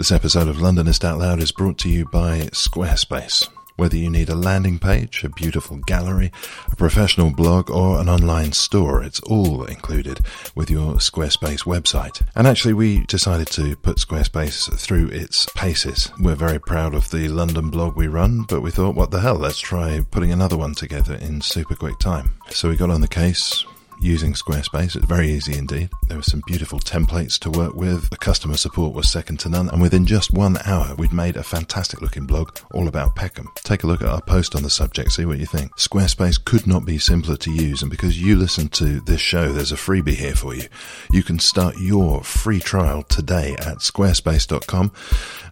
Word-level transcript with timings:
This 0.00 0.12
episode 0.12 0.48
of 0.48 0.56
Londonist 0.56 1.04
Out 1.04 1.18
Loud 1.18 1.42
is 1.42 1.52
brought 1.52 1.76
to 1.80 1.90
you 1.90 2.06
by 2.06 2.48
Squarespace. 2.54 3.46
Whether 3.76 3.98
you 3.98 4.08
need 4.08 4.30
a 4.30 4.34
landing 4.34 4.78
page, 4.78 5.22
a 5.24 5.28
beautiful 5.28 5.76
gallery, 5.76 6.32
a 6.72 6.76
professional 6.76 7.30
blog, 7.34 7.70
or 7.70 8.00
an 8.00 8.08
online 8.08 8.52
store, 8.52 9.02
it's 9.02 9.20
all 9.20 9.64
included 9.64 10.20
with 10.54 10.70
your 10.70 10.94
Squarespace 10.94 11.66
website. 11.66 12.26
And 12.34 12.46
actually, 12.46 12.72
we 12.72 13.04
decided 13.04 13.48
to 13.48 13.76
put 13.76 13.98
Squarespace 13.98 14.74
through 14.78 15.08
its 15.08 15.44
paces. 15.54 16.10
We're 16.18 16.34
very 16.34 16.58
proud 16.58 16.94
of 16.94 17.10
the 17.10 17.28
London 17.28 17.68
blog 17.68 17.94
we 17.94 18.08
run, 18.08 18.44
but 18.44 18.62
we 18.62 18.70
thought, 18.70 18.94
what 18.94 19.10
the 19.10 19.20
hell, 19.20 19.36
let's 19.36 19.60
try 19.60 20.02
putting 20.10 20.32
another 20.32 20.56
one 20.56 20.74
together 20.74 21.16
in 21.16 21.42
super 21.42 21.74
quick 21.74 21.98
time. 21.98 22.36
So 22.48 22.70
we 22.70 22.76
got 22.76 22.88
on 22.88 23.02
the 23.02 23.06
case, 23.06 23.66
using 24.00 24.32
Squarespace. 24.32 24.96
It's 24.96 25.04
very 25.04 25.30
easy 25.30 25.56
indeed. 25.56 25.90
There 26.08 26.16
were 26.16 26.22
some 26.22 26.42
beautiful 26.46 26.78
templates 26.78 27.38
to 27.40 27.50
work 27.50 27.74
with. 27.74 28.10
The 28.10 28.16
customer 28.16 28.56
support 28.56 28.94
was 28.94 29.10
second 29.10 29.38
to 29.40 29.48
none. 29.48 29.68
And 29.68 29.80
within 29.80 30.06
just 30.06 30.32
one 30.32 30.58
hour, 30.64 30.94
we'd 30.96 31.12
made 31.12 31.36
a 31.36 31.42
fantastic 31.42 32.00
looking 32.00 32.26
blog 32.26 32.58
all 32.72 32.88
about 32.88 33.14
Peckham. 33.14 33.48
Take 33.56 33.84
a 33.84 33.86
look 33.86 34.02
at 34.02 34.08
our 34.08 34.22
post 34.22 34.54
on 34.56 34.62
the 34.62 34.70
subject, 34.70 35.12
see 35.12 35.24
what 35.24 35.38
you 35.38 35.46
think. 35.46 35.76
Squarespace 35.76 36.42
could 36.42 36.66
not 36.66 36.84
be 36.84 36.98
simpler 36.98 37.36
to 37.36 37.50
use. 37.50 37.82
And 37.82 37.90
because 37.90 38.20
you 38.20 38.36
listen 38.36 38.68
to 38.70 39.00
this 39.00 39.20
show, 39.20 39.52
there's 39.52 39.72
a 39.72 39.76
freebie 39.76 40.14
here 40.14 40.34
for 40.34 40.54
you. 40.54 40.64
You 41.10 41.22
can 41.22 41.38
start 41.38 41.78
your 41.78 42.22
free 42.22 42.60
trial 42.60 43.02
today 43.02 43.54
at 43.54 43.78
squarespace.com 43.78 44.92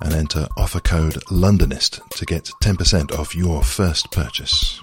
and 0.01 0.13
enter 0.13 0.49
offer 0.57 0.81
code 0.81 1.15
Londonist 1.27 2.01
to 2.11 2.25
get 2.25 2.51
10% 2.63 3.19
off 3.19 3.35
your 3.35 3.63
first 3.63 4.11
purchase. 4.11 4.81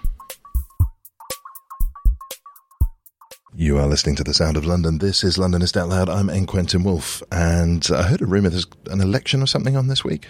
You 3.58 3.78
are 3.78 3.88
listening 3.88 4.17
to 4.17 4.23
the 4.25 4.34
sound 4.34 4.58
of 4.58 4.66
London. 4.66 4.98
This 4.98 5.23
is 5.23 5.38
Londonist 5.38 5.78
Out 5.78 5.88
Loud. 5.88 6.09
I'm 6.09 6.30
N. 6.30 6.45
Quentin 6.45 6.84
Woolf, 6.84 7.23
and 7.31 7.88
I 7.89 8.03
heard 8.03 8.22
a 8.22 8.25
rumor 8.25 8.50
there's 8.50 8.67
an 8.88 9.00
election 9.00 9.42
or 9.42 9.45
something 9.45 9.78
on 9.78 9.88
this 9.88 10.03
week. 10.03 10.28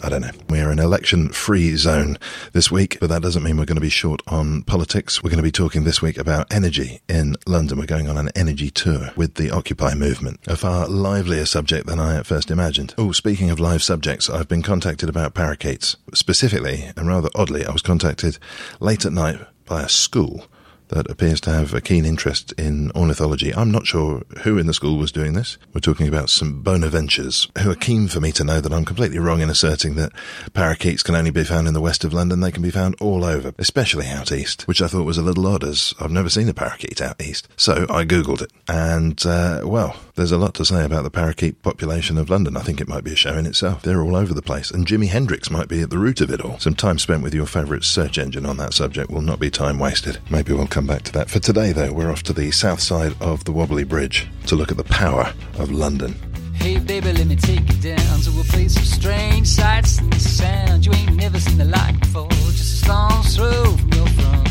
I 0.00 0.08
don't 0.08 0.20
know. 0.20 0.30
We 0.48 0.60
are 0.60 0.70
in 0.70 0.78
election 0.78 1.30
free 1.30 1.74
zone 1.74 2.18
this 2.52 2.70
week, 2.70 2.98
but 3.00 3.08
that 3.08 3.20
doesn't 3.20 3.42
mean 3.42 3.56
we're 3.56 3.64
going 3.64 3.74
to 3.74 3.80
be 3.80 3.88
short 3.88 4.22
on 4.28 4.62
politics. 4.62 5.24
We're 5.24 5.30
going 5.30 5.38
to 5.38 5.42
be 5.42 5.50
talking 5.50 5.82
this 5.82 6.00
week 6.00 6.18
about 6.18 6.52
energy 6.52 7.00
in 7.08 7.34
London. 7.48 7.78
We're 7.78 7.86
going 7.86 8.08
on 8.08 8.16
an 8.16 8.30
energy 8.36 8.70
tour 8.70 9.10
with 9.16 9.34
the 9.34 9.50
Occupy 9.50 9.94
movement, 9.94 10.38
a 10.46 10.54
far 10.54 10.86
livelier 10.86 11.46
subject 11.46 11.88
than 11.88 11.98
I 11.98 12.16
at 12.16 12.26
first 12.26 12.48
imagined. 12.48 12.94
Oh, 12.96 13.10
speaking 13.10 13.50
of 13.50 13.58
live 13.58 13.82
subjects, 13.82 14.30
I've 14.30 14.46
been 14.46 14.62
contacted 14.62 15.08
about 15.08 15.34
parakeets. 15.34 15.96
Specifically, 16.14 16.92
and 16.96 17.08
rather 17.08 17.28
oddly, 17.34 17.66
I 17.66 17.72
was 17.72 17.82
contacted 17.82 18.38
late 18.78 19.04
at 19.04 19.12
night 19.12 19.40
by 19.66 19.82
a 19.82 19.88
school 19.88 20.46
that 20.88 21.10
appears 21.10 21.40
to 21.42 21.50
have 21.50 21.74
a 21.74 21.80
keen 21.80 22.04
interest 22.04 22.52
in 22.52 22.90
ornithology. 22.92 23.54
I'm 23.54 23.70
not 23.70 23.86
sure 23.86 24.22
who 24.42 24.58
in 24.58 24.66
the 24.66 24.74
school 24.74 24.96
was 24.96 25.12
doing 25.12 25.34
this. 25.34 25.58
We're 25.72 25.80
talking 25.80 26.08
about 26.08 26.30
some 26.30 26.62
Bonaventures 26.62 27.48
who 27.58 27.70
are 27.70 27.76
keen 27.76 28.08
for 28.08 28.20
me 28.20 28.32
to 28.32 28.44
know 28.44 28.60
that 28.60 28.72
I'm 28.72 28.84
completely 28.84 29.18
wrong 29.18 29.40
in 29.40 29.50
asserting 29.50 29.94
that 29.96 30.12
parakeets 30.54 31.02
can 31.02 31.14
only 31.14 31.30
be 31.30 31.44
found 31.44 31.68
in 31.68 31.74
the 31.74 31.80
west 31.80 32.04
of 32.04 32.12
London. 32.12 32.40
They 32.40 32.52
can 32.52 32.62
be 32.62 32.70
found 32.70 32.96
all 33.00 33.24
over, 33.24 33.52
especially 33.58 34.06
out 34.06 34.32
east, 34.32 34.66
which 34.66 34.82
I 34.82 34.88
thought 34.88 35.04
was 35.04 35.18
a 35.18 35.22
little 35.22 35.46
odd 35.46 35.64
as 35.64 35.94
I've 36.00 36.10
never 36.10 36.28
seen 36.28 36.48
a 36.48 36.54
parakeet 36.54 37.00
out 37.00 37.20
east. 37.22 37.48
So 37.56 37.86
I 37.90 38.04
Googled 38.04 38.42
it 38.42 38.52
and, 38.68 39.24
uh, 39.26 39.62
well, 39.64 39.96
there's 40.14 40.32
a 40.32 40.38
lot 40.38 40.54
to 40.54 40.64
say 40.64 40.84
about 40.84 41.04
the 41.04 41.10
parakeet 41.10 41.62
population 41.62 42.18
of 42.18 42.30
London. 42.30 42.56
I 42.56 42.62
think 42.62 42.80
it 42.80 42.88
might 42.88 43.04
be 43.04 43.12
a 43.12 43.16
show 43.16 43.34
in 43.34 43.46
itself. 43.46 43.82
They're 43.82 44.02
all 44.02 44.16
over 44.16 44.34
the 44.34 44.42
place 44.42 44.70
and 44.70 44.86
Jimi 44.86 45.08
Hendrix 45.08 45.50
might 45.50 45.68
be 45.68 45.82
at 45.82 45.90
the 45.90 45.98
root 45.98 46.20
of 46.20 46.30
it 46.30 46.40
all. 46.40 46.58
Some 46.58 46.74
time 46.74 46.98
spent 46.98 47.22
with 47.22 47.34
your 47.34 47.46
favourite 47.46 47.84
search 47.84 48.18
engine 48.18 48.46
on 48.46 48.56
that 48.56 48.74
subject 48.74 49.10
will 49.10 49.22
not 49.22 49.40
be 49.40 49.50
time 49.50 49.78
wasted. 49.78 50.18
Maybe 50.30 50.52
we'll 50.52 50.66
come 50.78 50.86
back 50.86 51.02
to 51.02 51.10
that. 51.10 51.28
For 51.28 51.40
today, 51.40 51.72
though, 51.72 51.92
we're 51.92 52.08
off 52.08 52.22
to 52.24 52.32
the 52.32 52.52
south 52.52 52.78
side 52.78 53.12
of 53.20 53.42
the 53.42 53.50
Wobbly 53.50 53.82
Bridge 53.82 54.28
to 54.46 54.54
look 54.54 54.70
at 54.70 54.76
the 54.76 54.84
power 54.84 55.34
of 55.58 55.72
London. 55.72 56.14
Hey 56.54 56.78
baby, 56.78 57.12
let 57.12 57.26
me 57.26 57.34
take 57.34 57.68
you 57.68 57.94
down 57.96 58.20
to 58.20 58.30
a 58.40 58.44
place 58.44 58.76
of 58.76 58.84
strange 58.84 59.48
sights 59.48 59.98
and 60.40 60.86
you 60.86 60.92
ain't 60.92 61.16
never 61.16 61.40
seen 61.40 61.58
the 61.58 61.64
like 61.64 61.98
before. 61.98 62.28
Just 62.30 62.60
a 62.60 62.84
stone's 62.84 63.36
throw 63.36 63.76
from 63.76 63.92
your 63.92 64.06
front 64.06 64.47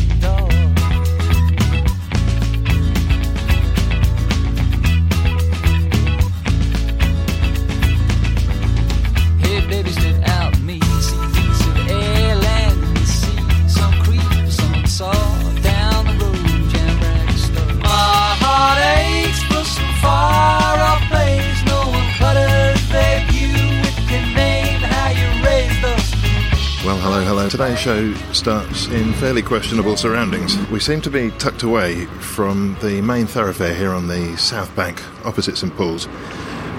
hello, 27.38 27.48
hello. 27.48 27.74
Today's 27.74 27.78
show 27.78 28.32
starts 28.32 28.86
in 28.88 29.12
fairly 29.14 29.42
questionable 29.42 29.96
surroundings. 29.96 30.56
We 30.70 30.80
seem 30.80 31.00
to 31.02 31.10
be 31.10 31.30
tucked 31.32 31.62
away 31.62 32.06
from 32.06 32.76
the 32.82 33.00
main 33.02 33.26
thoroughfare 33.26 33.74
here 33.74 33.92
on 33.92 34.08
the 34.08 34.36
south 34.36 34.74
bank, 34.74 35.02
opposite 35.24 35.56
St 35.56 35.74
Paul's. 35.76 36.08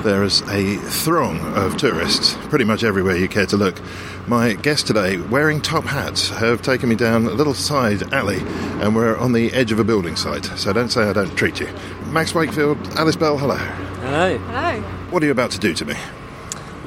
There 0.03 0.23
is 0.23 0.41
a 0.49 0.77
throng 0.77 1.39
of 1.55 1.77
tourists, 1.77 2.35
pretty 2.49 2.65
much 2.65 2.83
everywhere 2.83 3.15
you 3.15 3.27
care 3.27 3.45
to 3.47 3.57
look. 3.57 3.79
My 4.27 4.53
guests 4.53 4.85
today, 4.85 5.17
wearing 5.17 5.61
top 5.61 5.83
hats, 5.83 6.29
have 6.29 6.61
taken 6.61 6.89
me 6.89 6.95
down 6.95 7.25
a 7.25 7.31
little 7.31 7.53
side 7.53 8.13
alley, 8.13 8.39
and 8.81 8.95
we're 8.95 9.17
on 9.17 9.33
the 9.33 9.51
edge 9.53 9.71
of 9.71 9.79
a 9.79 9.83
building 9.83 10.15
site, 10.15 10.45
so 10.45 10.73
don't 10.73 10.89
say 10.89 11.03
I 11.03 11.13
don't 11.13 11.35
treat 11.37 11.59
you. 11.59 11.67
Max 12.07 12.33
Wakefield, 12.33 12.77
Alice 12.97 13.15
Bell, 13.15 13.37
hello. 13.37 13.55
Hello. 13.55 14.37
Hello. 14.37 14.81
What 15.11 15.23
are 15.23 15.25
you 15.25 15.31
about 15.31 15.51
to 15.51 15.59
do 15.59 15.73
to 15.73 15.85
me? 15.85 15.95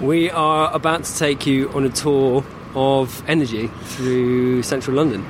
We 0.00 0.30
are 0.30 0.72
about 0.74 1.04
to 1.04 1.18
take 1.18 1.46
you 1.46 1.70
on 1.70 1.84
a 1.84 1.90
tour 1.90 2.44
of 2.74 3.22
energy 3.28 3.68
through 3.84 4.62
central 4.62 4.96
London. 4.96 5.24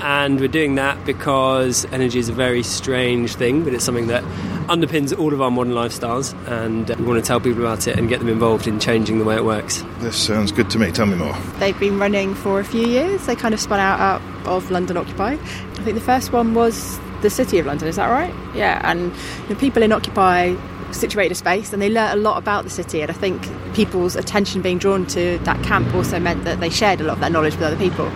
And 0.00 0.38
we're 0.38 0.48
doing 0.48 0.76
that 0.76 1.04
because 1.04 1.84
energy 1.86 2.18
is 2.18 2.28
a 2.28 2.32
very 2.32 2.62
strange 2.62 3.34
thing, 3.34 3.64
but 3.64 3.74
it's 3.74 3.84
something 3.84 4.06
that 4.06 4.22
underpins 4.68 5.18
all 5.18 5.32
of 5.32 5.40
our 5.40 5.50
modern 5.50 5.72
lifestyles. 5.72 6.34
And 6.46 6.90
uh, 6.90 6.94
we 6.98 7.04
want 7.04 7.22
to 7.22 7.26
tell 7.26 7.40
people 7.40 7.60
about 7.60 7.88
it 7.88 7.98
and 7.98 8.08
get 8.08 8.20
them 8.20 8.28
involved 8.28 8.66
in 8.66 8.78
changing 8.78 9.18
the 9.18 9.24
way 9.24 9.34
it 9.34 9.44
works. 9.44 9.84
This 9.98 10.16
sounds 10.16 10.52
good 10.52 10.70
to 10.70 10.78
me. 10.78 10.92
Tell 10.92 11.06
me 11.06 11.16
more. 11.16 11.34
They've 11.58 11.78
been 11.78 11.98
running 11.98 12.34
for 12.34 12.60
a 12.60 12.64
few 12.64 12.86
years. 12.86 13.26
They 13.26 13.34
kind 13.34 13.54
of 13.54 13.60
spun 13.60 13.80
out, 13.80 13.98
out 13.98 14.22
of 14.46 14.70
London 14.70 14.96
Occupy. 14.96 15.32
I 15.32 15.82
think 15.82 15.94
the 15.94 16.04
first 16.04 16.32
one 16.32 16.54
was 16.54 16.98
the 17.22 17.30
City 17.30 17.58
of 17.58 17.66
London, 17.66 17.88
is 17.88 17.96
that 17.96 18.06
right? 18.06 18.32
Yeah, 18.54 18.80
and 18.84 19.12
the 19.48 19.56
people 19.56 19.82
in 19.82 19.90
Occupy 19.90 20.54
situated 20.92 21.32
a 21.32 21.34
space 21.34 21.72
and 21.72 21.80
they 21.82 21.90
learnt 21.90 22.14
a 22.14 22.20
lot 22.20 22.38
about 22.38 22.64
the 22.64 22.70
city 22.70 23.02
and 23.02 23.10
I 23.10 23.14
think 23.14 23.46
people's 23.74 24.16
attention 24.16 24.62
being 24.62 24.78
drawn 24.78 25.06
to 25.08 25.38
that 25.40 25.62
camp 25.64 25.94
also 25.94 26.18
meant 26.18 26.44
that 26.44 26.60
they 26.60 26.70
shared 26.70 27.00
a 27.00 27.04
lot 27.04 27.14
of 27.14 27.20
that 27.20 27.32
knowledge 27.32 27.54
with 27.54 27.62
other 27.62 27.76
people. 27.76 28.10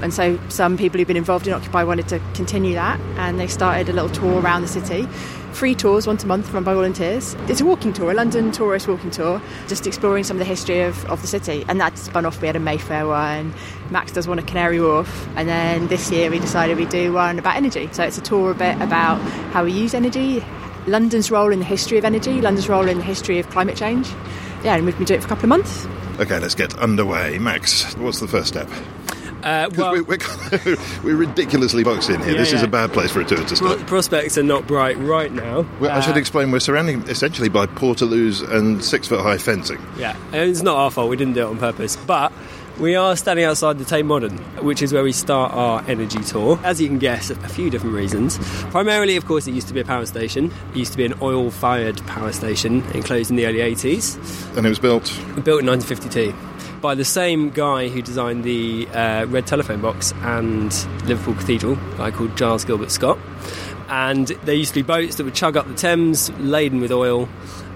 And 0.00 0.14
so 0.14 0.38
some 0.48 0.76
people 0.76 0.98
who've 0.98 1.08
been 1.08 1.16
involved 1.16 1.46
in 1.46 1.52
Occupy 1.52 1.82
wanted 1.82 2.08
to 2.08 2.20
continue 2.34 2.74
that 2.74 3.00
and 3.16 3.40
they 3.40 3.48
started 3.48 3.88
a 3.88 3.92
little 3.92 4.10
tour 4.10 4.40
around 4.40 4.62
the 4.62 4.68
city. 4.68 5.08
Free 5.52 5.74
tours 5.74 6.06
once 6.06 6.22
a 6.22 6.26
month 6.26 6.52
run 6.52 6.62
by 6.62 6.74
volunteers. 6.74 7.34
It's 7.48 7.60
a 7.60 7.64
walking 7.64 7.92
tour, 7.92 8.12
a 8.12 8.14
London 8.14 8.52
tourist 8.52 8.86
walking 8.86 9.10
tour, 9.10 9.42
just 9.66 9.86
exploring 9.88 10.22
some 10.22 10.36
of 10.36 10.38
the 10.38 10.44
history 10.44 10.82
of, 10.82 11.04
of 11.06 11.20
the 11.20 11.26
city. 11.26 11.64
And 11.68 11.80
that 11.80 11.98
spun 11.98 12.24
off. 12.26 12.40
We 12.40 12.46
had 12.46 12.54
a 12.54 12.60
Mayfair 12.60 13.08
one, 13.08 13.52
Max 13.90 14.12
does 14.12 14.28
one 14.28 14.38
at 14.38 14.46
Canary 14.46 14.80
Wharf, 14.80 15.26
and 15.34 15.48
then 15.48 15.88
this 15.88 16.12
year 16.12 16.30
we 16.30 16.38
decided 16.38 16.76
we'd 16.76 16.90
do 16.90 17.12
one 17.12 17.38
about 17.38 17.56
energy. 17.56 17.88
So 17.90 18.04
it's 18.04 18.18
a 18.18 18.20
tour 18.20 18.52
a 18.52 18.54
bit 18.54 18.80
about 18.80 19.16
how 19.52 19.64
we 19.64 19.72
use 19.72 19.94
energy, 19.94 20.44
London's 20.88 21.30
role 21.30 21.52
in 21.52 21.58
the 21.58 21.64
history 21.64 21.98
of 21.98 22.04
energy, 22.04 22.40
London's 22.40 22.68
role 22.68 22.88
in 22.88 22.98
the 22.98 23.04
history 23.04 23.38
of 23.38 23.48
climate 23.50 23.76
change. 23.76 24.08
Yeah, 24.64 24.74
and 24.76 24.84
we've 24.84 24.96
been 24.96 25.04
doing 25.06 25.18
it 25.18 25.22
for 25.22 25.26
a 25.26 25.28
couple 25.28 25.44
of 25.44 25.48
months. 25.50 25.86
Okay, 26.20 26.38
let's 26.40 26.54
get 26.54 26.76
underway. 26.78 27.38
Max, 27.38 27.94
what's 27.96 28.18
the 28.20 28.26
first 28.28 28.48
step? 28.48 28.68
Uh, 29.44 29.68
'Cause 29.68 29.76
well, 29.78 29.92
we're, 29.92 30.02
we're, 30.02 30.76
we're 31.04 31.16
ridiculously 31.16 31.84
boxed 31.84 32.10
in 32.10 32.20
here. 32.22 32.32
Yeah, 32.32 32.38
this 32.38 32.52
is 32.52 32.62
a 32.64 32.66
bad 32.66 32.92
place 32.92 33.12
for 33.12 33.20
a 33.20 33.24
tour 33.24 33.38
to 33.38 33.44
pro- 33.44 33.54
start. 33.54 33.86
prospects 33.86 34.36
are 34.36 34.42
not 34.42 34.66
bright 34.66 34.98
right 34.98 35.30
now. 35.32 35.64
Well, 35.78 35.92
I 35.92 36.00
should 36.00 36.16
Uh, 36.16 36.18
explain 36.18 36.50
we're 36.50 36.58
surrounded 36.58 37.08
essentially 37.08 37.48
by 37.48 37.66
portaloos 37.66 38.42
and 38.52 38.84
six 38.84 39.06
foot 39.06 39.20
high 39.20 39.38
fencing. 39.38 39.78
Yeah, 39.96 40.16
and 40.32 40.50
it's 40.50 40.62
not 40.62 40.76
our 40.76 40.90
fault. 40.90 41.08
We 41.08 41.16
didn't 41.16 41.34
do 41.34 41.42
it 41.42 41.50
on 41.50 41.58
purpose, 41.58 41.96
but. 41.96 42.32
We 42.80 42.94
are 42.94 43.16
standing 43.16 43.44
outside 43.44 43.78
the 43.78 43.84
Tate 43.84 44.04
Modern, 44.04 44.38
which 44.64 44.82
is 44.82 44.92
where 44.92 45.02
we 45.02 45.10
start 45.10 45.52
our 45.52 45.82
energy 45.88 46.22
tour. 46.22 46.60
As 46.62 46.80
you 46.80 46.86
can 46.86 47.00
guess, 47.00 47.28
a 47.28 47.34
few 47.48 47.70
different 47.70 47.96
reasons. 47.96 48.38
Primarily, 48.70 49.16
of 49.16 49.26
course, 49.26 49.48
it 49.48 49.52
used 49.52 49.66
to 49.66 49.74
be 49.74 49.80
a 49.80 49.84
power 49.84 50.06
station. 50.06 50.52
It 50.70 50.76
used 50.76 50.92
to 50.92 50.98
be 50.98 51.04
an 51.04 51.14
oil 51.20 51.50
fired 51.50 52.00
power 52.06 52.30
station 52.30 52.84
enclosed 52.94 53.30
in 53.30 53.36
the 53.36 53.46
early 53.46 53.58
80s. 53.58 54.16
And 54.56 54.64
it 54.64 54.68
was 54.68 54.78
built 54.78 55.06
built 55.42 55.60
in 55.62 55.66
1952 55.66 56.32
by 56.80 56.94
the 56.94 57.04
same 57.04 57.50
guy 57.50 57.88
who 57.88 58.00
designed 58.00 58.44
the 58.44 58.86
uh, 58.94 59.26
red 59.26 59.48
telephone 59.48 59.80
box 59.80 60.12
and 60.22 60.72
Liverpool 61.04 61.34
Cathedral, 61.34 61.72
a 61.94 61.96
guy 61.96 62.10
called 62.12 62.36
Giles 62.36 62.64
Gilbert 62.64 62.92
Scott. 62.92 63.18
And 63.88 64.28
there 64.44 64.54
used 64.54 64.74
to 64.74 64.80
be 64.80 64.86
boats 64.86 65.16
that 65.16 65.24
would 65.24 65.34
chug 65.34 65.56
up 65.56 65.66
the 65.66 65.74
Thames 65.74 66.30
laden 66.38 66.80
with 66.80 66.92
oil, 66.92 67.28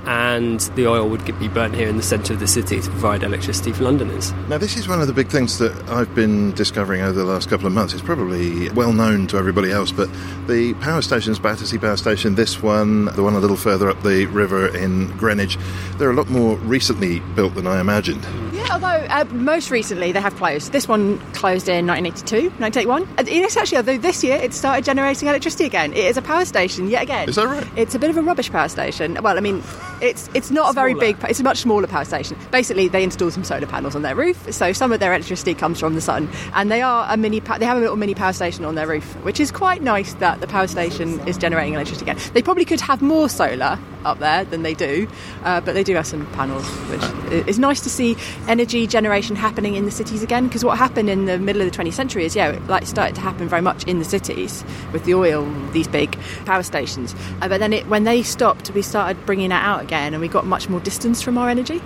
and 0.07 0.61
the 0.77 0.87
oil 0.87 1.09
would 1.09 1.25
get- 1.25 1.39
be 1.39 1.49
burnt 1.49 1.75
here 1.75 1.89
in 1.89 1.97
the 1.97 2.03
centre 2.03 2.33
of 2.33 2.41
the 2.41 2.47
city 2.47 2.81
to 2.81 2.91
provide 2.91 3.23
electricity 3.23 3.73
for 3.73 3.85
Londoners. 3.85 4.33
Now, 4.49 4.59
this 4.59 4.77
is 4.77 4.89
one 4.89 5.01
of 5.01 5.07
the 5.07 5.13
big 5.13 5.29
things 5.29 5.59
that 5.59 5.73
I've 5.89 6.15
been 6.15 6.53
discovering 6.53 7.03
over 7.03 7.13
the 7.13 7.25
last 7.25 7.49
couple 7.49 7.67
of 7.67 7.73
months. 7.73 7.93
It's 7.95 8.03
probably 8.03 8.69
well 8.71 8.93
known 8.93 9.27
to 9.29 9.37
everybody 9.39 9.71
else, 9.71 9.93
but 9.93 10.09
the 10.47 10.75
power 10.75 11.03
stations, 11.03 11.39
Battersea 11.39 11.79
Power 11.79 11.97
Station, 11.97 12.35
this 12.35 12.63
one, 12.63 13.07
the 13.07 13.23
one 13.23 13.35
a 13.35 13.39
little 13.39 13.57
further 13.57 13.89
up 13.89 14.03
the 14.03 14.27
river 14.27 14.67
in 14.69 15.09
Greenwich, 15.17 15.59
they're 15.99 16.11
a 16.11 16.15
lot 16.15 16.29
more 16.31 16.57
recently 16.59 17.21
built 17.35 17.55
than 17.55 17.67
I 17.67 17.81
imagined. 17.81 18.27
Yeah, 18.53 18.67
although 18.73 18.87
uh, 18.87 19.25
most 19.33 19.71
recently 19.71 20.13
they 20.13 20.21
have 20.21 20.37
closed. 20.37 20.73
This 20.73 20.89
one 20.89 21.19
closed 21.33 21.69
in 21.69 21.87
1982, 21.87 22.51
1981. 22.61 23.09
And 23.19 23.29
it's 23.29 23.57
actually, 23.57 23.79
although 23.79 23.99
this 23.99 24.23
year 24.23 24.37
it 24.37 24.53
started 24.55 24.85
generating 24.85 25.29
electricity 25.29 25.65
again. 25.65 25.93
It 25.93 26.05
is 26.05 26.17
a 26.17 26.23
power 26.23 26.45
station 26.45 26.89
yet 26.89 27.03
again. 27.03 27.29
Is 27.29 27.37
that 27.37 27.47
right? 27.47 27.67
It's 27.77 27.95
a 27.95 27.99
bit 27.99 28.11
of 28.11 28.17
a 28.17 28.23
rubbish 28.23 28.51
power 28.51 28.69
station. 28.69 29.19
Well, 29.23 29.37
I 29.37 29.41
mean, 29.41 29.63
it's 30.03 30.29
it's 30.35 30.51
not 30.51 30.71
a 30.71 30.73
very 30.73 30.95
big. 30.95 31.17
It's 31.29 31.41
a 31.41 31.45
much 31.45 31.59
smaller 31.59 31.87
power 31.87 32.05
station. 32.05 32.37
Basically, 32.51 32.89
they 32.89 33.03
install 33.03 33.31
some 33.31 33.45
solar 33.45 33.67
panels 33.67 33.95
on 33.95 34.03
their 34.03 34.17
roof, 34.17 34.53
so 34.53 34.73
some 34.73 34.93
of 34.93 35.01
their 35.01 35.15
electricity 35.15 35.55
comes 35.55 35.79
from 35.81 35.95
the 35.95 36.01
sun, 36.01 36.29
and 36.55 36.71
they 36.71 36.83
are 36.83 37.07
a 37.09 37.17
mini. 37.17 37.41
They 37.41 37.65
have 37.65 37.77
a 37.77 37.81
little 37.81 37.97
mini 37.97 38.15
power 38.15 38.33
station 38.33 38.65
on 38.65 38.75
their 38.75 38.87
roof, 38.87 39.15
which 39.25 39.41
is 39.41 39.51
quite 39.51 39.83
nice 39.83 40.15
that 40.15 40.41
the 40.41 40.47
power 40.47 40.67
station 40.67 41.21
is 41.27 41.39
generating 41.39 41.75
electricity 41.75 42.11
again. 42.11 42.23
They 42.35 42.43
probably 42.43 42.65
could 42.65 42.81
have 42.81 43.01
more 43.01 43.29
solar 43.29 43.79
up 44.05 44.19
there 44.19 44.45
than 44.45 44.63
they 44.63 44.75
do, 44.75 45.09
uh, 45.45 45.61
but 45.61 45.75
they 45.75 45.85
do 45.85 45.95
have 45.95 46.07
some 46.07 46.27
panels, 46.33 46.67
which 46.91 47.47
is 47.47 47.59
nice 47.59 47.81
to 47.83 47.91
see 47.91 48.17
energy 48.49 48.87
generation 48.87 49.37
happening 49.37 49.75
in 49.75 49.85
the 49.85 49.91
cities 49.91 50.23
again. 50.23 50.47
Because 50.47 50.65
what 50.65 50.79
happened 50.79 51.09
in 51.09 51.27
the 51.27 51.39
middle 51.39 51.63
of 51.63 51.71
the 51.71 51.77
20th 51.77 51.95
century 51.95 52.25
is, 52.25 52.35
yeah, 52.35 52.51
it 52.51 52.67
like 52.67 52.87
started 52.87 53.15
to 53.15 53.21
happen 53.21 53.49
very 53.49 53.63
much 53.63 53.85
in 53.85 53.99
the 53.99 54.05
cities 54.05 54.65
with 54.93 55.05
the 55.05 55.15
oil, 55.15 55.49
these 55.73 55.89
big 55.89 56.19
power 56.45 56.63
stations. 56.63 57.15
Uh, 57.41 57.49
but 57.49 57.59
then 57.59 57.73
it, 57.73 57.87
when 57.87 58.05
they 58.05 58.23
stopped, 58.23 58.71
we 58.71 58.83
started 58.83 59.25
bringing 59.27 59.51
that 59.51 59.65
out 59.65 59.83
again, 59.83 59.92
and 59.99 60.21
we 60.21 60.29
got 60.29 60.47
much 60.47 60.69
more 60.69 60.81
distance 60.81 61.23
from 61.23 61.39
our 61.39 61.49
energy. 61.49 61.81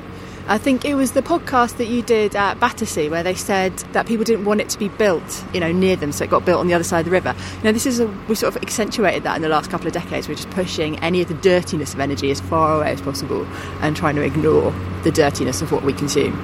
I 0.49 0.58
think 0.58 0.85
it 0.85 0.94
was 0.94 1.11
the 1.12 1.23
podcast 1.23 1.76
that 1.79 1.87
you 1.87 2.03
did 2.03 2.37
at 2.37 2.61
Battersea 2.61 3.08
where 3.08 3.25
they 3.25 3.35
said 3.35 3.76
that 3.93 4.06
people 4.06 4.25
didn't 4.25 4.44
want 4.44 4.61
it 4.61 4.69
to 4.69 4.79
be 4.79 4.88
built, 4.88 5.44
you 5.53 5.58
know, 5.58 5.73
near 5.73 5.97
them, 5.97 6.12
so 6.12 6.23
it 6.23 6.31
got 6.31 6.44
built 6.44 6.61
on 6.61 6.69
the 6.69 6.75
other 6.75 6.85
side 6.85 7.00
of 7.00 7.05
the 7.06 7.11
river. 7.11 7.35
Know, 7.64 7.73
this 7.73 7.85
is 7.85 7.99
a 7.99 8.06
we 8.29 8.37
sort 8.37 8.55
of 8.55 8.62
accentuated 8.62 9.25
that 9.25 9.35
in 9.35 9.43
the 9.43 9.49
last 9.49 9.70
couple 9.70 9.88
of 9.88 9.93
decades. 9.93 10.29
We're 10.29 10.37
just 10.37 10.50
pushing 10.50 11.00
any 11.00 11.20
of 11.20 11.26
the 11.26 11.35
dirtiness 11.35 11.94
of 11.94 12.00
energy 12.00 12.31
as 12.31 12.41
far 12.41 12.76
away 12.76 12.93
as 12.93 13.00
possible 13.00 13.44
and 13.81 13.97
trying 13.97 14.14
to 14.14 14.23
ignore 14.23 14.73
the 15.03 15.11
dirtiness 15.11 15.62
of 15.62 15.73
what 15.73 15.82
we 15.82 15.93
consume. 15.93 16.41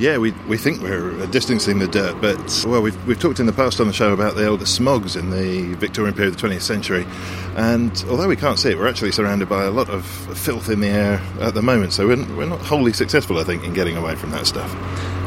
Yeah, 0.00 0.16
we, 0.16 0.30
we 0.48 0.56
think 0.56 0.80
we're 0.80 1.26
distancing 1.26 1.78
the 1.78 1.86
dirt, 1.86 2.22
but 2.22 2.64
well, 2.66 2.80
we've, 2.80 3.06
we've 3.06 3.20
talked 3.20 3.38
in 3.38 3.44
the 3.44 3.52
past 3.52 3.82
on 3.82 3.86
the 3.86 3.92
show 3.92 4.14
about 4.14 4.34
the 4.34 4.46
older 4.46 4.64
smogs 4.64 5.14
in 5.14 5.28
the 5.28 5.74
Victorian 5.74 6.14
period 6.14 6.32
of 6.32 6.40
the 6.40 6.48
20th 6.48 6.62
century, 6.62 7.06
and 7.54 8.02
although 8.08 8.26
we 8.26 8.34
can't 8.34 8.58
see 8.58 8.70
it, 8.70 8.78
we're 8.78 8.88
actually 8.88 9.12
surrounded 9.12 9.50
by 9.50 9.64
a 9.64 9.70
lot 9.70 9.90
of 9.90 10.06
filth 10.06 10.70
in 10.70 10.80
the 10.80 10.88
air 10.88 11.20
at 11.40 11.52
the 11.52 11.60
moment, 11.60 11.92
so 11.92 12.08
we're, 12.08 12.16
we're 12.34 12.46
not 12.46 12.60
wholly 12.60 12.94
successful, 12.94 13.36
I 13.36 13.44
think, 13.44 13.62
in 13.62 13.74
getting 13.74 13.98
away 13.98 14.16
from 14.16 14.30
that 14.30 14.46
stuff. 14.46 14.74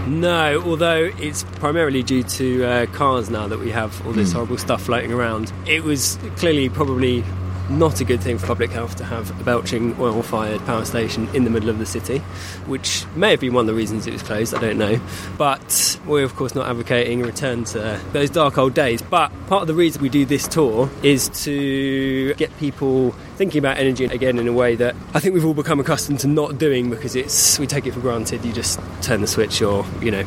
No, 0.07 0.59
although 0.65 1.11
it's 1.19 1.43
primarily 1.59 2.01
due 2.01 2.23
to 2.23 2.63
uh, 2.63 2.85
cars 2.87 3.29
now 3.29 3.47
that 3.47 3.59
we 3.59 3.69
have 3.69 4.03
all 4.07 4.13
this 4.13 4.31
horrible 4.31 4.57
stuff 4.57 4.81
floating 4.81 5.13
around. 5.13 5.53
It 5.67 5.83
was 5.83 6.17
clearly 6.37 6.69
probably 6.69 7.23
not 7.69 8.01
a 8.01 8.03
good 8.03 8.21
thing 8.21 8.37
for 8.37 8.47
public 8.47 8.71
health 8.71 8.95
to 8.97 9.05
have 9.05 9.29
a 9.39 9.43
belching 9.43 9.95
oil 9.99 10.21
fired 10.21 10.59
power 10.65 10.85
station 10.85 11.27
in 11.33 11.43
the 11.43 11.49
middle 11.49 11.69
of 11.69 11.79
the 11.79 11.85
city, 11.85 12.19
which 12.67 13.05
may 13.15 13.31
have 13.31 13.39
been 13.39 13.53
one 13.53 13.63
of 13.63 13.67
the 13.67 13.73
reasons 13.73 14.05
it 14.07 14.13
was 14.13 14.23
closed, 14.23 14.53
I 14.53 14.61
don't 14.61 14.77
know. 14.77 14.99
But 15.37 15.99
we're, 16.05 16.23
of 16.23 16.35
course, 16.35 16.55
not 16.55 16.67
advocating 16.67 17.21
a 17.21 17.25
return 17.25 17.63
to 17.65 17.99
those 18.11 18.29
dark 18.29 18.57
old 18.57 18.73
days. 18.73 19.01
But 19.01 19.31
part 19.47 19.61
of 19.61 19.67
the 19.67 19.73
reason 19.73 20.01
we 20.01 20.09
do 20.09 20.25
this 20.25 20.47
tour 20.47 20.89
is 21.01 21.29
to 21.43 22.33
get 22.35 22.55
people 22.57 23.11
thinking 23.37 23.59
about 23.59 23.77
energy 23.77 24.05
again 24.05 24.37
in 24.37 24.47
a 24.47 24.53
way 24.53 24.75
that 24.75 24.95
I 25.13 25.19
think 25.19 25.33
we've 25.33 25.45
all 25.45 25.53
become 25.53 25.79
accustomed 25.79 26.19
to 26.21 26.27
not 26.27 26.57
doing 26.57 26.89
because 26.89 27.15
it's 27.15 27.57
we 27.59 27.67
take 27.67 27.85
it 27.85 27.93
for 27.93 27.99
granted. 27.99 28.45
You 28.45 28.53
just 28.53 28.79
turn 29.01 29.21
the 29.21 29.27
switch 29.27 29.61
or, 29.61 29.85
you 30.01 30.11
know, 30.11 30.23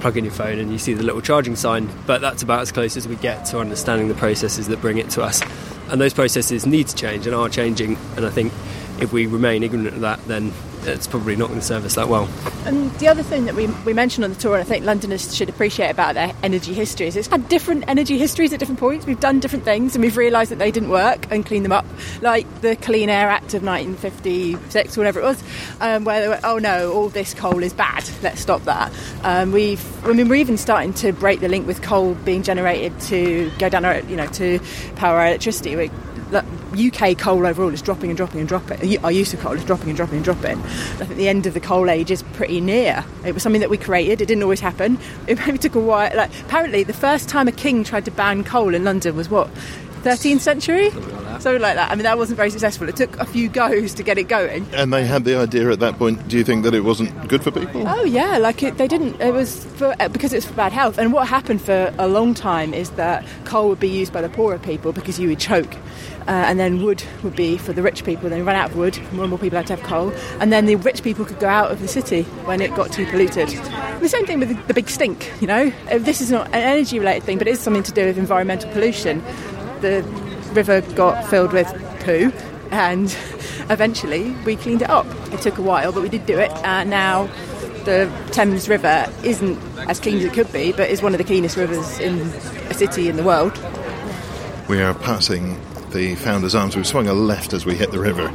plug 0.00 0.16
in 0.16 0.24
your 0.24 0.32
phone 0.32 0.58
and 0.58 0.72
you 0.72 0.78
see 0.78 0.94
the 0.94 1.02
little 1.02 1.20
charging 1.20 1.56
sign, 1.56 1.88
but 2.06 2.20
that's 2.20 2.42
about 2.42 2.60
as 2.60 2.72
close 2.72 2.96
as 2.96 3.06
we 3.06 3.16
get 3.16 3.44
to 3.46 3.58
understanding 3.58 4.08
the 4.08 4.14
processes 4.14 4.66
that 4.68 4.80
bring 4.80 4.98
it 4.98 5.10
to 5.10 5.22
us. 5.22 5.42
And 5.90 6.00
those 6.00 6.14
processes 6.14 6.66
need 6.66 6.88
to 6.88 6.94
change 6.94 7.26
and 7.26 7.34
are 7.34 7.48
changing, 7.48 7.96
and 8.16 8.24
I 8.24 8.30
think 8.30 8.52
if 9.00 9.12
we 9.12 9.26
remain 9.26 9.62
ignorant 9.62 9.88
of 9.88 10.00
that, 10.00 10.24
then 10.26 10.52
it's 10.86 11.06
probably 11.06 11.36
not 11.36 11.48
going 11.48 11.60
to 11.60 11.66
serve 11.66 11.84
us 11.84 11.94
that 11.94 12.08
well. 12.08 12.28
And 12.64 12.90
the 12.94 13.08
other 13.08 13.22
thing 13.22 13.44
that 13.46 13.54
we, 13.54 13.66
we 13.84 13.92
mentioned 13.92 14.24
on 14.24 14.30
the 14.30 14.36
tour, 14.36 14.54
and 14.54 14.62
I 14.62 14.64
think 14.64 14.84
Londoners 14.84 15.34
should 15.34 15.48
appreciate 15.48 15.90
about 15.90 16.14
their 16.14 16.34
energy 16.42 16.74
history, 16.74 17.06
is 17.06 17.16
it's 17.16 17.28
had 17.28 17.48
different 17.48 17.84
energy 17.88 18.18
histories 18.18 18.52
at 18.52 18.58
different 18.58 18.80
points. 18.80 19.06
We've 19.06 19.20
done 19.20 19.40
different 19.40 19.64
things 19.64 19.94
and 19.94 20.02
we've 20.02 20.16
realised 20.16 20.50
that 20.50 20.58
they 20.58 20.70
didn't 20.70 20.90
work 20.90 21.30
and 21.30 21.44
cleaned 21.44 21.64
them 21.64 21.72
up. 21.72 21.86
Like 22.20 22.46
the 22.60 22.76
Clean 22.76 23.08
Air 23.08 23.28
Act 23.28 23.54
of 23.54 23.62
1956, 23.62 24.96
or 24.96 25.00
whatever 25.00 25.20
it 25.20 25.24
was, 25.24 25.42
um, 25.80 26.04
where 26.04 26.20
they 26.20 26.28
were, 26.28 26.40
oh 26.44 26.58
no, 26.58 26.92
all 26.92 27.08
this 27.08 27.34
coal 27.34 27.62
is 27.62 27.72
bad, 27.72 28.08
let's 28.22 28.40
stop 28.40 28.62
that. 28.64 28.92
Um, 29.22 29.52
we've, 29.52 30.04
I 30.04 30.12
mean, 30.12 30.28
we're 30.28 30.36
even 30.36 30.56
starting 30.56 30.92
to 30.94 31.12
break 31.12 31.40
the 31.40 31.48
link 31.48 31.66
with 31.66 31.82
coal 31.82 32.14
being 32.14 32.42
generated 32.42 32.98
to 33.02 33.50
go 33.58 33.68
down, 33.68 34.08
you 34.08 34.16
know, 34.16 34.26
to 34.28 34.60
power 34.96 35.18
our 35.18 35.26
electricity. 35.26 35.76
We, 35.76 35.90
look, 36.30 36.44
UK 36.72 37.18
coal 37.18 37.46
overall 37.46 37.72
is 37.72 37.82
dropping 37.82 38.10
and 38.10 38.16
dropping 38.16 38.40
and 38.40 38.48
dropping. 38.48 38.98
Our 39.04 39.12
use 39.12 39.34
of 39.34 39.40
coal 39.40 39.52
is 39.52 39.64
dropping 39.64 39.88
and 39.88 39.96
dropping 39.96 40.16
and 40.16 40.24
dropping. 40.24 40.58
I 40.58 41.04
think 41.04 41.16
the 41.16 41.28
end 41.28 41.46
of 41.46 41.54
the 41.54 41.60
coal 41.60 41.90
age 41.90 42.10
is 42.10 42.22
pretty 42.34 42.60
near. 42.60 43.04
It 43.24 43.32
was 43.32 43.42
something 43.42 43.60
that 43.60 43.70
we 43.70 43.78
created. 43.78 44.20
It 44.20 44.26
didn't 44.26 44.42
always 44.42 44.60
happen. 44.60 44.98
It 45.26 45.38
maybe 45.38 45.58
took 45.58 45.76
a 45.76 45.80
while. 45.80 46.14
Like 46.16 46.30
apparently, 46.40 46.82
the 46.82 46.92
first 46.92 47.28
time 47.28 47.46
a 47.46 47.52
king 47.52 47.84
tried 47.84 48.04
to 48.06 48.10
ban 48.10 48.42
coal 48.42 48.74
in 48.74 48.82
London 48.82 49.14
was 49.14 49.28
what, 49.28 49.48
13th 50.02 50.40
century, 50.40 50.90
something 50.90 51.60
like 51.60 51.76
that. 51.76 51.90
I 51.90 51.94
mean, 51.94 52.04
that 52.04 52.16
wasn't 52.18 52.36
very 52.36 52.50
successful. 52.50 52.88
It 52.88 52.96
took 52.96 53.16
a 53.18 53.24
few 53.26 53.48
goes 53.48 53.94
to 53.94 54.02
get 54.02 54.18
it 54.18 54.28
going. 54.28 54.66
And 54.74 54.92
they 54.92 55.04
had 55.06 55.24
the 55.24 55.36
idea 55.36 55.70
at 55.70 55.80
that 55.80 55.98
point, 55.98 56.26
do 56.28 56.36
you 56.36 56.44
think 56.44 56.64
that 56.64 56.74
it 56.74 56.80
wasn't 56.80 57.28
good 57.28 57.42
for 57.42 57.50
people? 57.50 57.86
Oh 57.86 58.04
yeah, 58.04 58.38
like 58.38 58.62
it, 58.62 58.78
they 58.78 58.88
didn't. 58.88 59.20
It 59.20 59.32
was 59.32 59.64
for, 59.76 59.94
uh, 60.00 60.08
because 60.08 60.32
it's 60.32 60.46
for 60.46 60.54
bad 60.54 60.72
health. 60.72 60.98
And 60.98 61.12
what 61.12 61.28
happened 61.28 61.60
for 61.62 61.92
a 61.98 62.08
long 62.08 62.34
time 62.34 62.72
is 62.74 62.90
that 62.92 63.24
coal 63.44 63.68
would 63.68 63.80
be 63.80 63.88
used 63.88 64.12
by 64.12 64.22
the 64.22 64.28
poorer 64.28 64.58
people 64.58 64.92
because 64.92 65.18
you 65.18 65.28
would 65.28 65.38
choke, 65.38 65.74
uh, 66.26 66.30
and 66.48 66.58
then 66.58 66.82
wood 66.82 67.02
would 67.22 67.36
be 67.36 67.58
for 67.58 67.72
the 67.72 67.82
rich 67.82 68.04
people. 68.04 68.30
Then 68.30 68.38
you 68.38 68.44
run 68.44 68.56
out 68.56 68.70
of 68.70 68.76
wood, 68.76 68.98
more 69.12 69.24
and 69.24 69.30
more 69.30 69.38
people 69.38 69.56
had 69.56 69.66
to 69.68 69.76
have 69.76 69.84
coal, 69.84 70.12
and 70.40 70.52
then 70.52 70.66
the 70.66 70.76
rich 70.76 71.02
people 71.02 71.24
could 71.24 71.38
go 71.40 71.48
out 71.48 71.70
of 71.70 71.80
the 71.80 71.88
city 71.88 72.22
when 72.44 72.60
it 72.60 72.74
got 72.74 72.92
too 72.92 73.06
polluted. 73.06 73.48
The 74.00 74.08
same 74.08 74.24
thing 74.24 74.40
with 74.40 74.48
the, 74.48 74.54
the 74.66 74.74
big 74.74 74.88
stink. 74.88 75.30
You 75.40 75.46
know, 75.46 75.72
Uh, 75.90 75.98
this 75.98 76.20
is 76.20 76.30
not 76.30 76.46
an 76.48 76.54
energy-related 76.54 77.22
thing, 77.24 77.36
but 77.38 77.46
it 77.46 77.52
is 77.52 77.60
something 77.60 77.82
to 77.82 77.92
do 77.92 78.06
with 78.06 78.16
environmental 78.16 78.70
pollution. 78.72 79.22
The 79.80 80.02
river 80.52 80.80
got 80.94 81.28
filled 81.28 81.52
with 81.52 81.68
poo, 82.00 82.32
and 82.70 83.14
eventually 83.70 84.30
we 84.44 84.56
cleaned 84.56 84.82
it 84.82 84.90
up. 84.90 85.06
It 85.32 85.40
took 85.40 85.58
a 85.58 85.62
while, 85.62 85.92
but 85.92 86.02
we 86.02 86.08
did 86.08 86.26
do 86.26 86.38
it, 86.38 86.50
and 86.64 86.90
now 86.90 87.28
the 87.84 88.12
Thames 88.32 88.68
River 88.68 89.06
isn't 89.24 89.58
as 89.88 89.98
clean 90.00 90.18
as 90.18 90.24
it 90.24 90.32
could 90.34 90.52
be, 90.52 90.72
but 90.72 90.90
is 90.90 91.02
one 91.02 91.14
of 91.14 91.18
the 91.18 91.24
cleanest 91.24 91.56
rivers 91.56 91.98
in 91.98 92.20
a 92.68 92.74
city 92.74 93.08
in 93.08 93.16
the 93.16 93.22
world. 93.22 93.58
We 94.68 94.82
are 94.82 94.94
passing 94.94 95.58
the 95.90 96.14
Founder's 96.16 96.54
Arms. 96.54 96.76
We've 96.76 96.86
swung 96.86 97.08
a 97.08 97.14
left 97.14 97.52
as 97.52 97.64
we 97.64 97.74
hit 97.74 97.90
the 97.90 97.98
river, 97.98 98.28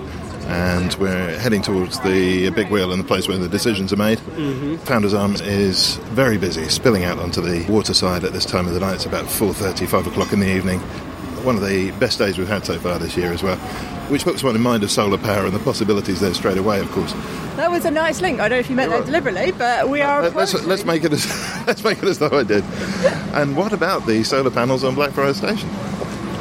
and 0.47 0.93
we're 0.95 1.37
heading 1.39 1.61
towards 1.61 1.99
the 2.01 2.49
big 2.51 2.69
wheel 2.69 2.91
and 2.91 2.99
the 2.99 3.07
place 3.07 3.27
where 3.27 3.37
the 3.37 3.47
decisions 3.47 3.93
are 3.93 3.97
made. 3.97 4.17
Mm-hmm. 4.17 4.77
Founder's 4.77 5.13
Arms 5.13 5.41
is 5.41 5.97
very 6.13 6.37
busy, 6.37 6.67
spilling 6.69 7.03
out 7.03 7.19
onto 7.19 7.41
the 7.41 7.71
waterside 7.71 8.23
at 8.23 8.33
this 8.33 8.45
time 8.45 8.67
of 8.67 8.73
the 8.73 8.79
night. 8.79 8.95
It's 8.95 9.05
about 9.05 9.25
4.30, 9.25 9.87
5 9.87 10.07
o'clock 10.07 10.33
in 10.33 10.39
the 10.39 10.53
evening. 10.53 10.81
One 11.45 11.55
of 11.57 11.61
the 11.61 11.91
best 11.99 12.17
days 12.17 12.39
we've 12.39 12.47
had 12.47 12.65
so 12.65 12.79
far 12.79 12.97
this 12.97 13.15
year 13.15 13.31
as 13.31 13.43
well, 13.43 13.57
which 14.09 14.23
puts 14.23 14.41
one 14.43 14.55
in 14.55 14.61
mind 14.61 14.83
of 14.83 14.89
solar 14.89 15.19
power 15.19 15.45
and 15.45 15.53
the 15.53 15.59
possibilities 15.59 16.19
there 16.19 16.33
straight 16.33 16.57
away, 16.57 16.79
of 16.79 16.91
course. 16.91 17.13
That 17.55 17.69
was 17.69 17.85
a 17.85 17.91
nice 17.91 18.19
link. 18.19 18.39
I 18.39 18.49
don't 18.49 18.57
know 18.57 18.59
if 18.61 18.69
you 18.69 18.75
meant 18.75 18.89
that 18.91 19.05
deliberately, 19.05 19.51
but 19.51 19.87
we 19.87 20.01
uh, 20.01 20.07
are. 20.07 20.21
Let- 20.23 20.35
Let's, 20.35 20.55
uh, 20.55 20.63
let's 20.65 20.85
make 20.85 21.03
it 21.03 21.13
as 21.13 21.25
let's 21.67 21.83
make 21.83 21.99
it 21.99 22.05
as 22.05 22.17
though 22.19 22.37
I 22.37 22.43
did. 22.43 22.63
And 23.35 23.55
what 23.55 23.73
about 23.73 24.07
the 24.07 24.23
solar 24.23 24.49
panels 24.49 24.83
on 24.83 24.95
Blackfriars 24.95 25.37
Station? 25.37 25.69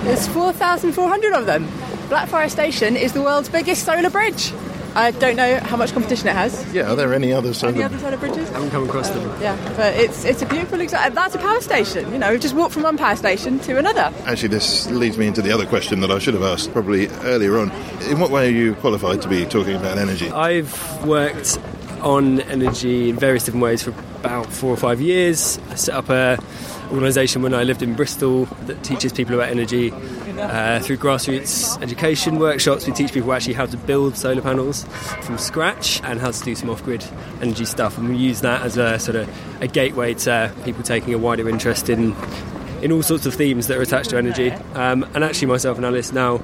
There's 0.04 0.26
4,400 0.28 1.32
of 1.34 1.44
them. 1.46 1.68
Blackfriars 2.08 2.52
Station 2.52 2.96
is 2.96 3.12
the 3.12 3.20
world's 3.20 3.48
biggest 3.50 3.84
solar 3.84 4.08
bridge. 4.10 4.52
I 4.94 5.10
don't 5.10 5.36
know 5.36 5.58
how 5.58 5.76
much 5.76 5.92
competition 5.92 6.28
it 6.28 6.34
has. 6.34 6.72
Yeah, 6.72 6.90
are 6.90 6.96
there 6.96 7.12
any 7.12 7.32
other 7.32 7.52
solar? 7.52 7.72
Any 7.74 7.82
other 7.82 7.98
solar 7.98 8.16
bridges? 8.16 8.48
haven't 8.50 8.70
come 8.70 8.88
across 8.88 9.10
them. 9.10 9.22
Yeah, 9.42 9.56
but 9.76 9.94
it's 9.96 10.24
it's 10.24 10.40
a 10.40 10.46
beautiful 10.46 10.80
example. 10.80 11.14
That's 11.14 11.34
a 11.34 11.38
power 11.38 11.60
station. 11.60 12.12
You 12.12 12.18
know, 12.18 12.30
we've 12.30 12.40
just 12.40 12.54
walked 12.54 12.74
from 12.74 12.84
one 12.84 12.96
power 12.96 13.16
station 13.16 13.58
to 13.60 13.76
another. 13.76 14.12
Actually, 14.24 14.48
this 14.48 14.88
leads 14.90 15.18
me 15.18 15.26
into 15.26 15.42
the 15.42 15.50
other 15.52 15.66
question 15.66 16.00
that 16.00 16.10
I 16.12 16.18
should 16.20 16.34
have 16.34 16.44
asked 16.44 16.72
probably 16.72 17.08
earlier 17.22 17.58
on. 17.58 17.72
In 18.08 18.20
what 18.20 18.30
way 18.30 18.46
are 18.48 18.52
you 18.52 18.74
qualified 18.76 19.20
to 19.22 19.28
be 19.28 19.44
talking 19.46 19.74
about 19.74 19.98
energy? 19.98 20.30
I've 20.30 21.04
worked 21.04 21.58
on 22.00 22.40
energy 22.42 23.10
in 23.10 23.16
various 23.16 23.44
different 23.44 23.64
ways 23.64 23.82
for 23.82 23.90
about 24.20 24.46
four 24.46 24.70
or 24.70 24.76
five 24.76 25.00
years. 25.00 25.58
I 25.70 25.74
set 25.74 25.94
up 25.94 26.08
a 26.10 26.38
organisation 26.92 27.42
when 27.42 27.54
I 27.54 27.64
lived 27.64 27.82
in 27.82 27.94
Bristol 27.94 28.44
that 28.66 28.84
teaches 28.84 29.12
people 29.12 29.34
about 29.34 29.48
energy 29.48 29.90
uh, 30.38 30.80
through 30.80 30.96
grassroots 30.96 31.80
education 31.82 32.38
workshops. 32.38 32.86
We 32.86 32.92
teach 32.92 33.12
people 33.12 33.32
actually 33.32 33.54
how 33.54 33.66
to 33.66 33.76
build 33.76 34.16
solar 34.16 34.42
panels 34.42 34.84
from 35.22 35.38
scratch 35.38 36.00
and 36.04 36.20
how 36.20 36.30
to 36.30 36.44
do 36.44 36.54
some 36.54 36.70
off-grid 36.70 37.04
energy 37.40 37.64
stuff, 37.64 37.98
and 37.98 38.08
we 38.08 38.16
use 38.16 38.40
that 38.40 38.62
as 38.62 38.76
a 38.76 38.98
sort 38.98 39.16
of 39.16 39.62
a 39.62 39.66
gateway 39.66 40.14
to 40.14 40.52
people 40.64 40.82
taking 40.82 41.14
a 41.14 41.18
wider 41.18 41.48
interest 41.48 41.88
in 41.88 42.14
in 42.82 42.92
all 42.92 43.02
sorts 43.02 43.24
of 43.24 43.34
themes 43.34 43.66
that 43.68 43.78
are 43.78 43.82
attached 43.82 44.10
to 44.10 44.18
energy. 44.18 44.50
Um, 44.74 45.04
and 45.14 45.24
actually, 45.24 45.48
myself 45.48 45.78
and 45.78 45.86
Alice 45.86 46.12
now 46.12 46.42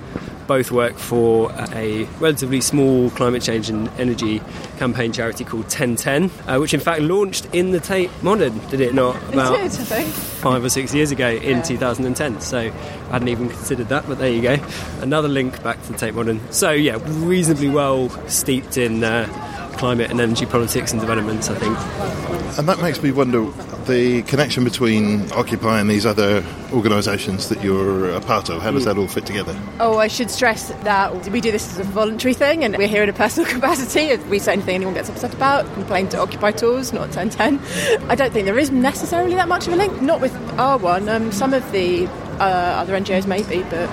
both 0.51 0.73
work 0.73 0.97
for 0.97 1.53
a 1.77 2.03
relatively 2.19 2.61
small 2.61 3.09
climate 3.11 3.41
change 3.41 3.71
and 3.71 3.89
energy 4.01 4.43
campaign 4.79 5.13
charity 5.13 5.45
called 5.45 5.63
1010, 5.63 6.29
uh, 6.49 6.59
which 6.59 6.75
in 6.75 6.81
fact 6.81 7.03
launched 7.03 7.47
in 7.53 7.71
the 7.71 7.79
Tate 7.79 8.11
Modern, 8.21 8.59
did 8.67 8.81
it 8.81 8.93
not? 8.93 9.15
About 9.33 9.61
it 9.61 9.71
think. 9.71 10.09
five 10.09 10.65
or 10.65 10.69
six 10.69 10.93
years 10.93 11.13
ago 11.13 11.29
in 11.29 11.63
2010. 11.63 12.41
So 12.41 12.59
I 12.59 12.71
hadn't 13.13 13.29
even 13.29 13.49
considered 13.49 13.91
that, 13.91 14.09
but 14.09 14.19
there 14.19 14.33
you 14.33 14.43
go. 14.43 14.57
Another 15.01 15.29
link 15.29 15.63
back 15.63 15.81
to 15.83 15.93
the 15.93 15.99
Tate 15.99 16.15
Modern. 16.15 16.41
So 16.53 16.73
yeah, 16.73 16.99
reasonably 17.01 17.69
well 17.69 18.09
steeped 18.27 18.77
in 18.77 19.05
uh, 19.05 19.29
climate 19.73 20.11
and 20.11 20.21
energy 20.21 20.47
politics 20.47 20.93
and 20.93 21.01
developments, 21.01 21.49
I 21.49 21.55
think. 21.55 22.59
And 22.59 22.69
that 22.69 22.81
makes 22.81 23.03
me 23.03 23.13
wonder 23.13 23.51
the 23.87 24.23
connection 24.23 24.65
between 24.65 25.31
Occupy 25.33 25.81
and 25.81 25.89
these 25.89 26.05
other 26.05 26.45
organisations 26.73 27.49
that 27.49 27.63
you're 27.63 28.11
a 28.11 28.21
part 28.21 28.49
of. 28.49 28.63
How 28.63 28.71
does 28.71 28.85
that 28.85 28.99
all 28.99 29.09
fit 29.09 29.27
together? 29.27 29.59
Oh, 29.81 29.99
I 29.99 30.09
should 30.09 30.31
stress 30.31 30.69
that 30.69 31.29
we 31.29 31.41
do 31.41 31.51
this 31.51 31.73
as 31.73 31.79
a 31.79 31.85
voluntary 31.85 32.35
thing, 32.35 32.65
and 32.65 32.77
we're 32.77 32.89
here 32.89 33.03
in 33.03 33.09
a 33.09 33.13
personal 33.13 33.51
capacity. 33.55 34.01
If 34.01 34.27
we 34.29 34.39
say 34.39 34.53
anything 34.53 34.75
anyone 34.75 34.95
gets 34.95 35.09
upset 35.09 35.35
about, 35.35 35.73
complain 35.75 36.09
to 36.11 36.19
Occupy 36.19 36.53
Tours, 36.53 36.93
not 36.93 37.15
1010. 37.15 38.09
I 38.11 38.15
don't 38.15 38.33
think 38.33 38.45
there 38.47 38.59
is 38.59 38.71
necessarily 38.71 39.35
that 39.35 39.49
much 39.49 39.67
of 39.67 39.73
a 39.73 39.77
link. 39.77 40.01
Not 40.03 40.21
with 40.21 40.35
our 40.59 40.79
one. 40.79 41.09
Um, 41.09 41.33
some 41.33 41.55
of 41.55 41.71
the 41.73 42.07
uh, 42.39 42.81
other 42.81 42.95
NGOs 42.99 43.27
maybe, 43.27 43.63
but 43.71 43.89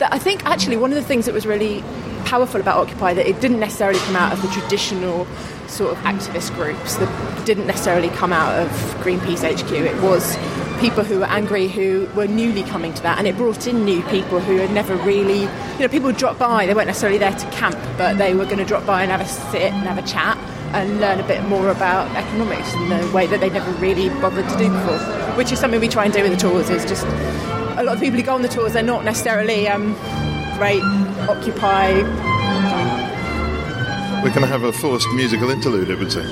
I 0.00 0.18
think 0.18 0.44
actually 0.46 0.76
one 0.76 0.90
of 0.90 0.96
the 0.96 1.04
things 1.04 1.26
that 1.26 1.34
was 1.34 1.46
really 1.46 1.84
powerful 2.20 2.60
about 2.60 2.78
Occupy 2.78 3.14
that 3.14 3.26
it 3.26 3.40
didn't 3.40 3.60
necessarily 3.60 3.98
come 4.00 4.16
out 4.16 4.32
of 4.32 4.42
the 4.42 4.48
traditional 4.48 5.26
sort 5.68 5.92
of 5.92 5.98
activist 5.98 6.54
groups 6.54 6.96
that 6.96 7.46
didn't 7.46 7.66
necessarily 7.66 8.08
come 8.10 8.32
out 8.32 8.58
of 8.58 8.68
Greenpeace 9.02 9.42
HQ. 9.42 9.72
It 9.72 10.02
was 10.02 10.36
people 10.80 11.04
who 11.04 11.18
were 11.20 11.26
angry 11.26 11.68
who 11.68 12.08
were 12.14 12.26
newly 12.26 12.62
coming 12.62 12.92
to 12.94 13.02
that, 13.02 13.18
and 13.18 13.26
it 13.26 13.36
brought 13.36 13.66
in 13.66 13.84
new 13.84 14.02
people 14.04 14.40
who 14.40 14.56
had 14.56 14.72
never 14.72 14.96
really, 14.96 15.42
you 15.42 15.78
know, 15.78 15.88
people 15.88 16.06
would 16.06 16.16
drop 16.16 16.38
by. 16.38 16.66
They 16.66 16.74
weren't 16.74 16.86
necessarily 16.86 17.18
there 17.18 17.32
to 17.32 17.50
camp, 17.50 17.78
but 17.96 18.18
they 18.18 18.34
were 18.34 18.44
going 18.44 18.58
to 18.58 18.64
drop 18.64 18.86
by 18.86 19.02
and 19.02 19.10
have 19.10 19.20
a 19.20 19.26
sit 19.26 19.72
and 19.72 19.86
have 19.86 19.98
a 19.98 20.06
chat 20.06 20.38
and 20.72 21.00
learn 21.00 21.20
a 21.20 21.26
bit 21.26 21.42
more 21.44 21.70
about 21.70 22.08
economics 22.16 22.72
in 22.74 22.92
a 22.92 23.12
way 23.12 23.26
that 23.26 23.40
they'd 23.40 23.52
never 23.52 23.70
really 23.72 24.08
bothered 24.20 24.48
to 24.48 24.56
do 24.56 24.70
before, 24.70 24.98
which 25.36 25.52
is 25.52 25.58
something 25.58 25.80
we 25.80 25.88
try 25.88 26.04
and 26.04 26.14
do 26.14 26.22
with 26.22 26.32
the 26.32 26.38
tours. 26.38 26.70
Is 26.70 26.84
just 26.84 27.04
a 27.76 27.82
lot 27.82 27.94
of 27.94 28.00
people 28.00 28.18
who 28.18 28.24
go 28.24 28.34
on 28.34 28.42
the 28.42 28.48
tours, 28.48 28.72
they're 28.72 28.82
not 28.82 29.04
necessarily 29.04 29.68
um, 29.68 29.94
great 30.60 30.82
Occupy 31.26 32.02
We're 34.22 34.28
going 34.28 34.42
to 34.42 34.46
have 34.46 34.64
a 34.64 34.72
forced 34.74 35.08
musical 35.14 35.48
interlude, 35.48 35.88
it 35.88 35.98
would 35.98 36.12
seem. 36.12 36.26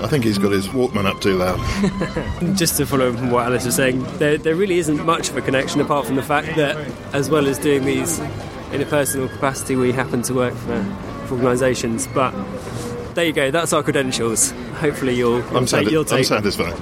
I 0.00 0.10
think 0.10 0.24
he's 0.24 0.38
got 0.38 0.52
his 0.52 0.68
Walkman 0.68 1.04
up 1.04 1.20
too 1.20 1.36
loud. 1.36 1.58
Just 2.56 2.78
to 2.78 2.86
follow 2.86 3.12
from 3.12 3.30
what 3.30 3.44
Alice 3.44 3.66
was 3.66 3.74
saying, 3.74 4.02
there, 4.16 4.38
there 4.38 4.54
really 4.54 4.78
isn't 4.78 5.04
much 5.04 5.28
of 5.28 5.36
a 5.36 5.42
connection 5.42 5.82
apart 5.82 6.06
from 6.06 6.16
the 6.16 6.22
fact 6.22 6.56
that, 6.56 6.90
as 7.12 7.28
well 7.28 7.46
as 7.46 7.58
doing 7.58 7.84
these 7.84 8.18
in 8.72 8.80
a 8.82 8.86
personal 8.86 9.28
capacity, 9.28 9.76
we 9.76 9.92
happen 9.92 10.22
to 10.22 10.34
work 10.34 10.54
for, 10.54 10.82
for 11.26 11.34
organisations. 11.34 12.06
But 12.08 12.32
there 13.14 13.24
you 13.24 13.32
go, 13.32 13.50
that's 13.50 13.72
our 13.72 13.82
credentials. 13.82 14.52
Hopefully, 14.76 15.14
you'll, 15.14 15.38
you'll 15.38 15.56
I'm, 15.56 15.66
take, 15.66 15.90
you'll 15.90 16.06
I'm 16.12 16.24
satisfied. 16.24 16.76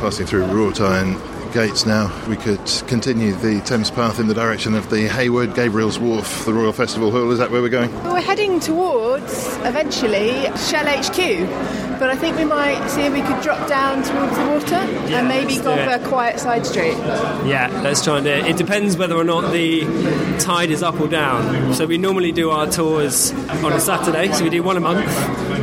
Passing 0.00 0.26
through 0.26 0.44
Rawtine 0.44 1.18
gates 1.52 1.86
now, 1.86 2.10
we 2.28 2.36
could 2.36 2.64
continue 2.86 3.32
the 3.32 3.60
Thames 3.60 3.90
Path 3.90 4.20
in 4.20 4.28
the 4.28 4.34
direction 4.34 4.74
of 4.74 4.90
the 4.90 5.08
Hayward, 5.08 5.54
Gabriel's 5.54 5.98
Wharf, 5.98 6.44
the 6.44 6.52
Royal 6.52 6.72
Festival 6.72 7.10
Hall. 7.10 7.30
Is 7.30 7.38
that 7.38 7.50
where 7.50 7.60
we're 7.62 7.68
going? 7.68 7.92
Well, 8.02 8.14
we're 8.14 8.20
heading 8.20 8.60
towards 8.60 9.46
eventually 9.58 10.44
Shell 10.56 10.86
HQ, 10.86 11.98
but 11.98 12.10
I 12.10 12.16
think 12.16 12.36
we 12.36 12.44
might 12.44 12.88
see 12.88 13.02
if 13.02 13.12
we 13.12 13.22
could 13.22 13.42
drop 13.42 13.68
down 13.68 14.02
towards 14.02 14.36
the 14.36 14.46
water 14.46 14.76
and 15.14 15.28
maybe 15.28 15.56
go 15.56 15.76
for 15.76 15.90
a 15.90 16.08
quiet 16.08 16.40
side 16.40 16.66
street. 16.66 16.96
Yeah, 17.46 17.68
let's 17.82 18.02
try 18.04 18.16
and 18.16 18.24
do 18.24 18.30
it. 18.32 18.46
It 18.46 18.56
depends 18.56 18.96
whether 18.96 19.16
or 19.16 19.24
not 19.24 19.52
the 19.52 19.80
tide 20.38 20.70
is 20.70 20.82
up 20.82 21.00
or 21.00 21.08
down. 21.08 21.74
So 21.74 21.86
we 21.86 21.98
normally 21.98 22.32
do 22.32 22.50
our 22.50 22.66
tours 22.66 23.32
on 23.32 23.72
a 23.72 23.80
Saturday, 23.80 24.32
so 24.32 24.44
we 24.44 24.50
do 24.50 24.62
one 24.62 24.76
a 24.76 24.80
month. 24.80 25.06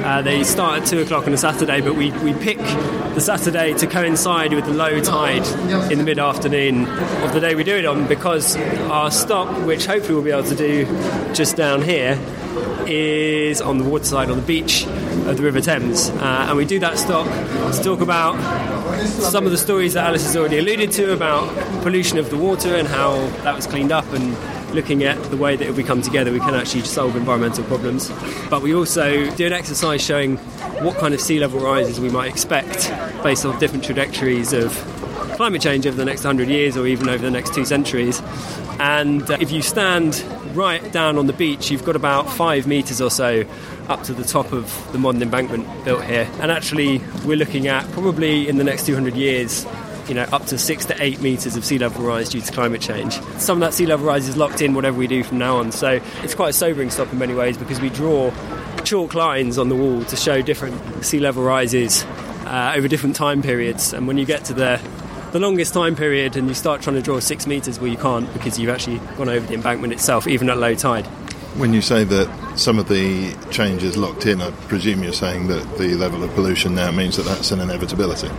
Uh, 0.07 0.21
they 0.21 0.41
start 0.41 0.81
at 0.81 0.87
two 0.87 1.01
o'clock 1.01 1.27
on 1.27 1.33
a 1.33 1.37
Saturday, 1.37 1.81
but 1.81 1.93
we, 1.93 2.11
we 2.19 2.33
pick 2.35 2.57
the 2.59 3.19
Saturday 3.19 3.73
to 3.73 3.85
coincide 3.85 4.53
with 4.53 4.63
the 4.63 4.71
low 4.71 5.01
tide 5.01 5.45
in 5.91 5.97
the 5.97 6.03
mid 6.05 6.17
afternoon 6.17 6.87
of 6.87 7.33
the 7.33 7.41
day 7.41 7.55
we 7.55 7.63
do 7.65 7.75
it 7.75 7.85
on 7.85 8.07
because 8.07 8.55
our 8.89 9.11
stop, 9.11 9.53
which 9.65 9.85
hopefully 9.85 10.13
we'll 10.13 10.23
be 10.23 10.31
able 10.31 10.47
to 10.47 10.55
do 10.55 10.85
just 11.33 11.57
down 11.57 11.81
here, 11.81 12.17
is 12.87 13.59
on 13.59 13.79
the 13.79 13.83
waterside 13.83 14.29
on 14.29 14.37
the 14.37 14.45
beach 14.45 14.85
of 14.85 15.35
the 15.35 15.43
River 15.43 15.59
Thames. 15.59 16.09
Uh, 16.09 16.45
and 16.47 16.55
we 16.55 16.63
do 16.63 16.79
that 16.79 16.97
stop 16.97 17.25
to 17.75 17.83
talk 17.83 17.99
about 17.99 18.37
some 19.09 19.43
of 19.43 19.51
the 19.51 19.57
stories 19.57 19.95
that 19.95 20.07
Alice 20.07 20.23
has 20.23 20.37
already 20.37 20.59
alluded 20.59 20.89
to 20.93 21.11
about 21.11 21.49
pollution 21.83 22.17
of 22.17 22.29
the 22.29 22.37
water 22.37 22.77
and 22.77 22.87
how 22.87 23.13
that 23.43 23.57
was 23.57 23.67
cleaned 23.67 23.91
up 23.91 24.05
and 24.13 24.37
looking 24.73 25.03
at 25.03 25.21
the 25.25 25.37
way 25.37 25.55
that 25.55 25.67
if 25.67 25.75
we 25.77 25.83
come 25.83 26.01
together 26.01 26.31
we 26.31 26.39
can 26.39 26.53
actually 26.53 26.81
solve 26.81 27.15
environmental 27.15 27.63
problems. 27.65 28.09
But 28.49 28.61
we 28.61 28.73
also 28.73 29.29
do 29.31 29.45
an 29.45 29.53
exercise 29.53 30.01
showing 30.01 30.37
what 30.83 30.97
kind 30.97 31.13
of 31.13 31.21
sea 31.21 31.39
level 31.39 31.59
rises 31.59 31.99
we 31.99 32.09
might 32.09 32.29
expect 32.29 32.91
based 33.23 33.45
on 33.45 33.57
different 33.59 33.83
trajectories 33.83 34.53
of 34.53 34.73
climate 35.37 35.61
change 35.61 35.85
over 35.85 35.95
the 35.95 36.05
next 36.05 36.23
100 36.23 36.49
years 36.49 36.75
or 36.75 36.87
even 36.87 37.07
over 37.07 37.23
the 37.23 37.31
next 37.31 37.53
two 37.53 37.63
centuries. 37.63 38.21
And 38.79 39.29
uh, 39.29 39.37
if 39.39 39.51
you 39.51 39.61
stand 39.61 40.23
right 40.55 40.91
down 40.91 41.17
on 41.17 41.27
the 41.27 41.33
beach, 41.33 41.69
you've 41.69 41.85
got 41.85 41.95
about 41.95 42.29
five 42.29 42.65
metres 42.65 43.01
or 43.01 43.11
so 43.11 43.45
up 43.87 44.03
to 44.03 44.13
the 44.13 44.23
top 44.23 44.51
of 44.51 44.91
the 44.91 44.97
modern 44.97 45.21
embankment 45.21 45.67
built 45.85 46.03
here. 46.03 46.29
And 46.41 46.51
actually, 46.51 47.01
we're 47.25 47.37
looking 47.37 47.67
at 47.67 47.89
probably 47.91 48.47
in 48.47 48.57
the 48.57 48.63
next 48.63 48.85
200 48.85 49.15
years. 49.15 49.65
You 50.07 50.13
know, 50.13 50.23
up 50.31 50.45
to 50.45 50.57
six 50.57 50.85
to 50.85 51.03
eight 51.03 51.21
metres 51.21 51.55
of 51.55 51.65
sea 51.65 51.77
level 51.77 52.05
rise 52.05 52.29
due 52.29 52.41
to 52.41 52.51
climate 52.51 52.81
change. 52.81 53.19
Some 53.37 53.57
of 53.57 53.61
that 53.61 53.73
sea 53.73 53.85
level 53.85 54.05
rise 54.05 54.27
is 54.29 54.37
locked 54.37 54.61
in 54.61 54.73
whatever 54.73 54.97
we 54.97 55.07
do 55.07 55.23
from 55.23 55.37
now 55.37 55.57
on. 55.57 55.71
So 55.71 55.99
it's 56.23 56.33
quite 56.33 56.49
a 56.49 56.53
sobering 56.53 56.89
stop 56.89 57.11
in 57.11 57.19
many 57.19 57.33
ways 57.33 57.57
because 57.57 57.81
we 57.81 57.89
draw 57.89 58.31
chalk 58.83 59.13
lines 59.13 59.57
on 59.57 59.67
the 59.67 59.75
wall 59.75 60.03
to 60.05 60.15
show 60.15 60.41
different 60.41 61.03
sea 61.03 61.19
level 61.19 61.43
rises 61.43 62.05
uh, 62.45 62.73
over 62.75 62.87
different 62.87 63.15
time 63.15 63.41
periods. 63.41 63.91
And 63.91 64.07
when 64.07 64.17
you 64.17 64.25
get 64.25 64.45
to 64.45 64.53
the 64.53 64.79
the 65.31 65.39
longest 65.39 65.73
time 65.73 65.95
period 65.95 66.37
and 66.37 66.47
you 66.47 66.53
start 66.53 66.81
trying 66.81 66.95
to 66.95 67.01
draw 67.01 67.19
six 67.19 67.45
metres 67.45 67.79
well, 67.79 67.91
you 67.91 67.97
can't 67.97 68.31
because 68.33 68.57
you've 68.57 68.69
actually 68.69 68.99
gone 69.17 69.27
over 69.27 69.45
the 69.45 69.53
embankment 69.53 69.91
itself, 69.91 70.25
even 70.25 70.49
at 70.49 70.57
low 70.57 70.73
tide. 70.73 71.05
When 71.57 71.73
you 71.73 71.81
say 71.81 72.03
that 72.05 72.57
some 72.57 72.79
of 72.79 72.87
the 72.87 73.35
change 73.51 73.83
is 73.83 73.97
locked 73.97 74.25
in, 74.25 74.41
I 74.41 74.51
presume 74.51 75.03
you're 75.03 75.11
saying 75.11 75.47
that 75.47 75.77
the 75.77 75.95
level 75.95 76.23
of 76.23 76.33
pollution 76.33 76.75
now 76.75 76.91
means 76.91 77.17
that 77.17 77.23
that's 77.23 77.51
an 77.51 77.59
inevitability. 77.59 78.29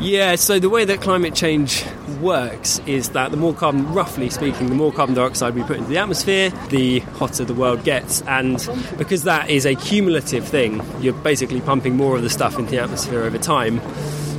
Yeah, 0.00 0.36
so 0.36 0.58
the 0.58 0.70
way 0.70 0.84
that 0.84 1.00
climate 1.00 1.34
change 1.34 1.84
works 2.20 2.80
is 2.86 3.10
that 3.10 3.30
the 3.30 3.36
more 3.36 3.52
carbon, 3.52 3.92
roughly 3.92 4.30
speaking, 4.30 4.68
the 4.68 4.74
more 4.74 4.92
carbon 4.92 5.14
dioxide 5.14 5.54
we 5.54 5.62
put 5.64 5.76
into 5.76 5.90
the 5.90 5.98
atmosphere, 5.98 6.50
the 6.70 7.00
hotter 7.00 7.44
the 7.44 7.54
world 7.54 7.84
gets. 7.84 8.22
And 8.22 8.66
because 8.96 9.24
that 9.24 9.50
is 9.50 9.66
a 9.66 9.74
cumulative 9.74 10.46
thing, 10.46 10.80
you're 11.00 11.14
basically 11.14 11.60
pumping 11.60 11.96
more 11.96 12.16
of 12.16 12.22
the 12.22 12.30
stuff 12.30 12.58
into 12.58 12.70
the 12.70 12.78
atmosphere 12.78 13.22
over 13.22 13.38
time. 13.38 13.80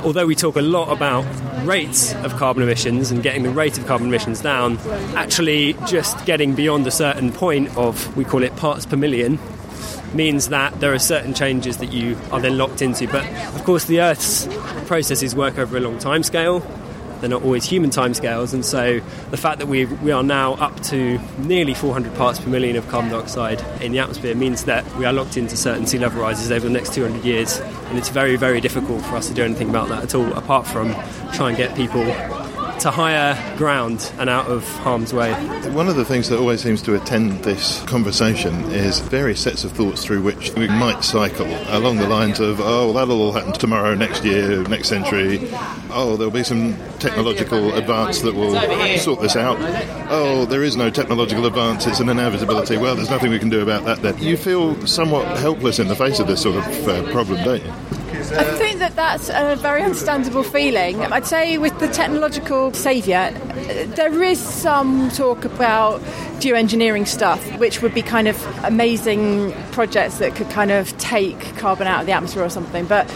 Although 0.02 0.26
we 0.26 0.34
talk 0.34 0.56
a 0.56 0.62
lot 0.62 0.90
about 0.90 1.26
rates 1.66 2.14
of 2.16 2.34
carbon 2.36 2.62
emissions 2.62 3.10
and 3.10 3.22
getting 3.22 3.42
the 3.42 3.50
rate 3.50 3.76
of 3.76 3.86
carbon 3.86 4.08
emissions 4.08 4.40
down, 4.40 4.78
actually 5.14 5.74
just 5.86 6.24
getting 6.24 6.54
beyond 6.54 6.86
a 6.86 6.90
certain 6.90 7.32
point 7.32 7.76
of, 7.76 8.16
we 8.16 8.24
call 8.24 8.42
it 8.42 8.56
parts 8.56 8.86
per 8.86 8.96
million, 8.96 9.38
means 10.14 10.48
that 10.48 10.80
there 10.80 10.92
are 10.92 10.98
certain 10.98 11.34
changes 11.34 11.78
that 11.78 11.92
you 11.92 12.16
are 12.32 12.40
then 12.40 12.58
locked 12.58 12.82
into. 12.82 13.06
But 13.06 13.24
of 13.54 13.64
course, 13.64 13.84
the 13.84 14.00
Earth's 14.00 14.48
processes 14.86 15.34
work 15.34 15.58
over 15.58 15.76
a 15.76 15.80
long 15.80 15.98
time 15.98 16.22
scale. 16.22 16.62
they're 17.20 17.30
not 17.30 17.42
always 17.42 17.64
human 17.64 17.90
timescales, 17.90 18.54
and 18.54 18.64
so 18.64 19.00
the 19.30 19.36
fact 19.36 19.58
that 19.58 19.68
we 19.68 19.84
we 19.84 20.10
are 20.10 20.22
now 20.22 20.54
up 20.54 20.80
to 20.84 21.18
nearly 21.38 21.74
400 21.74 22.14
parts 22.14 22.40
per 22.40 22.48
million 22.48 22.76
of 22.76 22.88
carbon 22.88 23.10
dioxide 23.10 23.62
in 23.82 23.92
the 23.92 23.98
atmosphere 23.98 24.34
means 24.34 24.64
that 24.64 24.84
we 24.96 25.04
are 25.04 25.12
locked 25.12 25.36
into 25.36 25.56
certain 25.56 25.86
sea 25.86 25.98
level 25.98 26.22
rises 26.22 26.50
over 26.50 26.66
the 26.66 26.72
next 26.72 26.94
200 26.94 27.24
years, 27.24 27.58
and 27.60 27.98
it's 27.98 28.08
very 28.08 28.36
very 28.36 28.60
difficult 28.60 29.04
for 29.04 29.16
us 29.16 29.28
to 29.28 29.34
do 29.34 29.44
anything 29.44 29.68
about 29.68 29.88
that 29.88 30.02
at 30.02 30.14
all, 30.14 30.32
apart 30.32 30.66
from 30.66 30.94
try 31.32 31.48
and 31.48 31.56
get 31.56 31.76
people 31.76 32.02
to 32.80 32.90
higher 32.90 33.36
ground 33.58 34.10
and 34.18 34.30
out 34.30 34.46
of 34.46 34.64
harm's 34.78 35.12
way. 35.12 35.32
One 35.70 35.88
of 35.88 35.96
the 35.96 36.04
things 36.04 36.30
that 36.30 36.38
always 36.38 36.62
seems 36.62 36.80
to 36.82 36.94
attend 36.94 37.44
this 37.44 37.82
conversation 37.82 38.54
is 38.70 39.00
various 39.00 39.40
sets 39.40 39.64
of 39.64 39.72
thoughts 39.72 40.02
through 40.02 40.22
which 40.22 40.54
we 40.54 40.66
might 40.66 41.04
cycle 41.04 41.46
along 41.68 41.96
the 41.96 42.08
lines 42.08 42.40
of, 42.40 42.58
oh, 42.60 42.92
that'll 42.94 43.20
all 43.20 43.32
happen 43.32 43.52
tomorrow, 43.52 43.94
next 43.94 44.24
year, 44.24 44.62
next 44.64 44.88
century. 44.88 45.50
Oh, 45.90 46.16
there'll 46.16 46.32
be 46.32 46.42
some 46.42 46.74
technological 46.98 47.74
advance 47.74 48.22
that 48.22 48.34
will 48.34 48.54
sort 48.98 49.20
this 49.20 49.36
out. 49.36 49.58
Oh, 50.10 50.46
there 50.46 50.62
is 50.62 50.76
no 50.76 50.88
technological 50.88 51.44
advance, 51.44 51.86
it's 51.86 52.00
an 52.00 52.08
inevitability. 52.08 52.78
Well, 52.78 52.96
there's 52.96 53.10
nothing 53.10 53.30
we 53.30 53.38
can 53.38 53.50
do 53.50 53.60
about 53.60 53.84
that 53.84 54.00
then. 54.00 54.16
You 54.18 54.38
feel 54.38 54.86
somewhat 54.86 55.38
helpless 55.38 55.78
in 55.78 55.88
the 55.88 55.96
face 55.96 56.18
of 56.18 56.26
this 56.26 56.40
sort 56.42 56.56
of 56.56 56.88
uh, 56.88 57.12
problem, 57.12 57.44
don't 57.44 57.62
you? 57.62 57.72
I 58.20 58.44
uh, 58.44 58.56
think 58.58 58.78
that 58.80 58.96
that's 58.96 59.30
a 59.30 59.56
very 59.56 59.82
understandable 59.82 60.42
feeling. 60.42 61.00
I'd 61.00 61.26
say 61.26 61.56
with 61.56 61.78
the 61.78 61.88
technological 61.88 62.72
saviour, 62.74 63.30
there 63.96 64.22
is 64.22 64.38
some 64.38 65.10
talk 65.10 65.44
about 65.44 66.00
geoengineering 66.40 67.06
stuff, 67.06 67.40
which 67.58 67.80
would 67.80 67.94
be 67.94 68.02
kind 68.02 68.28
of 68.28 68.36
amazing 68.64 69.52
projects 69.72 70.18
that 70.18 70.34
could 70.34 70.50
kind 70.50 70.70
of 70.70 70.96
take 70.98 71.38
carbon 71.56 71.86
out 71.86 72.00
of 72.00 72.06
the 72.06 72.12
atmosphere 72.12 72.44
or 72.44 72.50
something. 72.50 72.84
But 72.84 73.10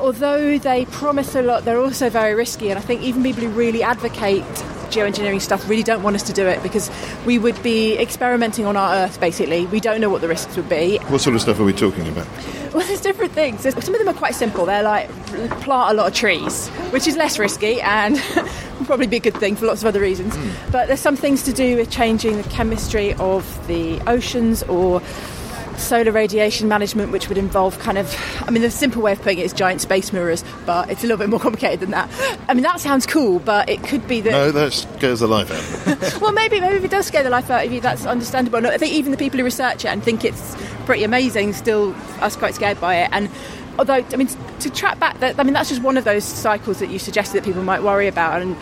although 0.00 0.58
they 0.58 0.86
promise 0.86 1.34
a 1.34 1.42
lot, 1.42 1.64
they're 1.64 1.80
also 1.80 2.08
very 2.08 2.34
risky. 2.34 2.70
And 2.70 2.78
I 2.78 2.82
think 2.82 3.02
even 3.02 3.22
people 3.22 3.42
who 3.42 3.50
really 3.50 3.82
advocate 3.82 4.44
geoengineering 4.90 5.40
stuff 5.40 5.68
really 5.68 5.82
don't 5.82 6.02
want 6.02 6.16
us 6.16 6.22
to 6.24 6.32
do 6.32 6.46
it 6.46 6.62
because 6.62 6.90
we 7.26 7.38
would 7.38 7.60
be 7.62 7.98
experimenting 7.98 8.66
on 8.66 8.76
our 8.76 8.94
Earth 8.94 9.20
basically. 9.20 9.66
We 9.66 9.80
don't 9.80 10.00
know 10.00 10.10
what 10.10 10.20
the 10.20 10.28
risks 10.28 10.56
would 10.56 10.68
be. 10.68 10.98
What 11.08 11.20
sort 11.20 11.36
of 11.36 11.42
stuff 11.42 11.58
are 11.60 11.64
we 11.64 11.72
talking 11.72 12.08
about? 12.08 12.26
Well, 12.74 12.86
there's 12.86 13.00
different 13.00 13.32
things. 13.32 13.62
There's, 13.62 13.74
some 13.82 13.94
of 13.94 13.98
them 13.98 14.08
are 14.08 14.18
quite 14.18 14.34
simple. 14.34 14.66
They're 14.66 14.82
like 14.82 15.10
plant 15.60 15.92
a 15.92 15.94
lot 15.94 16.06
of 16.06 16.14
trees, 16.14 16.68
which 16.90 17.06
is 17.06 17.16
less 17.16 17.38
risky 17.38 17.80
and 17.80 18.18
probably 18.84 19.06
be 19.06 19.16
a 19.16 19.20
good 19.20 19.36
thing 19.36 19.56
for 19.56 19.66
lots 19.66 19.82
of 19.82 19.88
other 19.88 20.00
reasons. 20.00 20.34
Hmm. 20.36 20.70
But 20.70 20.86
there's 20.88 21.00
some 21.00 21.16
things 21.16 21.42
to 21.44 21.52
do 21.52 21.76
with 21.76 21.90
changing 21.90 22.36
the 22.36 22.48
chemistry 22.48 23.14
of 23.14 23.66
the 23.66 24.00
oceans 24.08 24.62
or 24.64 25.00
solar 25.78 26.12
radiation 26.12 26.68
management, 26.68 27.12
which 27.12 27.28
would 27.28 27.38
involve 27.38 27.78
kind 27.78 27.98
of, 27.98 28.14
I 28.46 28.50
mean, 28.50 28.62
the 28.62 28.70
simple 28.70 29.02
way 29.02 29.12
of 29.12 29.18
putting 29.18 29.38
it 29.38 29.44
is 29.44 29.52
giant 29.52 29.80
space 29.80 30.12
mirrors, 30.12 30.44
but 30.66 30.90
it's 30.90 31.02
a 31.02 31.06
little 31.06 31.18
bit 31.18 31.28
more 31.28 31.40
complicated 31.40 31.80
than 31.80 31.90
that. 31.90 32.10
I 32.48 32.54
mean, 32.54 32.62
that 32.62 32.80
sounds 32.80 33.06
cool, 33.06 33.38
but 33.38 33.68
it 33.68 33.82
could 33.82 34.06
be 34.06 34.20
that. 34.22 34.30
No, 34.30 34.50
that 34.50 34.72
scares 34.72 35.20
the 35.20 35.28
life 35.28 35.50
out 35.50 36.20
well, 36.20 36.32
maybe 36.32 36.60
maybe 36.60 36.76
if 36.76 36.84
it 36.84 36.90
does 36.90 37.06
scare 37.06 37.22
the 37.22 37.30
life 37.30 37.50
out 37.50 37.64
of 37.64 37.72
you, 37.72 37.80
that's 37.80 38.06
understandable. 38.06 38.60
No, 38.60 38.70
I 38.70 38.78
think 38.78 38.92
even 38.92 39.12
the 39.12 39.18
people 39.18 39.38
who 39.38 39.44
research 39.44 39.84
it 39.84 39.88
and 39.88 40.02
think 40.02 40.24
it's 40.24 40.56
pretty 40.84 41.04
amazing 41.04 41.52
still 41.52 41.94
are 42.20 42.30
quite 42.30 42.54
scared 42.54 42.80
by 42.80 42.96
it. 42.96 43.10
And 43.12 43.30
although, 43.78 43.94
I 43.94 44.16
mean, 44.16 44.28
to 44.60 44.70
track 44.70 44.98
back, 44.98 45.18
that 45.20 45.38
I 45.38 45.42
mean, 45.42 45.54
that's 45.54 45.68
just 45.68 45.82
one 45.82 45.96
of 45.96 46.04
those 46.04 46.24
cycles 46.24 46.78
that 46.80 46.90
you 46.90 46.98
suggested 46.98 47.38
that 47.38 47.44
people 47.44 47.62
might 47.62 47.82
worry 47.82 48.08
about. 48.08 48.42
And 48.42 48.56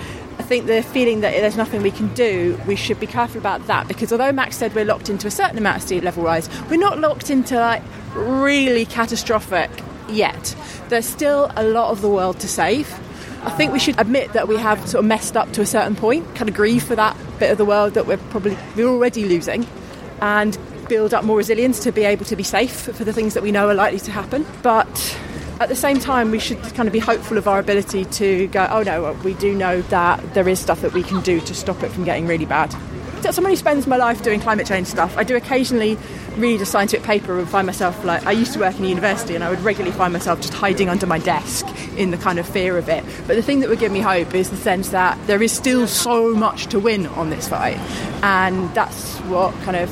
think 0.46 0.66
the 0.66 0.82
feeling 0.82 1.20
that 1.20 1.32
there's 1.32 1.56
nothing 1.56 1.82
we 1.82 1.90
can 1.90 2.12
do, 2.14 2.58
we 2.66 2.76
should 2.76 2.98
be 2.98 3.06
careful 3.06 3.38
about 3.38 3.66
that 3.66 3.88
because 3.88 4.12
although 4.12 4.32
Max 4.32 4.56
said 4.56 4.74
we're 4.74 4.84
locked 4.84 5.10
into 5.10 5.26
a 5.26 5.30
certain 5.30 5.58
amount 5.58 5.78
of 5.78 5.82
sea 5.82 6.00
level 6.00 6.22
rise, 6.22 6.48
we're 6.70 6.78
not 6.78 6.98
locked 6.98 7.30
into 7.30 7.56
like 7.56 7.82
really 8.14 8.86
catastrophic 8.86 9.70
yet. 10.08 10.56
There's 10.88 11.06
still 11.06 11.50
a 11.56 11.64
lot 11.64 11.90
of 11.90 12.00
the 12.00 12.08
world 12.08 12.40
to 12.40 12.48
save. 12.48 12.90
I 13.44 13.50
think 13.50 13.72
we 13.72 13.78
should 13.78 13.98
admit 14.00 14.32
that 14.32 14.48
we 14.48 14.56
have 14.56 14.80
sort 14.88 15.04
of 15.04 15.04
messed 15.04 15.36
up 15.36 15.52
to 15.52 15.60
a 15.60 15.66
certain 15.66 15.94
point, 15.94 16.34
kind 16.34 16.48
of 16.48 16.56
grieve 16.56 16.82
for 16.82 16.96
that 16.96 17.16
bit 17.38 17.50
of 17.50 17.58
the 17.58 17.64
world 17.64 17.94
that 17.94 18.06
we're 18.06 18.16
probably 18.16 18.56
we're 18.74 18.88
already 18.88 19.24
losing, 19.24 19.66
and 20.20 20.58
build 20.88 21.12
up 21.12 21.24
more 21.24 21.36
resilience 21.36 21.80
to 21.80 21.92
be 21.92 22.04
able 22.04 22.24
to 22.24 22.36
be 22.36 22.42
safe 22.42 22.72
for 22.72 23.04
the 23.04 23.12
things 23.12 23.34
that 23.34 23.42
we 23.42 23.52
know 23.52 23.68
are 23.68 23.74
likely 23.74 24.00
to 24.00 24.10
happen. 24.10 24.46
But 24.62 25.18
at 25.60 25.68
the 25.68 25.76
same 25.76 25.98
time, 25.98 26.30
we 26.30 26.38
should 26.38 26.62
kind 26.74 26.86
of 26.86 26.92
be 26.92 26.98
hopeful 26.98 27.38
of 27.38 27.48
our 27.48 27.58
ability 27.58 28.04
to 28.04 28.46
go, 28.48 28.68
oh 28.70 28.82
no, 28.82 29.12
we 29.24 29.34
do 29.34 29.54
know 29.54 29.82
that 29.82 30.34
there 30.34 30.48
is 30.48 30.60
stuff 30.60 30.82
that 30.82 30.92
we 30.92 31.02
can 31.02 31.20
do 31.22 31.40
to 31.40 31.54
stop 31.54 31.82
it 31.82 31.90
from 31.90 32.04
getting 32.04 32.26
really 32.26 32.44
bad. 32.44 32.74
As 33.24 33.34
someone 33.34 33.52
who 33.52 33.56
spends 33.56 33.86
my 33.86 33.96
life 33.96 34.22
doing 34.22 34.38
climate 34.40 34.66
change 34.66 34.86
stuff, 34.86 35.16
I 35.16 35.24
do 35.24 35.34
occasionally 35.34 35.98
read 36.36 36.60
a 36.60 36.66
scientific 36.66 37.04
paper 37.04 37.38
and 37.38 37.48
find 37.48 37.66
myself 37.66 38.04
like, 38.04 38.24
I 38.24 38.32
used 38.32 38.52
to 38.52 38.60
work 38.60 38.78
in 38.78 38.84
a 38.84 38.88
university 38.88 39.34
and 39.34 39.42
I 39.42 39.50
would 39.50 39.60
regularly 39.60 39.96
find 39.96 40.12
myself 40.12 40.40
just 40.40 40.52
hiding 40.52 40.88
under 40.88 41.06
my 41.06 41.18
desk 41.18 41.66
in 41.96 42.10
the 42.10 42.18
kind 42.18 42.38
of 42.38 42.46
fear 42.46 42.76
of 42.76 42.88
it. 42.88 43.02
But 43.26 43.34
the 43.34 43.42
thing 43.42 43.60
that 43.60 43.70
would 43.70 43.80
give 43.80 43.90
me 43.90 44.00
hope 44.00 44.34
is 44.34 44.50
the 44.50 44.56
sense 44.56 44.90
that 44.90 45.18
there 45.26 45.42
is 45.42 45.50
still 45.50 45.88
so 45.88 46.34
much 46.34 46.66
to 46.66 46.78
win 46.78 47.06
on 47.06 47.30
this 47.30 47.48
fight. 47.48 47.78
And 48.22 48.72
that's 48.74 49.16
what 49.22 49.54
kind 49.62 49.76
of 49.76 49.90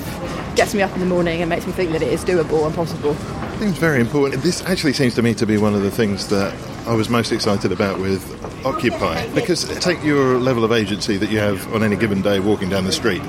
gets 0.54 0.74
me 0.74 0.82
up 0.82 0.92
in 0.92 1.00
the 1.00 1.06
morning 1.06 1.40
and 1.40 1.48
makes 1.48 1.66
me 1.66 1.72
think 1.72 1.90
that 1.92 2.02
it 2.02 2.12
is 2.12 2.24
doable 2.24 2.66
and 2.66 2.74
possible. 2.74 3.16
It's 3.60 3.78
very 3.78 4.00
important. 4.00 4.42
This 4.42 4.62
actually 4.64 4.92
seems 4.92 5.14
to 5.14 5.22
me 5.22 5.32
to 5.34 5.46
be 5.46 5.56
one 5.58 5.74
of 5.74 5.82
the 5.82 5.90
things 5.90 6.28
that 6.28 6.54
I 6.86 6.94
was 6.94 7.08
most 7.08 7.32
excited 7.32 7.72
about 7.72 7.98
with 7.98 8.22
Occupy. 8.66 9.26
Because 9.34 9.64
take 9.78 10.02
your 10.02 10.38
level 10.38 10.64
of 10.64 10.72
agency 10.72 11.16
that 11.18 11.30
you 11.30 11.38
have 11.38 11.72
on 11.72 11.82
any 11.82 11.96
given 11.96 12.22
day 12.22 12.40
walking 12.40 12.68
down 12.68 12.84
the 12.84 12.92
street. 12.92 13.22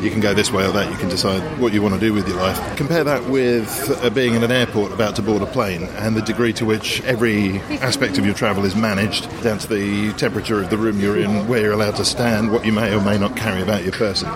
You 0.00 0.10
can 0.10 0.20
go 0.20 0.34
this 0.34 0.50
way 0.50 0.66
or 0.66 0.72
that, 0.72 0.90
you 0.90 0.96
can 0.98 1.08
decide 1.08 1.42
what 1.60 1.72
you 1.72 1.80
want 1.80 1.94
to 1.94 2.00
do 2.00 2.12
with 2.12 2.26
your 2.28 2.36
life. 2.36 2.76
Compare 2.76 3.04
that 3.04 3.24
with 3.28 3.90
uh, 4.02 4.10
being 4.10 4.34
in 4.34 4.42
an 4.42 4.50
airport 4.50 4.92
about 4.92 5.16
to 5.16 5.22
board 5.22 5.42
a 5.42 5.46
plane 5.46 5.84
and 5.84 6.16
the 6.16 6.22
degree 6.22 6.52
to 6.54 6.64
which 6.64 7.02
every 7.02 7.60
aspect 7.80 8.18
of 8.18 8.26
your 8.26 8.34
travel 8.34 8.64
is 8.64 8.74
managed, 8.74 9.28
down 9.42 9.58
to 9.58 9.68
the 9.68 10.12
temperature 10.14 10.60
of 10.60 10.70
the 10.70 10.76
room 10.76 11.00
you're 11.00 11.18
in, 11.18 11.46
where 11.48 11.60
you're 11.62 11.72
allowed 11.72 11.96
to 11.96 12.04
stand, 12.04 12.52
what 12.52 12.66
you 12.66 12.72
may 12.72 12.94
or 12.94 13.00
may 13.00 13.18
not 13.18 13.36
carry 13.36 13.62
about 13.62 13.82
your 13.82 13.92
person. 13.92 14.28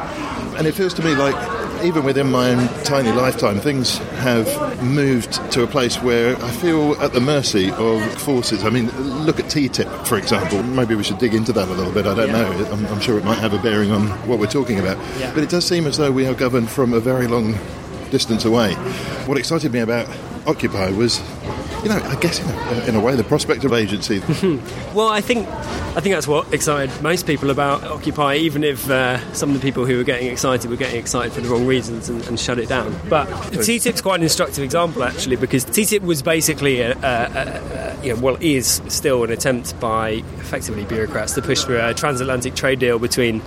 And 0.57 0.67
it 0.67 0.73
feels 0.73 0.95
to 0.95 1.03
me 1.03 1.15
like 1.15 1.35
even 1.85 2.05
within 2.05 2.31
my 2.31 2.51
own 2.51 2.69
tiny 2.85 3.13
lifetime, 3.13 3.59
things 3.61 3.99
have 4.19 4.83
moved 4.83 5.35
to 5.53 5.63
a 5.63 5.67
place 5.67 5.97
where 6.03 6.37
I 6.43 6.51
feel 6.51 6.95
at 7.01 7.13
the 7.13 7.21
mercy 7.21 7.71
of 7.73 8.03
forces. 8.21 8.65
I 8.65 8.71
mean, 8.71 8.91
look 9.25 9.39
at 9.41 9.47
TTIP, 9.47 10.07
for 10.07 10.17
example. 10.17 10.63
Maybe 10.63 10.95
we 10.95 11.05
should 11.05 11.19
dig 11.19 11.35
into 11.35 11.53
that 11.53 11.69
a 11.69 11.73
little 11.73 11.93
bit. 11.93 12.07
I 12.07 12.15
don't 12.15 12.33
know. 12.33 12.47
I'm, 12.73 12.87
I'm 12.87 13.01
sure 13.01 13.19
it 13.19 13.25
might 13.25 13.39
have 13.39 13.53
a 13.53 13.59
bearing 13.59 13.91
on 13.91 14.09
what 14.29 14.39
we're 14.39 14.47
talking 14.47 14.79
about. 14.79 14.97
Yeah. 15.19 15.33
But 15.35 15.43
it 15.43 15.51
does 15.51 15.67
seem 15.67 15.87
as 15.87 15.97
though 15.97 16.13
we 16.13 16.27
are 16.27 16.35
governed 16.35 16.71
from 16.71 16.93
a 16.93 17.01
very 17.01 17.27
long 17.27 17.59
distance 18.11 18.45
away. 18.45 18.75
What 19.27 19.39
excited 19.39 19.73
me 19.73 19.81
about 19.81 20.09
Occupy 20.47 20.91
was, 20.91 21.21
you 21.87 21.93
know, 21.93 22.05
I 22.05 22.17
guess 22.17 22.41
in 22.41 22.49
a, 22.51 22.85
in 22.87 22.95
a 22.97 23.01
way, 23.01 23.15
the 23.15 23.23
prospect 23.23 23.65
of 23.65 23.73
agency. 23.73 24.21
Well, 24.95 25.09
I 25.09 25.21
think 25.21 25.47
I 25.47 26.01
think 26.01 26.15
that's 26.15 26.27
what 26.27 26.55
excited 26.55 27.03
most 27.03 27.27
people 27.27 27.51
about 27.51 27.85
Occupy, 27.85 28.37
even 28.37 28.65
if 28.65 28.89
uh, 28.89 29.19
some 29.35 29.51
of 29.51 29.61
the 29.61 29.61
people 29.61 29.85
who 29.85 29.99
were 29.99 30.05
getting 30.05 30.29
excited 30.29 30.71
were 30.71 30.77
getting 30.77 30.99
excited 30.99 31.33
for 31.33 31.43
the 31.43 31.49
wrong 31.51 31.67
reasons 31.67 32.09
and, 32.09 32.27
and 32.27 32.41
shut 32.41 32.59
it 32.59 32.69
down. 32.69 32.99
But 33.11 33.29
TTIP's 33.29 34.01
quite 34.01 34.17
an 34.17 34.23
instructive 34.23 34.65
example, 34.65 35.05
actually, 35.05 35.37
because 35.37 35.67
TTIP 35.67 36.01
was 36.01 36.23
basically, 36.23 36.81
a, 36.81 36.93
a, 36.93 36.99
a, 36.99 37.99
a, 38.01 38.05
you 38.05 38.15
know, 38.15 38.21
well, 38.21 38.39
is 38.41 38.81
still 38.89 39.23
an 39.25 39.31
attempt 39.31 39.79
by 39.81 40.23
effectively 40.39 40.87
bureaucrats 40.87 41.35
to 41.35 41.43
push 41.43 41.63
through 41.65 41.81
a 41.81 41.93
transatlantic 41.93 42.55
trade 42.55 42.79
deal 42.79 42.99
between 42.99 43.43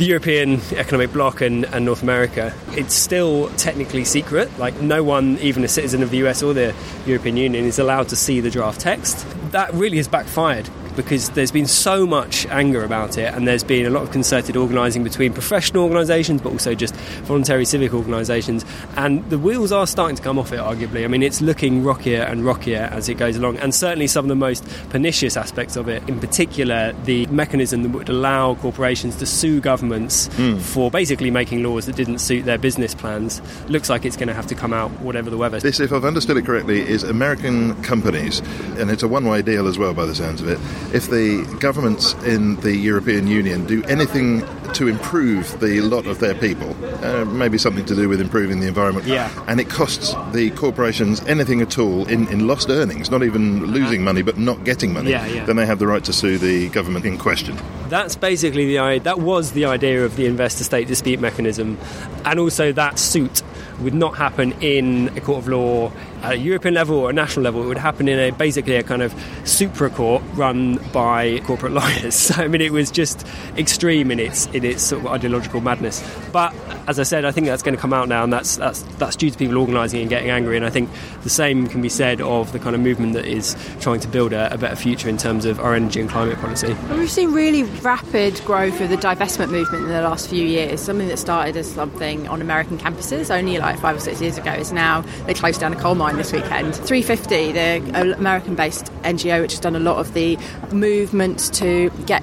the 0.00 0.06
European 0.06 0.62
economic 0.76 1.12
bloc 1.12 1.42
and, 1.42 1.66
and, 1.66 1.84
North 1.84 2.02
America, 2.02 2.54
it's 2.70 2.94
still 2.94 3.50
technically 3.58 4.02
secret. 4.02 4.50
Like, 4.58 4.80
no 4.80 5.04
one, 5.04 5.36
even 5.40 5.62
a 5.62 5.68
citizen 5.68 6.02
of 6.02 6.08
the 6.08 6.16
US 6.26 6.42
or 6.42 6.54
the 6.54 6.74
European 7.04 7.36
Union, 7.36 7.66
is 7.66 7.78
allowed 7.78 8.08
to 8.08 8.16
see 8.16 8.40
the 8.40 8.50
draft 8.50 8.80
text. 8.80 9.26
That 9.52 9.72
really 9.74 9.98
has 9.98 10.08
backfired 10.08 10.70
because 10.96 11.30
there's 11.30 11.50
been 11.50 11.66
so 11.66 12.06
much 12.06 12.46
anger 12.46 12.84
about 12.84 13.18
it, 13.18 13.32
and 13.34 13.46
there's 13.46 13.64
been 13.64 13.86
a 13.86 13.90
lot 13.90 14.02
of 14.02 14.10
concerted 14.10 14.56
organising 14.56 15.04
between 15.04 15.32
professional 15.32 15.84
organisations, 15.84 16.40
but 16.40 16.52
also 16.52 16.74
just 16.74 16.94
voluntary 17.24 17.64
civic 17.64 17.94
organisations. 17.94 18.64
And 18.96 19.28
the 19.30 19.38
wheels 19.38 19.72
are 19.72 19.86
starting 19.86 20.16
to 20.16 20.22
come 20.22 20.38
off 20.38 20.52
it, 20.52 20.60
arguably. 20.60 21.04
I 21.04 21.08
mean, 21.08 21.22
it's 21.22 21.40
looking 21.40 21.82
rockier 21.82 22.22
and 22.22 22.44
rockier 22.44 22.88
as 22.92 23.08
it 23.08 23.14
goes 23.14 23.36
along, 23.36 23.58
and 23.58 23.74
certainly 23.74 24.06
some 24.06 24.24
of 24.24 24.28
the 24.28 24.34
most 24.34 24.64
pernicious 24.90 25.36
aspects 25.36 25.76
of 25.76 25.88
it, 25.88 26.06
in 26.08 26.20
particular, 26.20 26.92
the 27.04 27.26
mechanism 27.26 27.82
that 27.82 27.90
would 27.90 28.08
allow 28.08 28.54
corporations 28.56 29.16
to 29.16 29.26
sue 29.26 29.60
governments 29.60 30.28
hmm. 30.34 30.58
for 30.58 30.90
basically 30.90 31.30
making 31.30 31.62
laws 31.62 31.86
that 31.86 31.96
didn't 31.96 32.18
suit 32.18 32.44
their 32.44 32.58
business 32.58 32.94
plans, 32.94 33.40
looks 33.68 33.88
like 33.88 34.04
it's 34.04 34.16
going 34.16 34.28
to 34.28 34.34
have 34.34 34.46
to 34.46 34.54
come 34.54 34.72
out 34.72 34.90
whatever 35.00 35.30
the 35.30 35.36
weather. 35.36 35.60
This, 35.60 35.80
if 35.80 35.92
I've 35.92 36.04
understood 36.04 36.36
it 36.36 36.44
correctly, 36.44 36.80
is 36.80 37.02
American 37.02 37.80
companies, 37.82 38.40
and 38.78 38.90
it's 38.90 39.02
a 39.02 39.08
one 39.08 39.24
way 39.24 39.42
deal 39.42 39.66
as 39.66 39.78
well 39.78 39.94
by 39.94 40.06
the 40.06 40.14
sounds 40.14 40.40
of 40.40 40.48
it. 40.48 40.58
If 40.92 41.08
the 41.08 41.44
governments 41.60 42.14
in 42.26 42.56
the 42.56 42.74
European 42.74 43.28
Union 43.28 43.64
do 43.64 43.82
anything 43.84 44.42
to 44.74 44.88
improve 44.88 45.58
the 45.60 45.80
lot 45.82 46.06
of 46.06 46.18
their 46.18 46.34
people, 46.34 46.74
uh, 47.04 47.24
maybe 47.26 47.58
something 47.58 47.84
to 47.84 47.94
do 47.94 48.08
with 48.08 48.20
improving 48.20 48.58
the 48.60 48.66
environment, 48.66 49.06
Yeah. 49.06 49.28
and 49.46 49.60
it 49.60 49.68
costs 49.68 50.14
the 50.32 50.50
corporations 50.50 51.22
anything 51.28 51.60
at 51.60 51.78
all 51.78 52.06
in, 52.08 52.26
in 52.28 52.46
lost 52.48 52.68
earnings, 52.70 53.08
not 53.10 53.22
even 53.22 53.66
losing 53.66 54.02
money, 54.02 54.22
but 54.22 54.36
not 54.36 54.64
getting 54.64 54.92
money, 54.92 55.10
Yeah, 55.10 55.26
yeah. 55.26 55.44
then 55.44 55.56
they 55.56 55.66
have 55.66 55.78
the 55.78 55.86
right 55.86 56.02
to 56.04 56.12
sue 56.12 56.38
the 56.38 56.68
government 56.70 57.04
in 57.04 57.18
question. 57.18 57.56
That's 57.88 58.16
basically 58.16 58.66
the 58.66 58.78
i- 58.78 58.98
that 59.00 59.20
was 59.20 59.52
the 59.52 59.64
idea 59.66 60.04
of 60.04 60.16
the 60.16 60.26
investor 60.26 60.64
state 60.64 60.88
dispute 60.88 61.20
mechanism, 61.20 61.78
and 62.24 62.38
also 62.40 62.72
that 62.72 62.98
suit 62.98 63.42
would 63.80 63.94
not 63.94 64.16
happen 64.16 64.52
in 64.60 65.10
a 65.16 65.20
court 65.20 65.38
of 65.38 65.48
law 65.48 65.90
at 66.22 66.32
a 66.32 66.36
European 66.36 66.74
level 66.74 66.96
or 66.96 67.10
a 67.10 67.12
national 67.12 67.44
level, 67.44 67.62
it 67.62 67.66
would 67.66 67.78
happen 67.78 68.08
in 68.08 68.18
a 68.18 68.30
basically 68.30 68.76
a 68.76 68.82
kind 68.82 69.02
of 69.02 69.14
supra 69.44 69.90
court 69.90 70.22
run 70.34 70.76
by 70.92 71.40
corporate 71.40 71.72
lawyers. 71.80 72.14
So 72.14 72.42
I 72.42 72.48
mean, 72.48 72.60
it 72.60 72.72
was 72.72 72.90
just 72.90 73.26
extreme 73.56 74.10
in 74.10 74.20
its 74.20 74.46
in 74.46 74.64
its 74.64 74.82
sort 74.82 75.04
of 75.04 75.10
ideological 75.10 75.60
madness. 75.60 76.02
But 76.32 76.54
as 76.86 76.98
I 76.98 77.04
said, 77.04 77.24
I 77.24 77.32
think 77.32 77.46
that's 77.46 77.62
going 77.62 77.74
to 77.74 77.80
come 77.80 77.92
out 77.92 78.08
now, 78.08 78.24
and 78.24 78.32
that's 78.32 78.56
that's 78.56 78.82
that's 78.98 79.16
due 79.16 79.30
to 79.30 79.38
people 79.38 79.58
organising 79.58 80.00
and 80.00 80.10
getting 80.10 80.30
angry. 80.30 80.56
And 80.56 80.66
I 80.66 80.70
think 80.70 80.90
the 81.22 81.30
same 81.30 81.66
can 81.66 81.82
be 81.82 81.88
said 81.88 82.20
of 82.20 82.52
the 82.52 82.58
kind 82.58 82.74
of 82.74 82.82
movement 82.82 83.14
that 83.14 83.24
is 83.24 83.56
trying 83.80 84.00
to 84.00 84.08
build 84.08 84.32
a, 84.32 84.52
a 84.52 84.58
better 84.58 84.76
future 84.76 85.08
in 85.08 85.16
terms 85.16 85.44
of 85.44 85.60
our 85.60 85.74
energy 85.74 86.00
and 86.00 86.10
climate 86.10 86.38
policy. 86.38 86.74
We've 86.90 87.10
seen 87.10 87.32
really 87.32 87.62
rapid 87.62 88.40
growth 88.44 88.80
of 88.80 88.90
the 88.90 88.96
divestment 88.96 89.50
movement 89.50 89.84
in 89.84 89.90
the 89.90 90.02
last 90.02 90.28
few 90.28 90.44
years. 90.44 90.80
Something 90.80 91.08
that 91.08 91.18
started 91.18 91.56
as 91.56 91.70
something 91.70 92.28
on 92.28 92.40
American 92.40 92.78
campuses 92.78 93.34
only 93.34 93.58
like 93.58 93.78
five 93.78 93.96
or 93.96 94.00
six 94.00 94.20
years 94.20 94.36
ago 94.36 94.52
is 94.52 94.72
now 94.72 95.02
they 95.26 95.34
closed 95.34 95.60
down 95.60 95.72
a 95.72 95.76
coal 95.76 95.94
mine 95.94 96.09
this 96.16 96.32
weekend. 96.32 96.74
350, 96.74 97.52
the 97.52 98.16
American-based 98.18 98.86
NGO, 99.02 99.40
which 99.40 99.52
has 99.52 99.60
done 99.60 99.76
a 99.76 99.80
lot 99.80 99.98
of 99.98 100.12
the 100.14 100.38
movement 100.72 101.52
to 101.54 101.90
get 102.06 102.22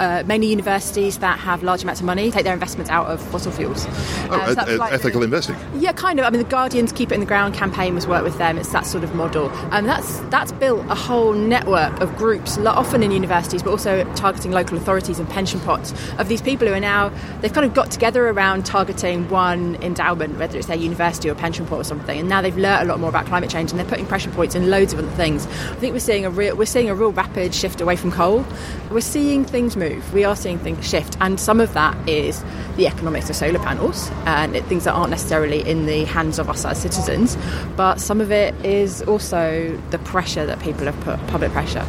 uh, 0.00 0.22
mainly 0.26 0.46
universities 0.48 1.18
that 1.18 1.38
have 1.38 1.62
large 1.62 1.82
amounts 1.82 2.00
of 2.00 2.06
money 2.06 2.30
take 2.30 2.44
their 2.44 2.52
investments 2.54 2.90
out 2.90 3.06
of 3.06 3.20
fossil 3.20 3.52
fuels. 3.52 3.86
Oh, 4.30 4.34
Uh, 4.56 4.64
so 4.66 4.76
like- 4.76 4.92
ethical 4.92 5.22
investing. 5.22 5.56
Yeah, 5.76 5.92
kind 5.92 6.18
of. 6.18 6.26
I 6.26 6.30
mean, 6.30 6.42
the 6.42 6.48
Guardian's 6.48 6.92
Keep 6.92 7.10
It 7.12 7.14
in 7.14 7.20
the 7.20 7.26
Ground 7.26 7.54
campaign 7.54 7.94
was 7.94 8.06
work 8.06 8.22
with 8.24 8.38
them. 8.38 8.58
It's 8.58 8.70
that 8.70 8.86
sort 8.86 9.04
of 9.04 9.14
model, 9.14 9.50
and 9.72 9.88
that's 9.88 10.18
that's 10.30 10.52
built 10.52 10.84
a 10.88 10.94
whole 10.94 11.32
network 11.32 12.00
of 12.00 12.16
groups, 12.16 12.58
often 12.58 13.02
in 13.02 13.10
universities, 13.10 13.62
but 13.62 13.70
also 13.70 14.04
targeting 14.14 14.52
local 14.52 14.76
authorities 14.76 15.18
and 15.18 15.28
pension 15.28 15.60
pots 15.60 15.92
of 16.18 16.28
these 16.28 16.40
people 16.42 16.66
who 16.68 16.74
are 16.74 16.80
now 16.80 17.10
they've 17.40 17.52
kind 17.52 17.66
of 17.66 17.74
got 17.74 17.90
together 17.90 18.28
around 18.28 18.64
targeting 18.66 19.28
one 19.28 19.76
endowment, 19.82 20.38
whether 20.38 20.56
it's 20.58 20.66
their 20.68 20.76
university 20.76 21.28
or 21.30 21.34
pension 21.34 21.66
pot 21.66 21.78
or 21.78 21.84
something, 21.84 22.18
and 22.18 22.28
now 22.28 22.40
they've 22.42 22.56
learnt 22.56 22.82
a 22.82 22.84
lot 22.86 23.00
more 23.00 23.08
about 23.08 23.26
climate 23.26 23.50
change 23.50 23.70
and 23.70 23.78
they're 23.78 23.86
putting 23.88 24.06
pressure 24.06 24.30
points 24.30 24.54
in 24.54 24.70
loads 24.70 24.92
of 24.92 24.98
other 24.98 25.08
things. 25.12 25.46
I 25.46 25.74
think 25.76 25.92
we're 25.92 25.98
seeing 26.00 26.24
a 26.26 26.30
real 26.30 26.56
we're 26.56 26.66
seeing 26.66 26.90
a 26.90 26.94
real 26.94 27.12
rapid 27.12 27.54
shift 27.54 27.80
away 27.80 27.96
from 27.96 28.10
coal. 28.12 28.44
We're 28.90 29.00
seeing 29.00 29.44
things 29.44 29.76
move. 29.76 29.87
We 30.12 30.24
are 30.24 30.36
seeing 30.36 30.58
things 30.58 30.88
shift, 30.88 31.16
and 31.20 31.38
some 31.38 31.60
of 31.60 31.72
that 31.74 31.96
is 32.08 32.44
the 32.76 32.86
economics 32.86 33.28
of 33.28 33.36
solar 33.36 33.58
panels 33.58 34.10
and 34.24 34.56
it, 34.56 34.64
things 34.66 34.84
that 34.84 34.92
aren't 34.92 35.10
necessarily 35.10 35.68
in 35.68 35.86
the 35.86 36.04
hands 36.04 36.38
of 36.38 36.48
us 36.48 36.64
as 36.64 36.80
citizens. 36.80 37.36
But 37.76 38.00
some 38.00 38.20
of 38.20 38.30
it 38.30 38.54
is 38.64 39.02
also 39.02 39.76
the 39.90 39.98
pressure 39.98 40.46
that 40.46 40.60
people 40.60 40.84
have 40.84 40.98
put, 41.00 41.18
public 41.28 41.52
pressure. 41.52 41.86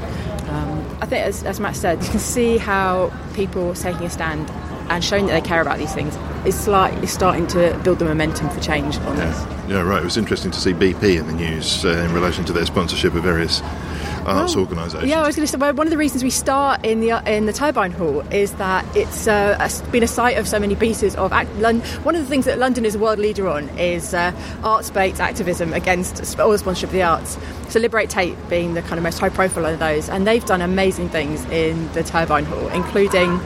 Um, 0.50 0.98
I 1.02 1.06
think, 1.06 1.26
as, 1.26 1.44
as 1.44 1.60
Matt 1.60 1.76
said, 1.76 2.04
you 2.04 2.10
can 2.10 2.20
see 2.20 2.58
how 2.58 3.12
people 3.34 3.74
taking 3.74 4.06
a 4.06 4.10
stand 4.10 4.50
and 4.90 5.04
showing 5.04 5.28
that 5.28 5.34
they 5.34 5.48
care 5.48 5.62
about 5.62 5.78
these 5.78 5.94
things 5.94 6.18
is 6.46 6.60
slightly 6.60 7.06
starting 7.06 7.46
to 7.48 7.80
build 7.84 8.00
the 8.00 8.06
momentum 8.06 8.50
for 8.50 8.60
change 8.60 8.98
on 9.00 9.16
this. 9.18 9.46
Yeah, 9.68 9.82
right. 9.82 10.02
It 10.02 10.06
was 10.06 10.18
interesting 10.18 10.52
to 10.52 10.60
see 10.60 10.74
BP 10.74 11.20
in 11.20 11.28
the 11.28 11.34
news 11.34 11.86
uh, 11.86 11.90
in 11.90 12.14
relation 12.14 12.44
to 12.46 12.54
their 12.54 12.66
sponsorship 12.66 13.14
of 13.14 13.24
various 13.24 13.62
arts 14.26 14.56
organisations. 14.56 15.10
Yeah, 15.10 15.22
I 15.24 15.28
was 15.28 15.36
going 15.36 15.46
to 15.46 15.52
say 15.52 15.58
well, 15.58 15.74
one 15.74 15.88
of 15.88 15.92
the 15.92 15.98
reasons 15.98 16.24
we 16.24 16.30
start 16.30 16.86
in 16.86 17.02
the 17.02 17.12
in 17.32 17.46
the 17.46 17.54
Turbine 17.54 17.92
Hall 17.92 18.22
is 18.34 18.54
that 18.54 18.86
it's 18.96 19.28
uh, 19.28 19.58
been 19.92 20.04
a 20.04 20.08
site 20.08 20.38
of 20.38 20.48
so 20.48 20.60
many 20.60 20.76
pieces 20.76 21.16
of 21.16 21.32
act- 21.32 21.54
Lon- 21.56 21.82
one 22.04 22.16
of 22.16 22.22
the 22.22 22.28
things 22.28 22.46
that 22.46 22.58
London 22.58 22.86
is 22.86 22.96
a 22.96 23.00
world 23.00 23.20
leader 23.20 23.48
on 23.48 23.70
is 23.78 24.14
uh, 24.14 24.32
arts-based 24.64 25.20
activism 25.20 25.74
against 25.74 26.40
all 26.40 26.52
the 26.52 26.58
sponsorship 26.58 26.90
of 26.90 26.94
the 26.94 27.04
arts. 27.04 27.38
So 27.70 27.80
Liberate 27.80 28.10
Tate 28.10 28.36
being 28.50 28.74
the 28.74 28.82
kind 28.82 28.96
of 28.96 29.04
most 29.04 29.20
high 29.20 29.30
profile 29.30 29.66
of 29.66 29.80
those, 29.80 30.10
and 30.10 30.26
they've 30.26 30.46
done 30.46 30.62
amazing 30.62 31.10
things 31.10 31.44
in 31.46 31.92
the 31.94 32.04
Turbine 32.04 32.46
Hall, 32.46 32.68
including 32.70 33.40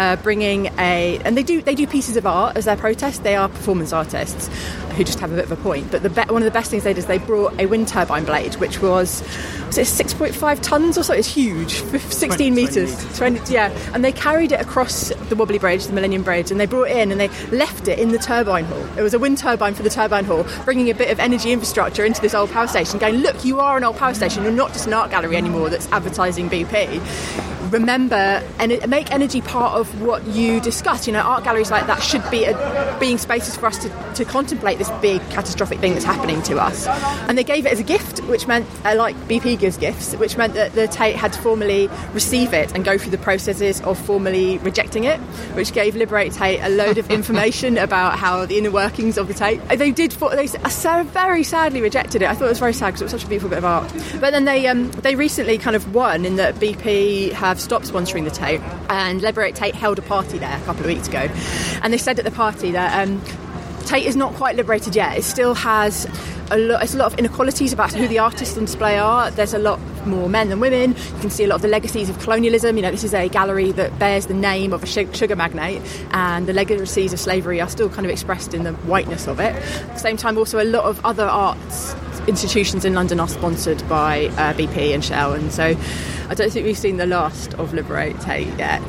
uh, 0.00 0.16
bringing 0.16 0.66
a 0.78 1.20
and 1.26 1.36
they 1.36 1.42
do 1.42 1.60
they 1.60 1.74
do 1.74 1.86
pieces 1.86 2.16
of 2.16 2.26
art 2.26 2.56
as 2.56 2.64
their 2.64 2.76
protest. 2.76 3.22
They 3.22 3.36
are 3.36 3.50
performance 3.50 3.92
artists 3.92 4.48
who 4.96 5.04
just 5.04 5.20
have 5.20 5.30
a 5.30 5.36
bit 5.36 5.44
of 5.44 5.52
a 5.52 5.56
point. 5.56 5.90
But 5.90 6.02
the 6.02 6.08
be- 6.08 6.22
one 6.22 6.40
of 6.40 6.44
the 6.44 6.50
best 6.50 6.70
things 6.70 6.84
they 6.84 6.94
did 6.94 7.00
is 7.00 7.06
they 7.06 7.18
brought 7.18 7.60
a 7.60 7.66
wind 7.66 7.86
turbine 7.86 8.24
blade, 8.24 8.54
which 8.54 8.80
was 8.80 9.22
was 9.66 9.76
it 9.76 9.86
6.5 9.86 10.60
tons 10.62 10.96
or 10.96 11.02
so? 11.02 11.12
It's 11.12 11.28
huge, 11.28 11.80
fif- 11.80 12.12
16 12.12 12.54
meters. 12.54 13.18
20, 13.18 13.52
yeah, 13.52 13.68
and 13.92 14.02
they 14.02 14.10
carried 14.10 14.52
it 14.52 14.60
across 14.60 15.10
the 15.28 15.36
Wobbly 15.36 15.58
Bridge, 15.58 15.84
the 15.84 15.92
Millennium 15.92 16.22
Bridge, 16.22 16.50
and 16.50 16.58
they 16.58 16.66
brought 16.66 16.88
it 16.88 16.96
in 16.96 17.12
and 17.12 17.20
they 17.20 17.28
left 17.54 17.86
it 17.86 17.98
in 17.98 18.10
the 18.10 18.18
turbine 18.18 18.64
hall. 18.64 18.84
It 18.98 19.02
was 19.02 19.12
a 19.12 19.18
wind 19.18 19.36
turbine 19.36 19.74
for 19.74 19.82
the 19.82 19.90
turbine 19.90 20.24
hall, 20.24 20.46
bringing 20.64 20.90
a 20.90 20.94
bit 20.94 21.10
of 21.10 21.20
energy 21.20 21.52
infrastructure 21.52 22.06
into 22.06 22.22
this 22.22 22.34
old 22.34 22.50
power 22.50 22.66
station, 22.66 22.98
going, 22.98 23.16
look, 23.16 23.44
you 23.44 23.60
are 23.60 23.76
an 23.76 23.84
old 23.84 23.96
power 23.96 24.14
station. 24.14 24.42
You're 24.44 24.52
not 24.52 24.72
just 24.72 24.86
an 24.86 24.94
art 24.94 25.10
gallery 25.10 25.36
anymore 25.36 25.68
that's 25.68 25.86
advertising 25.92 26.48
BP 26.48 27.59
remember 27.70 28.14
and 28.58 28.88
make 28.88 29.10
energy 29.10 29.40
part 29.40 29.74
of 29.74 30.02
what 30.02 30.26
you 30.26 30.60
discuss. 30.60 31.06
You 31.06 31.12
know, 31.12 31.20
art 31.20 31.44
galleries 31.44 31.70
like 31.70 31.86
that 31.86 32.02
should 32.02 32.28
be 32.30 32.44
a, 32.44 32.96
being 33.00 33.18
spaces 33.18 33.56
for 33.56 33.66
us 33.66 33.78
to, 33.78 34.12
to 34.14 34.24
contemplate 34.24 34.78
this 34.78 34.90
big 35.02 35.20
catastrophic 35.30 35.78
thing 35.78 35.92
that's 35.92 36.04
happening 36.04 36.42
to 36.42 36.58
us. 36.58 36.86
And 37.28 37.36
they 37.36 37.44
gave 37.44 37.66
it 37.66 37.72
as 37.72 37.80
a 37.80 37.84
gift, 37.84 38.20
which 38.24 38.46
meant, 38.46 38.66
uh, 38.84 38.94
like 38.96 39.16
BP 39.28 39.58
gives 39.58 39.76
gifts, 39.76 40.14
which 40.16 40.36
meant 40.36 40.54
that 40.54 40.72
the 40.72 40.88
Tate 40.88 41.16
had 41.16 41.32
to 41.32 41.40
formally 41.40 41.88
receive 42.12 42.52
it 42.52 42.74
and 42.74 42.84
go 42.84 42.98
through 42.98 43.12
the 43.12 43.18
processes 43.18 43.80
of 43.82 43.98
formally 43.98 44.58
rejecting 44.58 45.04
it, 45.04 45.18
which 45.54 45.72
gave 45.72 45.96
Liberate 45.96 46.32
Tate 46.32 46.60
a 46.60 46.68
load 46.68 46.98
of 46.98 47.10
information 47.10 47.78
about 47.78 48.18
how 48.18 48.46
the 48.46 48.58
inner 48.58 48.70
workings 48.70 49.16
of 49.16 49.28
the 49.28 49.34
Tate. 49.34 49.60
They 49.68 49.90
did, 49.90 50.12
for, 50.12 50.34
they 50.34 50.46
so 50.46 51.02
very 51.04 51.42
sadly 51.42 51.80
rejected 51.80 52.22
it. 52.22 52.28
I 52.28 52.34
thought 52.34 52.46
it 52.46 52.48
was 52.48 52.58
very 52.58 52.72
sad 52.72 52.88
because 52.88 53.02
it 53.02 53.04
was 53.04 53.12
such 53.12 53.24
a 53.24 53.28
beautiful 53.28 53.50
bit 53.50 53.58
of 53.58 53.64
art. 53.64 53.92
But 54.20 54.30
then 54.30 54.44
they 54.44 54.66
um, 54.66 54.90
they 54.92 55.14
recently 55.14 55.58
kind 55.58 55.76
of 55.76 55.94
won 55.94 56.24
in 56.24 56.36
that 56.36 56.56
BP 56.56 57.32
have 57.32 57.59
stopped 57.60 57.86
sponsoring 57.86 58.24
the 58.24 58.30
Tate, 58.30 58.60
and 58.88 59.20
Liberate 59.22 59.54
Tate 59.54 59.74
held 59.74 59.98
a 59.98 60.02
party 60.02 60.38
there 60.38 60.56
a 60.56 60.64
couple 60.64 60.82
of 60.82 60.86
weeks 60.86 61.08
ago, 61.08 61.28
and 61.82 61.92
they 61.92 61.98
said 61.98 62.18
at 62.18 62.24
the 62.24 62.30
party 62.30 62.72
that 62.72 63.06
um, 63.06 63.22
Tate 63.86 64.06
is 64.06 64.16
not 64.16 64.34
quite 64.34 64.56
liberated 64.56 64.94
yet. 64.94 65.16
It 65.16 65.24
still 65.24 65.54
has 65.54 66.06
a 66.50 66.58
lot. 66.58 66.82
It's 66.82 66.94
a 66.94 66.98
lot 66.98 67.12
of 67.12 67.18
inequalities 67.18 67.72
about 67.72 67.92
who 67.92 68.08
the 68.08 68.18
artists 68.18 68.56
on 68.56 68.64
display 68.64 68.98
are. 68.98 69.30
There's 69.30 69.54
a 69.54 69.58
lot 69.58 69.80
more 70.06 70.28
men 70.28 70.48
than 70.48 70.60
women. 70.60 70.90
You 70.90 71.20
can 71.20 71.30
see 71.30 71.44
a 71.44 71.46
lot 71.46 71.56
of 71.56 71.62
the 71.62 71.68
legacies 71.68 72.08
of 72.08 72.18
colonialism. 72.18 72.76
You 72.76 72.82
know, 72.82 72.90
this 72.90 73.04
is 73.04 73.14
a 73.14 73.28
gallery 73.28 73.72
that 73.72 73.98
bears 73.98 74.26
the 74.26 74.34
name 74.34 74.72
of 74.72 74.82
a 74.82 74.86
sugar 74.86 75.36
magnate, 75.36 75.82
and 76.12 76.46
the 76.46 76.52
legacies 76.52 77.12
of 77.12 77.20
slavery 77.20 77.60
are 77.60 77.68
still 77.68 77.88
kind 77.88 78.04
of 78.04 78.10
expressed 78.10 78.54
in 78.54 78.64
the 78.64 78.72
whiteness 78.72 79.26
of 79.26 79.40
it. 79.40 79.54
At 79.54 79.94
the 79.94 79.98
same 79.98 80.16
time, 80.16 80.38
also 80.38 80.62
a 80.62 80.64
lot 80.64 80.84
of 80.84 81.04
other 81.04 81.26
arts 81.26 81.94
institutions 82.26 82.84
in 82.84 82.94
London 82.94 83.20
are 83.20 83.28
sponsored 83.28 83.86
by 83.88 84.26
uh, 84.26 84.52
BP 84.54 84.94
and 84.94 85.04
Shell, 85.04 85.34
and 85.34 85.52
so 85.52 85.76
I 86.28 86.34
don't 86.34 86.50
think 86.52 86.66
we've 86.66 86.76
seen 86.78 86.96
the 86.96 87.06
last 87.06 87.54
of 87.54 87.72
Liberate 87.74 88.20
Tate 88.20 88.46
yet. 88.58 88.82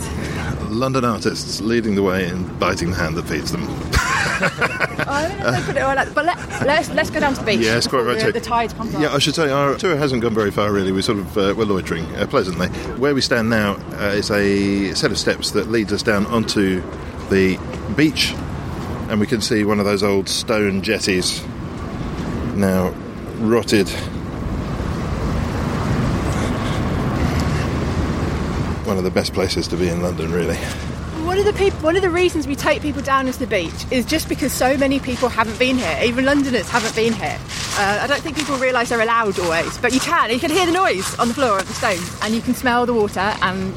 London 0.69 1.03
artists 1.03 1.59
leading 1.61 1.95
the 1.95 2.03
way 2.03 2.27
and 2.27 2.57
biting 2.59 2.91
the 2.91 2.95
hand 2.95 3.15
that 3.15 3.23
feeds 3.27 3.51
them. 3.51 3.63
I 3.63 5.27
don't 5.27 5.39
know 5.39 5.49
if 5.49 5.55
they 5.59 5.65
put 5.73 5.75
it 5.77 5.81
all 5.81 5.95
like- 5.95 6.13
but 6.13 6.25
let, 6.25 6.37
let's 6.65 6.89
let's 6.91 7.09
go 7.09 7.19
down 7.19 7.33
to 7.33 7.39
the 7.41 7.45
beach. 7.45 7.59
Yes, 7.59 7.87
quite 7.87 8.01
right, 8.03 8.19
The, 8.19 8.31
the 8.31 8.39
tide 8.39 8.73
comes 8.75 8.95
up. 8.95 9.01
Yeah, 9.01 9.13
I 9.13 9.19
should 9.19 9.35
say 9.35 9.49
our 9.49 9.75
tour 9.75 9.95
hasn't 9.97 10.21
gone 10.21 10.33
very 10.33 10.51
far 10.51 10.71
really. 10.71 10.91
We 10.91 11.01
sort 11.01 11.19
of 11.19 11.37
uh, 11.37 11.53
we're 11.57 11.65
loitering 11.65 12.05
uh, 12.15 12.25
pleasantly. 12.27 12.67
Where 12.97 13.13
we 13.13 13.21
stand 13.21 13.49
now 13.49 13.73
uh, 13.99 14.13
is 14.15 14.31
a 14.31 14.93
set 14.93 15.11
of 15.11 15.17
steps 15.17 15.51
that 15.51 15.69
leads 15.69 15.91
us 15.93 16.03
down 16.03 16.25
onto 16.27 16.81
the 17.29 17.57
beach, 17.95 18.31
and 19.09 19.19
we 19.19 19.27
can 19.27 19.41
see 19.41 19.63
one 19.65 19.79
of 19.79 19.85
those 19.85 20.03
old 20.03 20.29
stone 20.29 20.81
jetties 20.81 21.43
now 22.55 22.93
rotted. 23.41 23.89
One 28.87 28.97
of 28.97 29.03
the 29.03 29.11
best 29.11 29.33
places 29.33 29.67
to 29.69 29.77
be 29.77 29.87
in 29.87 30.01
London, 30.01 30.31
really. 30.31 30.57
One 31.25 31.37
of 31.37 31.45
the 31.45 31.53
peop- 31.53 31.81
one 31.81 31.95
of 31.95 32.01
the 32.01 32.09
reasons 32.09 32.47
we 32.47 32.55
take 32.55 32.81
people 32.81 33.01
down 33.01 33.25
to 33.25 33.39
the 33.39 33.47
beach 33.47 33.85
is 33.91 34.05
just 34.05 34.27
because 34.27 34.51
so 34.51 34.75
many 34.75 34.99
people 34.99 35.29
haven't 35.29 35.57
been 35.59 35.77
here. 35.77 35.99
Even 36.03 36.25
Londoners 36.25 36.67
haven't 36.67 36.95
been 36.95 37.13
here. 37.13 37.39
Uh, 37.77 37.99
I 38.01 38.07
don't 38.07 38.21
think 38.21 38.35
people 38.35 38.57
realise 38.57 38.89
they're 38.89 39.01
allowed 39.01 39.39
always, 39.39 39.77
but 39.77 39.93
you 39.93 39.99
can. 39.99 40.29
You 40.31 40.39
can 40.39 40.51
hear 40.51 40.65
the 40.65 40.71
noise 40.71 41.17
on 41.19 41.27
the 41.27 41.33
floor 41.33 41.59
of 41.59 41.67
the 41.67 41.73
stone, 41.73 42.03
and 42.23 42.33
you 42.33 42.41
can 42.41 42.53
smell 42.53 42.85
the 42.85 42.93
water. 42.93 43.19
And 43.41 43.73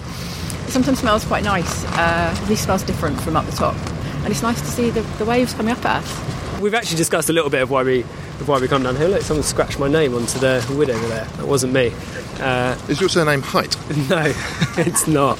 it 0.66 0.70
sometimes 0.70 0.98
smells 0.98 1.24
quite 1.24 1.44
nice. 1.44 1.84
Uh, 1.84 2.34
at 2.36 2.48
least 2.48 2.64
smells 2.64 2.82
different 2.82 3.20
from 3.20 3.36
up 3.36 3.46
the 3.46 3.52
top, 3.52 3.76
and 4.24 4.28
it's 4.28 4.42
nice 4.42 4.60
to 4.60 4.66
see 4.66 4.90
the, 4.90 5.02
the 5.18 5.24
waves 5.24 5.54
coming 5.54 5.72
up 5.72 5.84
at 5.84 6.02
us. 6.02 6.60
We've 6.60 6.74
actually 6.74 6.96
discussed 6.96 7.28
a 7.28 7.32
little 7.32 7.50
bit 7.50 7.62
of 7.62 7.70
why 7.70 7.82
we 7.82 8.04
of 8.40 8.48
why 8.48 8.58
we 8.58 8.68
come 8.68 8.82
down 8.82 8.96
here. 8.96 9.08
Look, 9.08 9.22
someone 9.22 9.44
scratched 9.44 9.78
my 9.78 9.88
name 9.88 10.14
onto 10.14 10.38
the 10.38 10.64
wood 10.76 10.90
over 10.90 11.06
there. 11.08 11.24
That 11.24 11.46
wasn't 11.46 11.72
me. 11.72 11.92
Uh, 12.40 12.76
Is 12.88 13.00
your 13.00 13.08
surname 13.08 13.42
Height? 13.42 13.76
no, 14.10 14.32
it's 14.76 15.06
not. 15.06 15.38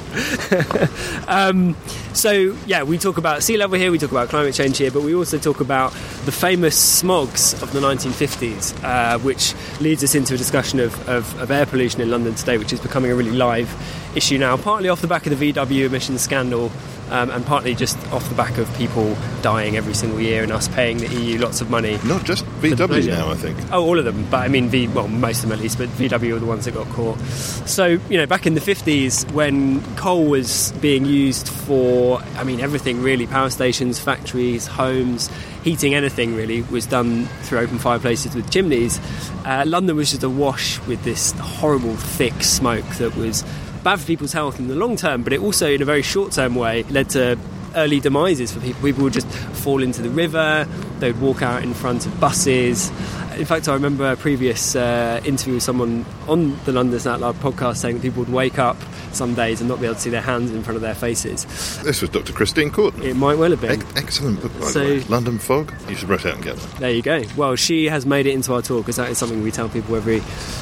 um, 1.27 1.75
so, 2.13 2.55
yeah, 2.65 2.83
we 2.83 2.97
talk 2.97 3.17
about 3.17 3.43
sea 3.43 3.57
level 3.57 3.77
here, 3.77 3.91
we 3.91 3.97
talk 3.97 4.11
about 4.11 4.29
climate 4.29 4.53
change 4.53 4.77
here, 4.77 4.91
but 4.91 5.03
we 5.03 5.13
also 5.13 5.37
talk 5.37 5.59
about 5.59 5.91
the 6.23 6.31
famous 6.31 7.03
smogs 7.03 7.61
of 7.61 7.73
the 7.73 7.79
1950s, 7.79 8.83
uh, 8.83 9.19
which 9.19 9.53
leads 9.81 10.03
us 10.03 10.15
into 10.15 10.33
a 10.33 10.37
discussion 10.37 10.79
of, 10.79 11.09
of, 11.09 11.39
of 11.39 11.51
air 11.51 11.65
pollution 11.65 11.99
in 12.01 12.09
London 12.09 12.33
today, 12.33 12.57
which 12.57 12.71
is 12.71 12.79
becoming 12.79 13.11
a 13.11 13.15
really 13.15 13.31
live 13.31 13.69
issue 14.15 14.37
now, 14.37 14.55
partly 14.55 14.87
off 14.87 15.01
the 15.01 15.07
back 15.07 15.27
of 15.27 15.37
the 15.37 15.51
VW 15.51 15.85
emissions 15.85 16.21
scandal. 16.21 16.71
Um, 17.11 17.29
and 17.29 17.45
partly 17.45 17.75
just 17.75 17.99
off 18.11 18.27
the 18.29 18.33
back 18.33 18.57
of 18.57 18.67
people 18.77 19.15
dying 19.43 19.77
every 19.77 19.93
single 19.93 20.19
year 20.19 20.41
and 20.41 20.51
us 20.51 20.67
paying 20.67 20.97
the 20.97 21.07
EU 21.07 21.37
lots 21.37 21.61
of 21.61 21.69
money 21.69 21.99
Not 22.03 22.23
just 22.23 22.43
VW. 22.61 22.77
VW 22.89 23.07
now, 23.07 23.31
I 23.31 23.35
think. 23.35 23.57
Oh, 23.71 23.83
all 23.83 23.99
of 23.99 24.05
them, 24.05 24.27
but 24.29 24.37
I 24.37 24.47
mean, 24.47 24.69
v, 24.69 24.87
well, 24.87 25.07
most 25.07 25.43
of 25.43 25.49
them 25.49 25.57
at 25.57 25.61
least, 25.61 25.77
but 25.77 25.89
VW 25.89 26.35
are 26.35 26.39
the 26.39 26.45
ones 26.45 26.65
that 26.65 26.73
got 26.73 26.87
caught. 26.89 27.19
So, 27.19 27.99
you 28.09 28.17
know, 28.17 28.25
back 28.25 28.45
in 28.45 28.53
the 28.55 28.61
50s, 28.61 29.31
when 29.31 29.83
coal 29.95 30.25
was 30.25 30.71
being 30.81 31.05
used 31.05 31.47
for, 31.47 32.21
I 32.35 32.43
mean, 32.43 32.59
everything 32.59 33.01
really 33.01 33.27
power 33.27 33.49
stations, 33.49 33.99
factories, 33.99 34.67
homes, 34.67 35.29
heating 35.63 35.95
anything 35.95 36.35
really 36.35 36.61
was 36.63 36.85
done 36.85 37.25
through 37.43 37.59
open 37.59 37.79
fireplaces 37.79 38.35
with 38.35 38.49
chimneys. 38.51 38.99
Uh, 39.45 39.63
London 39.65 39.95
was 39.95 40.11
just 40.11 40.23
awash 40.23 40.79
with 40.87 41.03
this 41.03 41.31
horrible, 41.33 41.95
thick 41.95 42.43
smoke 42.43 42.85
that 42.97 43.15
was 43.15 43.43
bad 43.83 43.99
for 43.99 44.07
people's 44.07 44.33
health 44.33 44.59
in 44.59 44.67
the 44.67 44.75
long 44.75 44.95
term, 44.95 45.23
but 45.23 45.31
it 45.33 45.39
also, 45.39 45.71
in 45.71 45.81
a 45.81 45.85
very 45.85 46.01
short 46.01 46.31
term 46.31 46.55
way, 46.55 46.83
led 46.83 47.09
to 47.09 47.37
early 47.75 47.99
demises 47.99 48.51
for 48.51 48.59
people. 48.59 48.81
People 48.81 49.03
would 49.03 49.13
just 49.13 49.27
fall 49.27 49.81
into 49.83 50.01
the 50.01 50.09
river, 50.09 50.67
they 50.99 51.11
would 51.11 51.21
walk 51.21 51.41
out 51.41 51.63
in 51.63 51.73
front 51.73 52.05
of 52.05 52.19
buses. 52.19 52.89
In 53.37 53.43
fact, 53.45 53.67
I 53.67 53.73
remember 53.73 54.09
a 54.11 54.15
previous 54.15 54.75
uh, 54.77 55.19
interview 55.25 55.55
with 55.55 55.63
someone 55.63 56.05
on 56.27 56.57
the 56.63 56.71
London 56.71 56.99
Out 57.05 57.19
Loud 57.19 57.35
podcast 57.35 57.77
saying 57.77 57.95
that 57.97 58.01
people 58.01 58.23
would 58.23 58.31
wake 58.33 58.57
up 58.59 58.77
some 59.11 59.33
days 59.33 59.59
and 59.59 59.69
not 59.69 59.79
be 59.79 59.85
able 59.85 59.95
to 59.95 60.01
see 60.01 60.09
their 60.09 60.21
hands 60.21 60.51
in 60.51 60.63
front 60.63 60.75
of 60.77 60.81
their 60.81 60.95
faces. 60.95 61.45
This 61.83 62.01
was 62.01 62.09
Dr. 62.11 62.31
Christine 62.31 62.71
Corton. 62.71 63.03
It 63.03 63.15
might 63.15 63.37
well 63.37 63.51
have 63.51 63.59
been. 63.61 63.81
Ec- 63.81 63.97
excellent 63.97 64.41
book, 64.41 64.53
by 64.59 64.67
So- 64.67 64.79
the 64.79 64.85
way. 64.99 65.03
London 65.09 65.37
Fog. 65.37 65.73
You 65.89 65.95
should 65.95 66.07
rush 66.09 66.25
out 66.25 66.35
and 66.35 66.43
get 66.43 66.55
that. 66.55 66.79
There 66.79 66.91
you 66.91 67.01
go. 67.01 67.23
Well, 67.35 67.55
she 67.57 67.85
has 67.85 68.05
made 68.05 68.25
it 68.25 68.33
into 68.33 68.53
our 68.53 68.61
tour 68.61 68.79
because 68.81 68.95
that 68.95 69.09
is 69.09 69.17
something 69.17 69.43
we 69.43 69.51
tell 69.51 69.67
people 69.69 69.95
every 69.97 70.17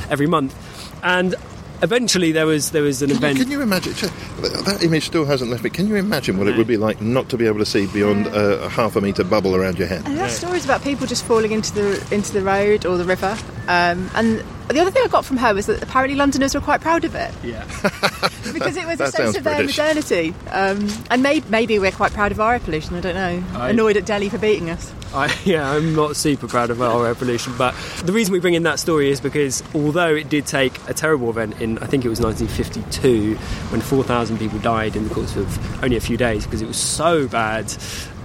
every 0.10 0.28
month. 0.28 0.56
And 1.04 1.36
eventually, 1.84 2.32
there 2.32 2.46
was 2.48 2.72
there 2.72 2.82
was 2.82 3.02
an 3.02 3.10
Can 3.10 3.16
you, 3.22 3.26
event. 3.28 3.40
can 3.40 3.52
you 3.52 3.62
imagine? 3.62 3.94
That 4.42 4.64
that 4.66 4.84
image 4.84 5.06
still 5.06 5.26
hasn't 5.26 5.52
left 5.52 5.64
me. 5.64 5.70
Can 5.70 5.88
you 5.88 5.96
imagine 5.98 6.38
what 6.38 6.48
it 6.48 6.58
would 6.58 6.68
be 6.68 6.78
like 6.78 7.02
not 7.02 7.30
to 7.30 7.38
be 7.38 7.46
able 7.46 7.60
to 7.60 7.66
see 7.66 7.86
beyond 7.88 8.28
uh, 8.28 8.60
a 8.62 8.70
half 8.70 8.96
a 8.96 9.02
metre 9.02 9.24
bubble 9.24 9.56
around 9.56 9.78
your 9.78 9.88
head? 9.88 10.06
And 10.06 10.18
there's 10.18 10.32
stories 10.34 10.66
about 10.66 10.82
people 10.82 11.06
just 11.06 11.26
falling 11.26 11.52
into 11.52 11.74
the 11.74 12.08
into 12.12 12.32
the 12.34 12.42
road 12.42 12.86
or 12.86 12.98
the 12.98 13.06
river. 13.06 13.38
Um, 13.68 14.10
and 14.16 14.44
the 14.70 14.80
other 14.80 14.92
thing 14.92 15.04
I 15.04 15.08
got 15.08 15.26
from 15.26 15.38
her 15.38 15.54
was 15.54 15.66
that 15.66 15.82
apparently 15.84 16.16
Londoners 16.16 16.56
were 16.56 16.62
quite 16.62 16.82
proud 16.82 17.04
of 17.04 17.16
it 17.16 17.34
yeah. 17.44 17.64
because 18.54 18.78
it 18.78 18.86
was 18.86 19.00
a 19.02 19.12
sense 19.12 19.38
of 19.38 19.44
their 19.44 19.58
British. 19.58 19.78
modernity. 19.78 20.34
Um, 20.52 20.90
and 21.10 21.22
may, 21.24 21.42
maybe 21.50 21.80
we're 21.80 21.92
quite 21.92 22.14
proud 22.14 22.32
of 22.32 22.40
our 22.40 22.54
air 22.54 22.60
pollution. 22.60 22.96
I 22.96 23.02
don't 23.02 23.16
know. 23.16 23.60
I- 23.60 23.70
Annoyed 23.70 23.98
at 23.98 24.06
Delhi 24.06 24.30
for 24.30 24.38
beating 24.38 24.70
us. 24.70 24.92
I, 25.14 25.36
yeah, 25.46 25.70
I'm 25.70 25.96
not 25.96 26.16
super 26.16 26.48
proud 26.48 26.70
of 26.72 26.82
our 26.82 27.04
revolution, 27.04 27.54
but 27.58 27.76
the 28.04 28.12
reason 28.12 28.34
we 28.34 28.40
bring 28.40 28.56
in 28.56 28.64
that 28.64 28.80
story 28.80 29.10
is 29.12 29.22
because 29.22 29.62
although 29.76 30.16
it 30.16 30.30
did 30.30 30.48
take 30.48 30.80
a 30.90 30.94
terrible 30.94 31.30
event 31.30 31.62
in, 31.62 31.78
I 31.80 31.86
think 31.86 32.04
it 32.04 32.10
was 32.10 32.20
1952, 32.20 33.36
when 33.72 33.82
4,000 33.82 34.40
people 34.40 34.60
died 34.60 34.96
in 34.96 35.08
the 35.08 35.14
course 35.14 35.36
of 35.36 35.84
only 35.84 35.98
a 35.98 36.02
few 36.02 36.18
days 36.18 36.46
because 36.46 36.62
it 36.62 36.68
was 36.68 36.78
so 36.78 37.28
bad, 37.28 37.68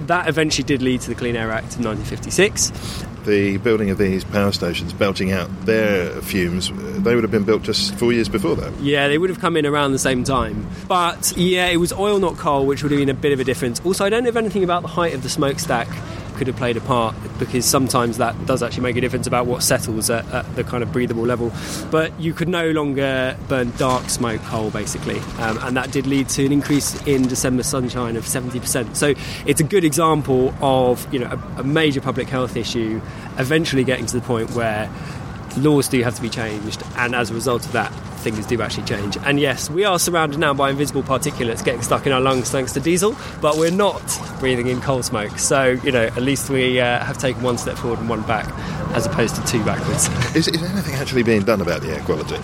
that 0.06 0.28
eventually 0.28 0.64
did 0.64 0.80
lead 0.80 1.00
to 1.02 1.08
the 1.08 1.14
Clean 1.14 1.36
Air 1.36 1.50
Act 1.50 1.76
of 1.76 1.84
1956. 1.84 2.72
The 3.28 3.58
building 3.58 3.90
of 3.90 3.98
these 3.98 4.24
power 4.24 4.52
stations 4.52 4.94
belching 4.94 5.32
out 5.32 5.50
their 5.66 6.22
fumes, 6.22 6.72
they 7.02 7.14
would 7.14 7.24
have 7.24 7.30
been 7.30 7.44
built 7.44 7.62
just 7.62 7.94
four 7.96 8.10
years 8.10 8.26
before 8.26 8.56
that. 8.56 8.72
Yeah, 8.80 9.06
they 9.08 9.18
would 9.18 9.28
have 9.28 9.38
come 9.38 9.54
in 9.58 9.66
around 9.66 9.92
the 9.92 9.98
same 9.98 10.24
time. 10.24 10.66
But 10.88 11.34
yeah, 11.36 11.66
it 11.66 11.76
was 11.76 11.92
oil, 11.92 12.18
not 12.20 12.38
coal, 12.38 12.64
which 12.64 12.82
would 12.82 12.90
have 12.90 12.98
been 12.98 13.10
a 13.10 13.14
bit 13.14 13.32
of 13.32 13.40
a 13.40 13.44
difference. 13.44 13.82
Also, 13.84 14.02
I 14.06 14.08
don't 14.08 14.24
know 14.24 14.30
anything 14.30 14.64
about 14.64 14.80
the 14.80 14.88
height 14.88 15.12
of 15.12 15.22
the 15.22 15.28
smokestack 15.28 15.88
could 16.38 16.46
have 16.46 16.56
played 16.56 16.76
a 16.76 16.80
part 16.80 17.14
because 17.38 17.66
sometimes 17.66 18.18
that 18.18 18.46
does 18.46 18.62
actually 18.62 18.84
make 18.84 18.96
a 18.96 19.00
difference 19.00 19.26
about 19.26 19.46
what 19.46 19.62
settles 19.62 20.08
at, 20.08 20.26
at 20.32 20.56
the 20.56 20.64
kind 20.64 20.82
of 20.82 20.92
breathable 20.92 21.24
level. 21.24 21.52
But 21.90 22.18
you 22.20 22.32
could 22.32 22.48
no 22.48 22.70
longer 22.70 23.36
burn 23.48 23.72
dark 23.76 24.08
smoke 24.08 24.40
coal 24.42 24.70
basically, 24.70 25.18
um, 25.38 25.58
and 25.62 25.76
that 25.76 25.90
did 25.90 26.06
lead 26.06 26.28
to 26.30 26.46
an 26.46 26.52
increase 26.52 27.00
in 27.06 27.28
December 27.28 27.62
sunshine 27.62 28.16
of 28.16 28.24
70%. 28.24 28.96
So 28.96 29.14
it's 29.46 29.60
a 29.60 29.64
good 29.64 29.84
example 29.84 30.54
of 30.62 31.12
you 31.12 31.18
know 31.18 31.26
a, 31.56 31.60
a 31.60 31.64
major 31.64 32.00
public 32.00 32.28
health 32.28 32.56
issue 32.56 33.00
eventually 33.38 33.84
getting 33.84 34.06
to 34.06 34.18
the 34.18 34.26
point 34.26 34.50
where 34.52 34.90
laws 35.56 35.88
do 35.88 36.02
have 36.02 36.14
to 36.14 36.22
be 36.22 36.28
changed, 36.28 36.82
and 36.96 37.14
as 37.14 37.30
a 37.30 37.34
result 37.34 37.64
of 37.64 37.72
that, 37.72 37.92
things 38.18 38.46
do 38.46 38.60
actually 38.60 38.84
change. 38.84 39.16
And 39.18 39.38
yes, 39.40 39.70
we 39.70 39.84
are 39.84 39.98
surrounded 39.98 40.38
now 40.38 40.52
by 40.52 40.70
invisible 40.70 41.02
particulates 41.02 41.64
getting 41.64 41.82
stuck 41.82 42.06
in 42.06 42.12
our 42.12 42.20
lungs 42.20 42.50
thanks 42.50 42.72
to 42.72 42.80
diesel, 42.80 43.16
but 43.40 43.56
we're 43.56 43.70
not 43.70 44.02
breathing 44.40 44.66
in 44.66 44.80
coal 44.80 45.02
smoke. 45.02 45.38
So, 45.38 45.70
you 45.82 45.92
know, 45.92 46.04
at 46.04 46.22
least 46.22 46.50
we 46.50 46.80
uh, 46.80 47.04
have 47.04 47.18
taken 47.18 47.42
one 47.42 47.58
step 47.58 47.76
forward 47.76 48.00
and 48.00 48.08
one 48.08 48.22
back, 48.22 48.46
as 48.94 49.06
opposed 49.06 49.36
to 49.36 49.44
two 49.44 49.64
backwards. 49.64 50.08
Is, 50.34 50.48
is 50.48 50.62
anything 50.62 50.94
actually 50.94 51.22
being 51.22 51.42
done 51.42 51.60
about 51.60 51.80
the 51.82 51.90
air 51.90 52.02
quality? 52.02 52.36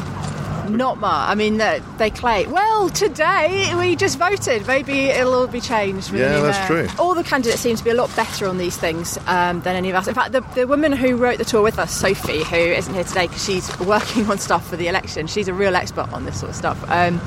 Not 0.69 0.99
much. 0.99 1.31
I 1.31 1.35
mean, 1.35 1.59
they, 1.59 1.83
they 1.99 2.11
claim. 2.11 2.51
Well, 2.51 2.89
today 2.91 3.75
we 3.77 3.97
just 3.97 4.19
voted. 4.19 4.67
Maybe 4.67 5.07
it'll 5.07 5.35
all 5.35 5.47
be 5.47 5.61
changed. 5.61 6.13
Yeah, 6.13 6.41
that's 6.41 6.71
mayor. 6.71 6.87
true. 6.87 6.97
All 6.99 7.15
the 7.15 7.25
candidates 7.25 7.61
seem 7.61 7.77
to 7.77 7.85
be 7.85 7.91
a 7.91 7.95
lot 7.95 8.15
better 8.17 8.47
on 8.47 8.59
these 8.59 8.77
things 8.77 9.19
um, 9.27 9.61
than 9.63 9.77
any 9.77 9.91
of 9.91 9.97
us. 9.97 10.07
In 10.07 10.15
fact, 10.15 10.33
the, 10.33 10.41
the 10.55 10.67
woman 10.67 10.93
who 10.93 11.17
wrote 11.17 11.39
the 11.39 11.45
tour 11.45 11.63
with 11.63 11.79
us, 11.79 11.93
Sophie, 11.93 12.45
who 12.45 12.57
isn't 12.57 12.95
here 12.95 13.05
today 13.05 13.27
because 13.27 13.45
she's 13.45 13.79
working 13.81 14.27
on 14.31 14.39
stuff 14.39 14.69
for 14.69 14.77
the 14.77 14.89
election, 14.89 15.27
she's 15.27 15.49
a 15.49 15.55
real 15.55 15.77
expert 15.77 16.13
on 16.13 16.25
this 16.25 16.41
sort 16.41 16.51
of 16.51 16.57
stuff. 16.57 16.91
Um, 16.91 17.21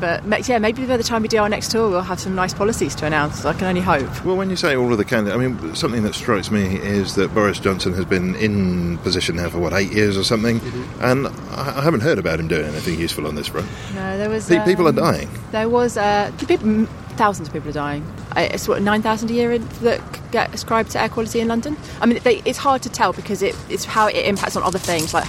but 0.00 0.48
yeah, 0.48 0.58
maybe 0.58 0.84
by 0.86 0.96
the 0.96 1.02
time 1.02 1.22
we 1.22 1.28
do 1.28 1.38
our 1.38 1.48
next 1.48 1.70
tour, 1.70 1.88
we'll 1.90 2.02
have 2.02 2.20
some 2.20 2.34
nice 2.34 2.54
policies 2.54 2.94
to 2.96 3.06
announce. 3.06 3.44
I 3.44 3.52
can 3.54 3.64
only 3.68 3.80
hope. 3.80 4.24
Well, 4.24 4.36
when 4.36 4.50
you 4.50 4.56
say 4.56 4.76
all 4.76 4.90
of 4.92 4.98
the 4.98 5.04
candidates, 5.04 5.34
I 5.36 5.46
mean, 5.46 5.74
something 5.74 6.02
that 6.02 6.14
strikes 6.14 6.50
me 6.50 6.76
is 6.76 7.14
that 7.16 7.34
Boris 7.34 7.58
Johnson 7.58 7.92
has 7.94 8.04
been 8.04 8.34
in 8.36 8.98
position 8.98 9.36
now 9.36 9.48
for, 9.48 9.58
what, 9.58 9.72
eight 9.72 9.92
years 9.92 10.16
or 10.16 10.24
something? 10.24 10.60
And 11.00 11.26
I, 11.28 11.78
I 11.78 11.82
haven't 11.82 12.00
heard 12.00 12.18
about 12.18 12.40
him 12.40 12.48
doing 12.48 12.64
anything 12.66 12.98
useful 12.98 13.26
on 13.26 13.34
this 13.34 13.48
front. 13.48 13.66
No, 13.94 14.18
there 14.18 14.28
was. 14.28 14.48
Pe- 14.48 14.64
people 14.64 14.86
are 14.86 14.90
um, 14.90 14.96
dying. 14.96 15.28
There 15.52 15.68
was. 15.68 15.96
Uh, 15.96 16.30
the 16.38 16.46
people, 16.46 16.86
thousands 17.16 17.48
of 17.48 17.54
people 17.54 17.68
are 17.70 17.72
dying. 17.72 18.04
I- 18.32 18.44
It's 18.44 18.66
what 18.68 18.82
nine 18.82 19.02
thousand 19.02 19.30
a 19.30 19.34
year 19.34 19.52
in, 19.52 19.66
that 19.82 20.00
get 20.32 20.52
ascribed 20.54 20.90
to 20.92 21.00
air 21.02 21.08
quality 21.08 21.40
in 21.40 21.48
London. 21.48 21.76
I 22.00 22.06
mean, 22.06 22.18
they, 22.24 22.42
it's 22.44 22.58
hard 22.58 22.82
to 22.82 22.88
tell 22.88 23.12
because 23.12 23.42
it, 23.42 23.56
it's 23.68 23.84
how 23.84 24.08
it 24.08 24.26
impacts 24.26 24.56
on 24.56 24.62
other 24.62 24.78
things 24.78 25.14
like 25.14 25.28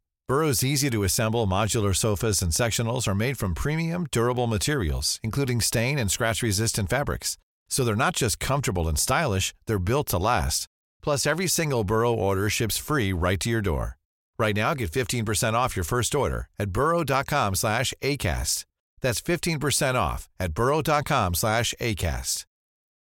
Burrow's 0.31 0.63
easy 0.63 0.89
to 0.89 1.03
assemble 1.03 1.45
modular 1.45 1.93
sofas 1.93 2.41
and 2.41 2.53
sectionals 2.53 3.05
are 3.05 3.13
made 3.13 3.37
from 3.37 3.53
premium, 3.53 4.07
durable 4.11 4.47
materials, 4.47 5.19
including 5.23 5.59
stain 5.59 5.99
and 5.99 6.09
scratch 6.09 6.41
resistant 6.41 6.89
fabrics. 6.89 7.37
So 7.67 7.83
they're 7.83 7.97
not 7.97 8.15
just 8.15 8.39
comfortable 8.39 8.87
and 8.87 8.97
stylish, 8.97 9.53
they're 9.65 9.77
built 9.77 10.07
to 10.07 10.17
last. 10.17 10.69
Plus, 11.03 11.25
every 11.25 11.47
single 11.47 11.83
Burrow 11.83 12.13
order 12.13 12.47
ships 12.49 12.77
free 12.77 13.11
right 13.11 13.41
to 13.41 13.49
your 13.49 13.59
door. 13.59 13.97
Right 14.39 14.55
now, 14.55 14.73
get 14.73 14.91
15% 14.91 15.51
off 15.53 15.75
your 15.75 15.83
first 15.83 16.15
order 16.15 16.47
at 16.57 16.69
burrow.com 16.69 17.55
slash 17.55 17.93
ACAST. 18.01 18.63
That's 19.01 19.21
15% 19.21 19.95
off 19.95 20.29
at 20.39 20.53
burrow.com 20.53 21.33
slash 21.33 21.73
ACAST. 21.81 22.45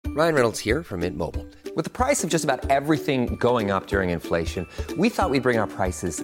Ryan 0.08 0.36
Reynolds 0.36 0.60
here 0.60 0.82
from 0.82 1.02
Mint 1.02 1.18
Mobile. 1.18 1.46
With 1.76 1.84
the 1.84 1.92
price 1.92 2.24
of 2.24 2.30
just 2.30 2.46
about 2.46 2.70
everything 2.70 3.36
going 3.36 3.70
up 3.70 3.88
during 3.88 4.12
inflation, 4.12 4.66
we 4.98 5.10
thought 5.10 5.30
we'd 5.30 5.44
bring 5.44 5.60
our 5.60 5.68
prices 5.68 6.24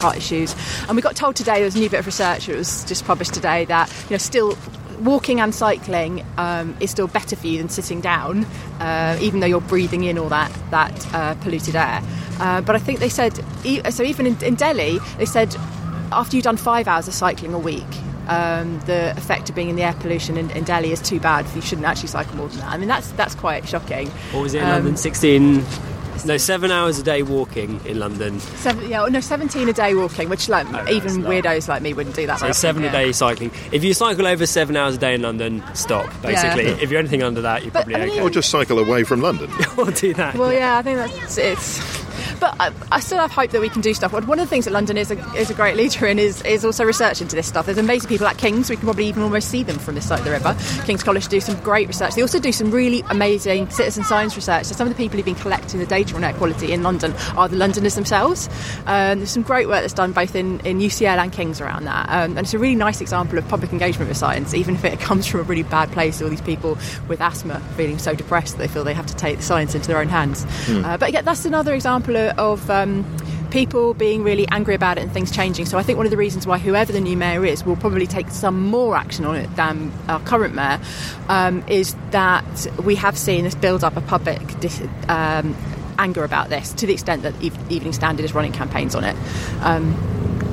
heart 0.00 0.16
issues. 0.16 0.54
And 0.88 0.96
we 0.96 1.02
got 1.02 1.14
told 1.16 1.36
today 1.36 1.56
there 1.56 1.64
was 1.64 1.76
a 1.76 1.78
new 1.78 1.90
bit 1.90 2.00
of 2.00 2.06
research. 2.06 2.46
that 2.46 2.56
was 2.56 2.84
just 2.84 3.04
published 3.04 3.34
today 3.34 3.64
that 3.66 3.88
you 4.04 4.14
know 4.14 4.18
still. 4.18 4.56
Walking 5.00 5.40
and 5.40 5.54
cycling 5.54 6.26
um, 6.36 6.76
is 6.78 6.90
still 6.90 7.06
better 7.06 7.34
for 7.34 7.46
you 7.46 7.56
than 7.56 7.70
sitting 7.70 8.02
down, 8.02 8.44
uh, 8.80 9.16
even 9.22 9.40
though 9.40 9.46
you're 9.46 9.62
breathing 9.62 10.04
in 10.04 10.18
all 10.18 10.28
that 10.28 10.52
that 10.70 11.14
uh, 11.14 11.34
polluted 11.36 11.74
air. 11.74 12.02
Uh, 12.38 12.60
but 12.60 12.76
I 12.76 12.78
think 12.78 13.00
they 13.00 13.08
said 13.08 13.34
so. 13.94 14.02
Even 14.02 14.26
in, 14.26 14.44
in 14.44 14.56
Delhi, 14.56 14.98
they 15.16 15.24
said 15.24 15.56
after 16.12 16.36
you've 16.36 16.44
done 16.44 16.58
five 16.58 16.86
hours 16.86 17.08
of 17.08 17.14
cycling 17.14 17.54
a 17.54 17.58
week, 17.58 17.86
um, 18.28 18.78
the 18.80 19.12
effect 19.16 19.48
of 19.48 19.54
being 19.54 19.70
in 19.70 19.76
the 19.76 19.84
air 19.84 19.94
pollution 19.94 20.36
in, 20.36 20.50
in 20.50 20.64
Delhi 20.64 20.92
is 20.92 21.00
too 21.00 21.18
bad. 21.18 21.46
You 21.54 21.62
shouldn't 21.62 21.86
actually 21.86 22.08
cycle 22.08 22.36
more 22.36 22.48
than 22.48 22.58
that. 22.58 22.68
I 22.70 22.76
mean, 22.76 22.88
that's 22.88 23.10
that's 23.12 23.34
quite 23.34 23.66
shocking. 23.66 24.10
What 24.32 24.42
was 24.42 24.52
it 24.52 24.58
in 24.58 24.64
Um, 24.64 24.70
London? 24.72 24.96
16. 24.98 25.64
No, 26.24 26.36
seven 26.36 26.70
hours 26.70 26.98
a 26.98 27.02
day 27.02 27.22
walking 27.22 27.80
in 27.86 27.98
London. 27.98 28.38
Seven, 28.40 28.88
yeah, 28.88 29.04
no, 29.06 29.20
17 29.20 29.68
a 29.68 29.72
day 29.72 29.94
walking, 29.94 30.28
which 30.28 30.48
like 30.48 30.66
oh, 30.72 30.90
even 30.92 31.22
weirdos 31.22 31.66
like 31.68 31.82
me 31.82 31.92
wouldn't 31.94 32.14
do 32.14 32.26
that. 32.26 32.38
So 32.38 32.46
very 32.46 32.54
seven 32.54 32.84
often, 32.84 32.94
a 33.00 33.04
day 33.06 33.12
cycling. 33.12 33.50
If 33.72 33.82
you 33.84 33.94
cycle 33.94 34.26
over 34.26 34.44
seven 34.46 34.76
hours 34.76 34.96
a 34.96 34.98
day 34.98 35.14
in 35.14 35.22
London, 35.22 35.62
stop. 35.74 36.06
Basically, 36.22 36.64
Yeah. 36.66 36.76
if 36.80 36.90
you're 36.90 36.98
anything 37.00 37.22
under 37.22 37.40
that, 37.42 37.62
you're 37.62 37.70
But, 37.72 37.86
probably 37.86 37.94
I 37.94 37.98
mean, 38.00 38.10
okay. 38.10 38.20
Or 38.20 38.30
just 38.30 38.50
cycle 38.50 38.78
away 38.78 39.04
from 39.04 39.22
London. 39.22 39.50
Or 39.78 39.90
do 39.90 40.12
that. 40.14 40.34
Well, 40.34 40.52
yeah, 40.52 40.76
I 40.78 40.82
think 40.82 40.98
that's 40.98 41.38
it's. 41.38 41.78
But 42.40 42.56
I, 42.58 42.72
I 42.90 43.00
still 43.00 43.18
have 43.18 43.30
hope 43.30 43.50
that 43.50 43.60
we 43.60 43.68
can 43.68 43.82
do 43.82 43.92
stuff. 43.94 44.12
One 44.12 44.38
of 44.38 44.38
the 44.38 44.46
things 44.46 44.64
that 44.64 44.72
London 44.72 44.96
is 44.96 45.10
a, 45.10 45.18
is 45.34 45.50
a 45.50 45.54
great 45.54 45.76
leader 45.76 46.06
in 46.06 46.18
is, 46.18 46.42
is 46.42 46.64
also 46.64 46.84
research 46.84 47.20
into 47.20 47.36
this 47.36 47.46
stuff. 47.46 47.66
There's 47.66 47.78
amazing 47.78 48.08
people 48.08 48.26
at 48.26 48.38
King's. 48.38 48.70
We 48.70 48.76
can 48.76 48.86
probably 48.86 49.06
even 49.06 49.22
almost 49.22 49.48
see 49.48 49.62
them 49.62 49.78
from 49.78 49.94
this 49.94 50.08
side 50.08 50.20
of 50.20 50.24
the 50.24 50.30
river. 50.30 50.56
King's 50.84 51.02
College 51.02 51.28
do 51.28 51.40
some 51.40 51.60
great 51.60 51.86
research. 51.86 52.14
They 52.14 52.22
also 52.22 52.38
do 52.38 52.52
some 52.52 52.70
really 52.70 53.02
amazing 53.10 53.68
citizen 53.70 54.04
science 54.04 54.36
research. 54.36 54.66
So 54.66 54.74
some 54.74 54.86
of 54.86 54.96
the 54.96 55.02
people 55.02 55.16
who've 55.16 55.24
been 55.24 55.34
collecting 55.34 55.80
the 55.80 55.86
data 55.86 56.16
on 56.16 56.24
air 56.24 56.32
quality 56.32 56.72
in 56.72 56.82
London 56.82 57.12
are 57.36 57.48
the 57.48 57.56
Londoners 57.56 57.94
themselves. 57.94 58.48
Um, 58.86 59.18
there's 59.18 59.30
some 59.30 59.42
great 59.42 59.68
work 59.68 59.82
that's 59.82 59.92
done 59.92 60.12
both 60.12 60.34
in, 60.34 60.60
in 60.60 60.78
UCL 60.78 61.18
and 61.18 61.32
King's 61.32 61.60
around 61.60 61.84
that. 61.84 62.08
Um, 62.08 62.36
and 62.36 62.40
it's 62.40 62.54
a 62.54 62.58
really 62.58 62.74
nice 62.74 63.00
example 63.00 63.38
of 63.38 63.46
public 63.48 63.72
engagement 63.72 64.08
with 64.08 64.16
science, 64.16 64.54
even 64.54 64.74
if 64.74 64.84
it 64.84 64.98
comes 65.00 65.26
from 65.26 65.40
a 65.40 65.42
really 65.44 65.62
bad 65.64 65.90
place. 65.92 66.22
All 66.22 66.28
these 66.28 66.40
people 66.40 66.78
with 67.08 67.20
asthma 67.20 67.60
feeling 67.76 67.98
so 67.98 68.14
depressed 68.14 68.56
that 68.56 68.58
they 68.58 68.68
feel 68.68 68.84
they 68.84 68.94
have 68.94 69.06
to 69.06 69.16
take 69.16 69.36
the 69.36 69.42
science 69.42 69.74
into 69.74 69.88
their 69.88 69.98
own 69.98 70.08
hands. 70.08 70.46
Uh, 70.84 70.96
but 70.96 71.12
yeah, 71.12 71.20
that's 71.20 71.44
another 71.44 71.74
example 71.74 72.16
of, 72.16 72.29
of 72.38 72.68
um, 72.70 73.04
people 73.50 73.94
being 73.94 74.22
really 74.22 74.46
angry 74.48 74.74
about 74.74 74.98
it 74.98 75.02
and 75.02 75.12
things 75.12 75.30
changing. 75.30 75.66
So 75.66 75.78
I 75.78 75.82
think 75.82 75.96
one 75.96 76.06
of 76.06 76.10
the 76.10 76.16
reasons 76.16 76.46
why 76.46 76.58
whoever 76.58 76.92
the 76.92 77.00
new 77.00 77.16
mayor 77.16 77.44
is 77.44 77.64
will 77.64 77.76
probably 77.76 78.06
take 78.06 78.30
some 78.30 78.66
more 78.66 78.96
action 78.96 79.24
on 79.24 79.36
it 79.36 79.54
than 79.56 79.92
our 80.08 80.20
current 80.20 80.54
mayor 80.54 80.80
um, 81.28 81.64
is 81.68 81.94
that 82.10 82.66
we 82.84 82.94
have 82.96 83.18
seen 83.18 83.44
this 83.44 83.54
build 83.54 83.84
up 83.84 83.96
of 83.96 84.06
public 84.06 84.60
dis- 84.60 84.82
um, 85.08 85.56
anger 85.98 86.24
about 86.24 86.48
this 86.48 86.72
to 86.72 86.86
the 86.86 86.92
extent 86.92 87.22
that 87.22 87.34
Evening 87.42 87.92
Standard 87.92 88.24
is 88.24 88.34
running 88.34 88.52
campaigns 88.52 88.94
on 88.94 89.04
it. 89.04 89.16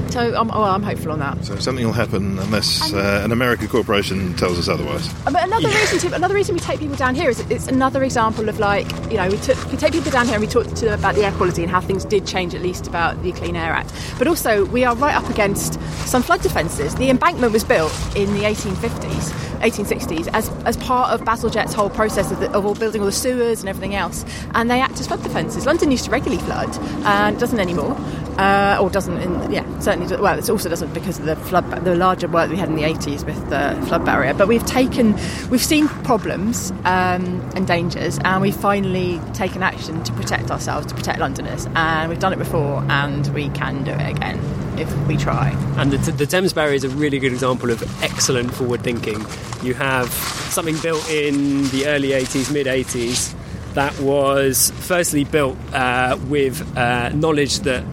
So 0.09 0.19
I'm, 0.35 0.47
well, 0.47 0.63
I'm 0.63 0.83
hopeful 0.83 1.11
on 1.11 1.19
that. 1.19 1.43
So 1.45 1.57
something 1.57 1.85
will 1.85 1.93
happen 1.93 2.39
unless 2.39 2.93
uh, 2.93 3.21
an 3.23 3.31
American 3.31 3.67
corporation 3.67 4.33
tells 4.35 4.57
us 4.57 4.67
otherwise. 4.67 5.07
Uh, 5.25 5.31
But 5.31 5.43
another 5.43 5.67
reason 5.69 5.99
to 6.09 6.15
another 6.15 6.33
reason 6.35 6.55
we 6.55 6.61
take 6.61 6.79
people 6.79 6.95
down 6.95 7.15
here 7.15 7.29
is 7.29 7.39
it's 7.49 7.67
another 7.67 8.03
example 8.03 8.49
of 8.49 8.59
like 8.59 8.89
you 9.11 9.17
know 9.17 9.29
we 9.29 9.37
took 9.37 9.57
we 9.71 9.77
take 9.77 9.93
people 9.93 10.11
down 10.11 10.25
here 10.25 10.35
and 10.35 10.43
we 10.43 10.47
talk 10.49 10.65
to 10.67 10.85
them 10.85 10.99
about 10.99 11.15
the 11.15 11.23
air 11.25 11.31
quality 11.33 11.61
and 11.61 11.71
how 11.71 11.81
things 11.81 12.05
did 12.05 12.25
change 12.25 12.55
at 12.55 12.61
least 12.61 12.87
about 12.87 13.21
the 13.23 13.31
Clean 13.33 13.55
Air 13.55 13.73
Act. 13.73 13.91
But 14.17 14.27
also 14.27 14.65
we 14.65 14.85
are 14.85 14.95
right 14.95 15.15
up 15.15 15.29
against 15.29 15.79
some 16.07 16.23
flood 16.23 16.41
defences. 16.41 16.95
The 16.95 17.09
embankment 17.09 17.51
was 17.53 17.63
built 17.63 17.91
in 18.15 18.33
the 18.33 18.41
1850s. 18.41 19.33
1860s 19.57 20.27
as, 20.33 20.49
as 20.65 20.77
part 20.77 21.11
of 21.11 21.21
Bazalgette's 21.25 21.73
whole 21.73 21.89
process 21.89 22.31
of, 22.31 22.39
the, 22.39 22.51
of 22.51 22.63
all 22.63 22.75
building 22.75 23.01
all 23.01 23.07
the 23.07 23.11
sewers 23.11 23.61
and 23.61 23.67
everything 23.69 23.95
else 23.95 24.23
and 24.53 24.69
they 24.69 24.79
act 24.79 24.99
as 24.99 25.07
flood 25.07 25.23
defences. 25.23 25.65
London 25.65 25.89
used 25.89 26.05
to 26.05 26.11
regularly 26.11 26.41
flood 26.43 26.69
and 27.05 27.39
doesn't 27.39 27.59
anymore 27.59 27.97
uh, 28.37 28.77
or 28.79 28.91
doesn't 28.91 29.17
in, 29.17 29.51
yeah 29.51 29.63
certainly 29.79 30.15
well 30.17 30.37
it 30.37 30.49
also 30.49 30.69
doesn't 30.69 30.93
because 30.93 31.19
of 31.19 31.25
the 31.25 31.35
flood 31.35 31.69
the 31.83 31.95
larger 31.95 32.27
work 32.27 32.49
we 32.49 32.57
had 32.57 32.69
in 32.69 32.75
the 32.75 32.83
80s 32.83 33.25
with 33.25 33.49
the 33.49 33.85
flood 33.87 34.05
barrier 34.05 34.33
but 34.33 34.47
we've 34.47 34.65
taken 34.65 35.13
we've 35.49 35.63
seen 35.63 35.87
problems 35.87 36.71
um, 36.85 37.41
and 37.55 37.67
dangers 37.67 38.19
and 38.23 38.41
we've 38.41 38.55
finally 38.55 39.19
taken 39.33 39.63
action 39.63 40.03
to 40.03 40.11
protect 40.13 40.51
ourselves 40.51 40.85
to 40.87 40.95
protect 40.95 41.19
Londoners 41.19 41.67
and 41.75 42.09
we've 42.09 42.19
done 42.19 42.33
it 42.33 42.39
before 42.39 42.83
and 42.89 43.27
we 43.33 43.49
can 43.49 43.83
do 43.83 43.91
it 43.91 44.09
again 44.09 44.39
if 44.79 45.07
we 45.07 45.17
try 45.17 45.49
And 45.77 45.91
the, 45.91 46.11
the 46.11 46.25
Thames 46.25 46.53
Barrier 46.53 46.75
is 46.75 46.83
a 46.83 46.89
really 46.89 47.19
good 47.19 47.33
example 47.33 47.71
of 47.71 47.81
excellent 48.03 48.53
forward 48.53 48.81
thinking. 48.81 49.25
You 49.63 49.73
have 49.73 50.11
something 50.11 50.77
built 50.81 51.09
in 51.09 51.67
the 51.69 51.87
early 51.87 52.09
80s, 52.09 52.53
mid 52.53 52.67
80s, 52.67 53.33
that 53.73 53.99
was 53.99 54.71
firstly 54.79 55.23
built 55.23 55.57
uh, 55.73 56.17
with 56.27 56.77
uh, 56.77 57.09
knowledge 57.09 57.59
that 57.59 57.83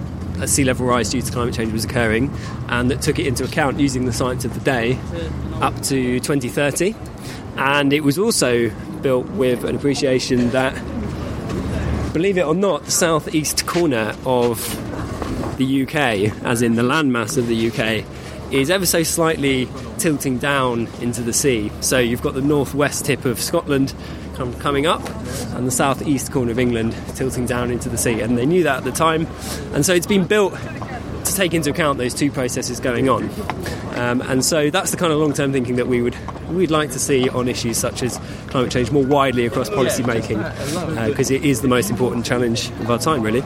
a 0.41 0.49
sea 0.49 0.65
level 0.65 0.87
rise 0.87 1.11
due 1.11 1.23
to 1.23 1.33
climate 1.33 1.55
change 1.55 1.73
was 1.73 1.85
occurring, 1.85 2.33
and 2.69 2.91
that 2.91 3.03
took 3.03 3.19
it 3.19 3.27
into 3.27 3.45
account 3.45 3.81
using 3.81 4.05
the 4.05 4.13
science 4.13 4.45
of 4.45 4.55
the 4.55 4.61
day 4.61 4.99
up 5.61 5.75
to 5.83 6.21
2030. 6.21 6.95
And 7.57 7.93
it 7.93 8.03
was 8.03 8.19
also 8.19 8.71
built 9.01 9.27
with 9.31 9.65
an 9.65 9.77
appreciation 9.77 10.51
that, 10.51 10.75
believe 12.13 12.37
it 12.37 12.45
or 12.45 12.55
not, 12.55 12.85
the 12.85 12.91
southeast 12.91 13.67
corner 13.67 14.15
of 14.27 14.59
the 15.57 15.83
UK, 15.85 16.33
as 16.45 16.63
in 16.63 16.75
the 16.75 16.83
landmass 16.83 17.39
of 17.39 17.47
the 17.47 17.69
UK, 17.71 18.05
is 18.53 18.71
ever 18.71 18.87
so 18.87 19.03
slightly 19.03 19.69
tilting 19.99 20.39
down 20.39 20.89
into 21.01 21.23
the 21.23 21.33
sea. 21.33 21.71
So 21.81 21.99
you've 21.99 22.23
got 22.23 22.35
the 22.35 22.43
northwest 22.43 23.05
tip 23.07 23.25
of 23.25 23.41
Scotland 23.41 23.95
come, 24.35 24.55
coming 24.61 24.87
up, 24.87 25.03
and 25.55 25.67
the 25.67 25.71
southeast 25.71 26.33
corner 26.33 26.51
of 26.51 26.59
England 26.59 26.97
tilting 27.15 27.47
down 27.47 27.71
into 27.71 27.89
the 27.89 27.99
sea. 27.99 28.21
And 28.21 28.37
they 28.37 28.47
knew 28.47 28.63
that 28.65 28.79
at 28.79 28.85
the 28.85 28.93
time, 28.93 29.27
and 29.73 29.85
so 29.85 29.95
it's 29.95 30.07
been 30.07 30.27
built 30.27 30.55
to 30.55 31.35
take 31.35 31.55
into 31.55 31.71
account 31.71 31.99
those 31.99 32.13
two 32.13 32.31
processes 32.31 32.81
going 32.81 33.09
on. 33.09 33.31
Um, 33.97 34.21
and 34.23 34.45
so 34.45 34.71
that's 34.71 34.91
the 34.91 34.97
kind 34.97 35.13
of 35.13 35.19
long-term 35.19 35.53
thinking 35.53 35.77
that 35.77 35.87
we 35.87 36.03
would 36.03 36.17
we'd 36.51 36.71
like 36.71 36.91
to 36.91 36.99
see 36.99 37.29
on 37.31 37.49
issues 37.49 37.79
such 37.79 38.03
as 38.03 38.19
climate 38.49 38.71
change 38.71 38.91
more 38.91 39.05
widely 39.05 39.47
across 39.47 39.71
policy 39.71 40.03
making, 40.03 40.39
because 41.07 41.31
it 41.31 41.45
is 41.45 41.63
the 41.63 41.69
most 41.69 41.91
important 41.91 42.27
challenge 42.27 42.71
of 42.71 42.91
our 42.91 42.99
time, 42.99 43.23
really. 43.23 43.43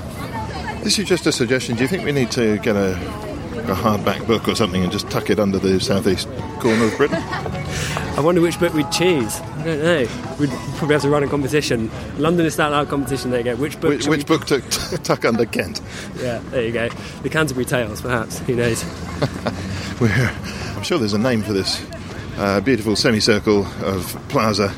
This 0.83 0.99
is 0.99 1.07
just 1.07 1.27
a 1.27 1.33
suggestion. 1.33 1.77
Do 1.77 1.83
you 1.83 1.89
think 1.89 2.05
we 2.05 2.13
need 2.13 2.31
to 2.33 2.59
get 2.59 2.77
a, 2.77 2.99
a 3.69 3.75
hardback 3.75 4.27
book 4.27 4.49
or 4.49 4.55
something 4.55 4.83
and 4.83 4.91
just 4.91 5.11
tuck 5.11 5.31
it 5.31 5.39
under 5.39 5.59
the 5.59 5.79
southeast 5.81 6.29
corner 6.61 6.85
of 6.85 6.97
Britain? 6.97 7.23
I 7.23 8.21
wonder 8.21 8.41
which 8.41 8.59
book 8.59 8.75
we'd 8.75 8.91
choose. 8.91 9.41
I 9.41 9.65
don't 9.65 9.83
know. 9.83 10.09
We'd 10.41 10.51
probably 10.77 10.95
have 10.95 11.03
to 11.03 11.09
run 11.11 11.23
a 11.23 11.29
competition. 11.29 11.91
London 12.19 12.47
is 12.47 12.57
that 12.57 12.69
loud 12.73 12.89
competition. 12.89 13.31
There 13.31 13.41
you 13.41 13.45
go. 13.45 13.57
Which 13.57 13.81
book? 13.81 13.91
which 13.91 14.07
which 14.09 14.27
book 14.27 14.45
to 14.47 14.61
t- 14.61 14.97
tuck 14.99 15.25
under 15.25 15.45
Kent? 15.47 15.81
Yeah, 16.21 16.39
there 16.51 16.65
you 16.65 16.73
go. 16.73 16.89
The 17.23 17.29
Canterbury 17.29 17.65
Tales, 17.65 18.01
perhaps. 18.01 18.41
Who 18.41 18.57
knows? 18.57 18.85
We're, 20.01 20.11
I'm 20.77 20.83
sure 20.83 20.99
there's 20.99 21.13
a 21.13 21.19
name 21.19 21.43
for 21.43 21.53
this 21.53 21.85
uh, 22.39 22.61
beautiful 22.61 22.97
semicircle 22.97 23.67
of 23.85 24.17
plaza 24.29 24.75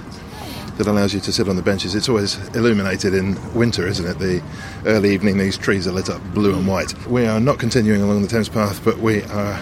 that 0.81 0.90
allows 0.90 1.12
you 1.12 1.21
to 1.21 1.31
sit 1.31 1.47
on 1.47 1.57
the 1.57 1.62
benches. 1.62 1.95
It's 1.95 2.09
always 2.09 2.38
illuminated 2.57 3.12
in 3.12 3.37
winter, 3.53 3.87
isn't 3.87 4.07
it? 4.07 4.19
The 4.19 4.43
early 4.87 5.12
evening, 5.12 5.37
these 5.37 5.59
trees 5.59 5.87
are 5.87 5.93
lit 5.93 6.09
up 6.09 6.23
blue 6.33 6.55
and 6.55 6.66
white. 6.66 6.95
We 7.07 7.27
are 7.27 7.38
not 7.38 7.59
continuing 7.59 8.01
along 8.01 8.23
the 8.23 8.29
Thames 8.29 8.49
path, 8.49 8.83
but 8.83 8.97
we 8.97 9.23
are 9.25 9.61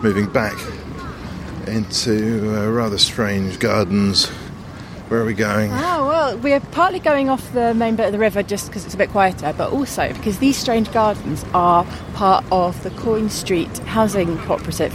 moving 0.00 0.30
back 0.30 0.54
into 1.66 2.56
uh, 2.56 2.70
rather 2.70 2.98
strange 2.98 3.58
gardens. 3.58 4.30
Where 5.08 5.20
are 5.20 5.24
we 5.26 5.34
going? 5.34 5.70
Oh, 5.70 6.06
well, 6.08 6.38
we're 6.38 6.60
partly 6.60 6.98
going 6.98 7.28
off 7.28 7.52
the 7.52 7.74
main 7.74 7.94
bit 7.94 8.06
of 8.06 8.12
the 8.12 8.18
river 8.18 8.42
just 8.42 8.68
because 8.68 8.86
it's 8.86 8.94
a 8.94 8.96
bit 8.96 9.10
quieter, 9.10 9.54
but 9.56 9.70
also 9.70 10.08
because 10.14 10.38
these 10.38 10.56
strange 10.56 10.90
gardens 10.92 11.44
are 11.52 11.84
part 12.14 12.42
of 12.50 12.82
the 12.82 12.90
Coin 12.90 13.28
Street 13.28 13.68
Housing 13.80 14.38
Cooperative. 14.38 14.94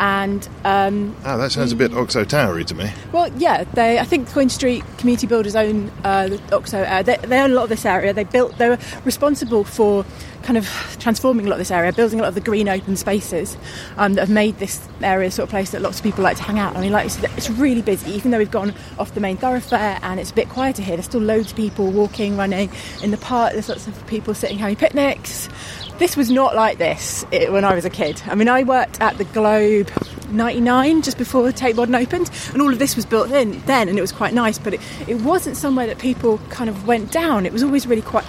And, 0.00 0.46
um, 0.64 1.14
Ah, 1.24 1.36
that 1.36 1.52
sounds 1.52 1.70
a 1.70 1.76
bit 1.76 1.94
Oxo 1.94 2.24
Towery 2.24 2.64
to 2.64 2.74
me. 2.74 2.90
well, 3.12 3.28
yeah, 3.38 3.62
they, 3.74 4.00
I 4.00 4.04
think 4.04 4.28
Coin 4.28 4.48
Street 4.48 4.82
Community 4.98 5.28
Builders 5.28 5.54
own 5.54 5.90
uh, 6.02 6.28
the 6.28 6.40
Oxo. 6.56 6.82
Uh, 6.82 7.02
they, 7.02 7.16
they 7.18 7.40
own 7.40 7.52
a 7.52 7.54
lot 7.54 7.62
of 7.64 7.68
this 7.68 7.86
area. 7.86 8.12
They 8.12 8.24
built, 8.24 8.58
they 8.58 8.70
were 8.70 8.78
responsible 9.04 9.62
for 9.62 10.04
kind 10.44 10.58
of 10.58 10.68
transforming 11.00 11.46
a 11.46 11.48
lot 11.48 11.54
of 11.54 11.58
this 11.58 11.70
area, 11.70 11.92
building 11.92 12.20
a 12.20 12.22
lot 12.22 12.28
of 12.28 12.34
the 12.34 12.40
green 12.40 12.68
open 12.68 12.96
spaces 12.96 13.56
um, 13.96 14.14
that 14.14 14.20
have 14.22 14.30
made 14.30 14.58
this 14.58 14.86
area 15.02 15.30
sort 15.30 15.44
of 15.44 15.50
place 15.50 15.70
that 15.70 15.82
lots 15.82 15.98
of 15.98 16.04
people 16.04 16.22
like 16.22 16.36
to 16.36 16.42
hang 16.42 16.58
out. 16.58 16.76
I 16.76 16.80
mean, 16.80 16.92
like 16.92 17.10
said, 17.10 17.30
it's 17.36 17.50
really 17.50 17.82
busy, 17.82 18.10
even 18.12 18.30
though 18.30 18.38
we've 18.38 18.50
gone 18.50 18.74
off 18.98 19.14
the 19.14 19.20
main 19.20 19.36
thoroughfare 19.36 19.98
and 20.02 20.20
it's 20.20 20.30
a 20.30 20.34
bit 20.34 20.48
quieter 20.48 20.82
here. 20.82 20.96
There's 20.96 21.06
still 21.06 21.20
loads 21.20 21.50
of 21.50 21.56
people 21.56 21.90
walking, 21.90 22.36
running 22.36 22.70
in 23.02 23.10
the 23.10 23.16
park. 23.16 23.52
There's 23.54 23.68
lots 23.68 23.86
of 23.86 24.06
people 24.06 24.34
sitting 24.34 24.58
having 24.58 24.76
picnics. 24.76 25.48
This 25.98 26.16
was 26.16 26.30
not 26.30 26.54
like 26.54 26.78
this 26.78 27.24
eh, 27.32 27.48
when 27.48 27.64
I 27.64 27.74
was 27.74 27.84
a 27.84 27.90
kid. 27.90 28.20
I 28.26 28.34
mean, 28.34 28.48
I 28.48 28.62
worked 28.62 29.00
at 29.00 29.16
the 29.16 29.24
Globe 29.24 29.90
99 30.30 31.02
just 31.02 31.16
before 31.18 31.50
Tate 31.52 31.76
Modern 31.76 31.94
opened, 31.94 32.30
and 32.52 32.60
all 32.60 32.72
of 32.72 32.78
this 32.78 32.96
was 32.96 33.06
built 33.06 33.30
in 33.30 33.60
then, 33.62 33.88
and 33.88 33.96
it 33.96 34.00
was 34.00 34.12
quite 34.12 34.34
nice. 34.34 34.58
But 34.58 34.74
it, 34.74 34.80
it 35.06 35.14
wasn't 35.22 35.56
somewhere 35.56 35.86
that 35.86 35.98
people 35.98 36.38
kind 36.50 36.68
of 36.68 36.86
went 36.86 37.12
down. 37.12 37.46
It 37.46 37.52
was 37.52 37.62
always 37.62 37.86
really 37.86 38.02
quite 38.02 38.24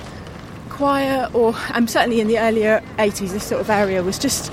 quiet, 0.76 1.34
or 1.34 1.56
um, 1.74 1.88
certainly 1.88 2.20
in 2.20 2.28
the 2.28 2.38
earlier 2.38 2.84
80s, 2.98 3.32
this 3.32 3.46
sort 3.46 3.62
of 3.62 3.70
area 3.70 4.04
was 4.04 4.20
just 4.20 4.52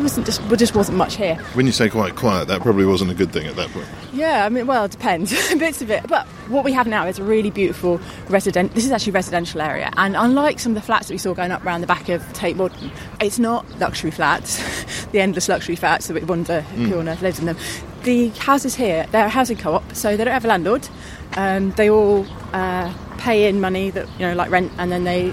wasn't 0.00 0.26
just 0.26 0.40
well, 0.42 0.56
just 0.56 0.74
wasn't 0.74 0.96
much 0.96 1.16
here. 1.16 1.36
When 1.54 1.66
you 1.66 1.72
say 1.72 1.88
quite 1.88 2.16
quiet, 2.16 2.48
that 2.48 2.60
probably 2.62 2.84
wasn't 2.84 3.10
a 3.10 3.14
good 3.14 3.32
thing 3.32 3.46
at 3.46 3.56
that 3.56 3.68
point. 3.70 3.86
Yeah, 4.12 4.44
I 4.44 4.48
mean, 4.48 4.66
well, 4.66 4.84
it 4.84 4.90
depends, 4.90 5.30
bits 5.54 5.82
of 5.82 5.90
it. 5.90 6.06
But 6.08 6.26
what 6.48 6.64
we 6.64 6.72
have 6.72 6.86
now 6.86 7.06
is 7.06 7.18
a 7.18 7.24
really 7.24 7.50
beautiful 7.50 8.00
resident. 8.28 8.74
This 8.74 8.84
is 8.84 8.90
actually 8.90 9.12
a 9.12 9.14
residential 9.14 9.60
area, 9.60 9.90
and 9.96 10.16
unlike 10.16 10.58
some 10.58 10.72
of 10.72 10.74
the 10.74 10.82
flats 10.82 11.08
that 11.08 11.14
we 11.14 11.18
saw 11.18 11.34
going 11.34 11.52
up 11.52 11.64
around 11.64 11.82
the 11.82 11.86
back 11.86 12.08
of 12.08 12.30
Tate 12.32 12.56
Modern, 12.56 12.90
it's 13.20 13.38
not 13.38 13.64
luxury 13.78 14.10
flats, 14.10 14.58
the 15.12 15.20
endless 15.20 15.48
luxury 15.48 15.76
flats 15.76 16.08
that 16.08 16.14
we 16.14 16.24
wonder 16.24 16.62
who 16.62 16.98
on 16.98 17.08
earth 17.08 17.22
lives 17.22 17.38
in 17.38 17.46
them. 17.46 17.56
The 18.02 18.28
houses 18.30 18.74
here, 18.74 19.06
they're 19.12 19.26
a 19.26 19.30
housing 19.30 19.58
co-op, 19.58 19.94
so 19.94 20.16
they 20.16 20.24
don't 20.24 20.32
have 20.32 20.44
a 20.44 20.48
landlord. 20.48 20.88
Um, 21.36 21.70
they 21.72 21.90
all 21.90 22.26
uh, 22.52 22.92
pay 23.18 23.46
in 23.48 23.60
money 23.60 23.90
that 23.90 24.08
you 24.18 24.26
know, 24.26 24.34
like 24.34 24.50
rent, 24.50 24.72
and 24.78 24.90
then 24.90 25.04
they 25.04 25.32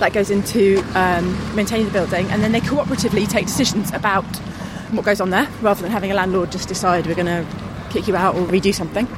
that 0.00 0.12
goes 0.12 0.30
into 0.30 0.82
um, 0.94 1.54
maintaining 1.54 1.86
the 1.86 1.92
building, 1.92 2.26
and 2.30 2.42
then 2.42 2.52
they 2.52 2.60
cooperatively 2.60 3.28
take 3.28 3.46
decisions 3.46 3.92
about 3.92 4.24
what 4.90 5.04
goes 5.04 5.20
on 5.20 5.30
there, 5.30 5.48
rather 5.62 5.82
than 5.82 5.92
having 5.92 6.10
a 6.10 6.14
landlord 6.14 6.50
just 6.50 6.68
decide 6.68 7.06
we're 7.06 7.14
going 7.14 7.26
to 7.26 7.46
kick 7.90 8.06
you 8.06 8.16
out 8.16 8.34
or 8.34 8.46
redo 8.46 8.74
something. 8.74 9.08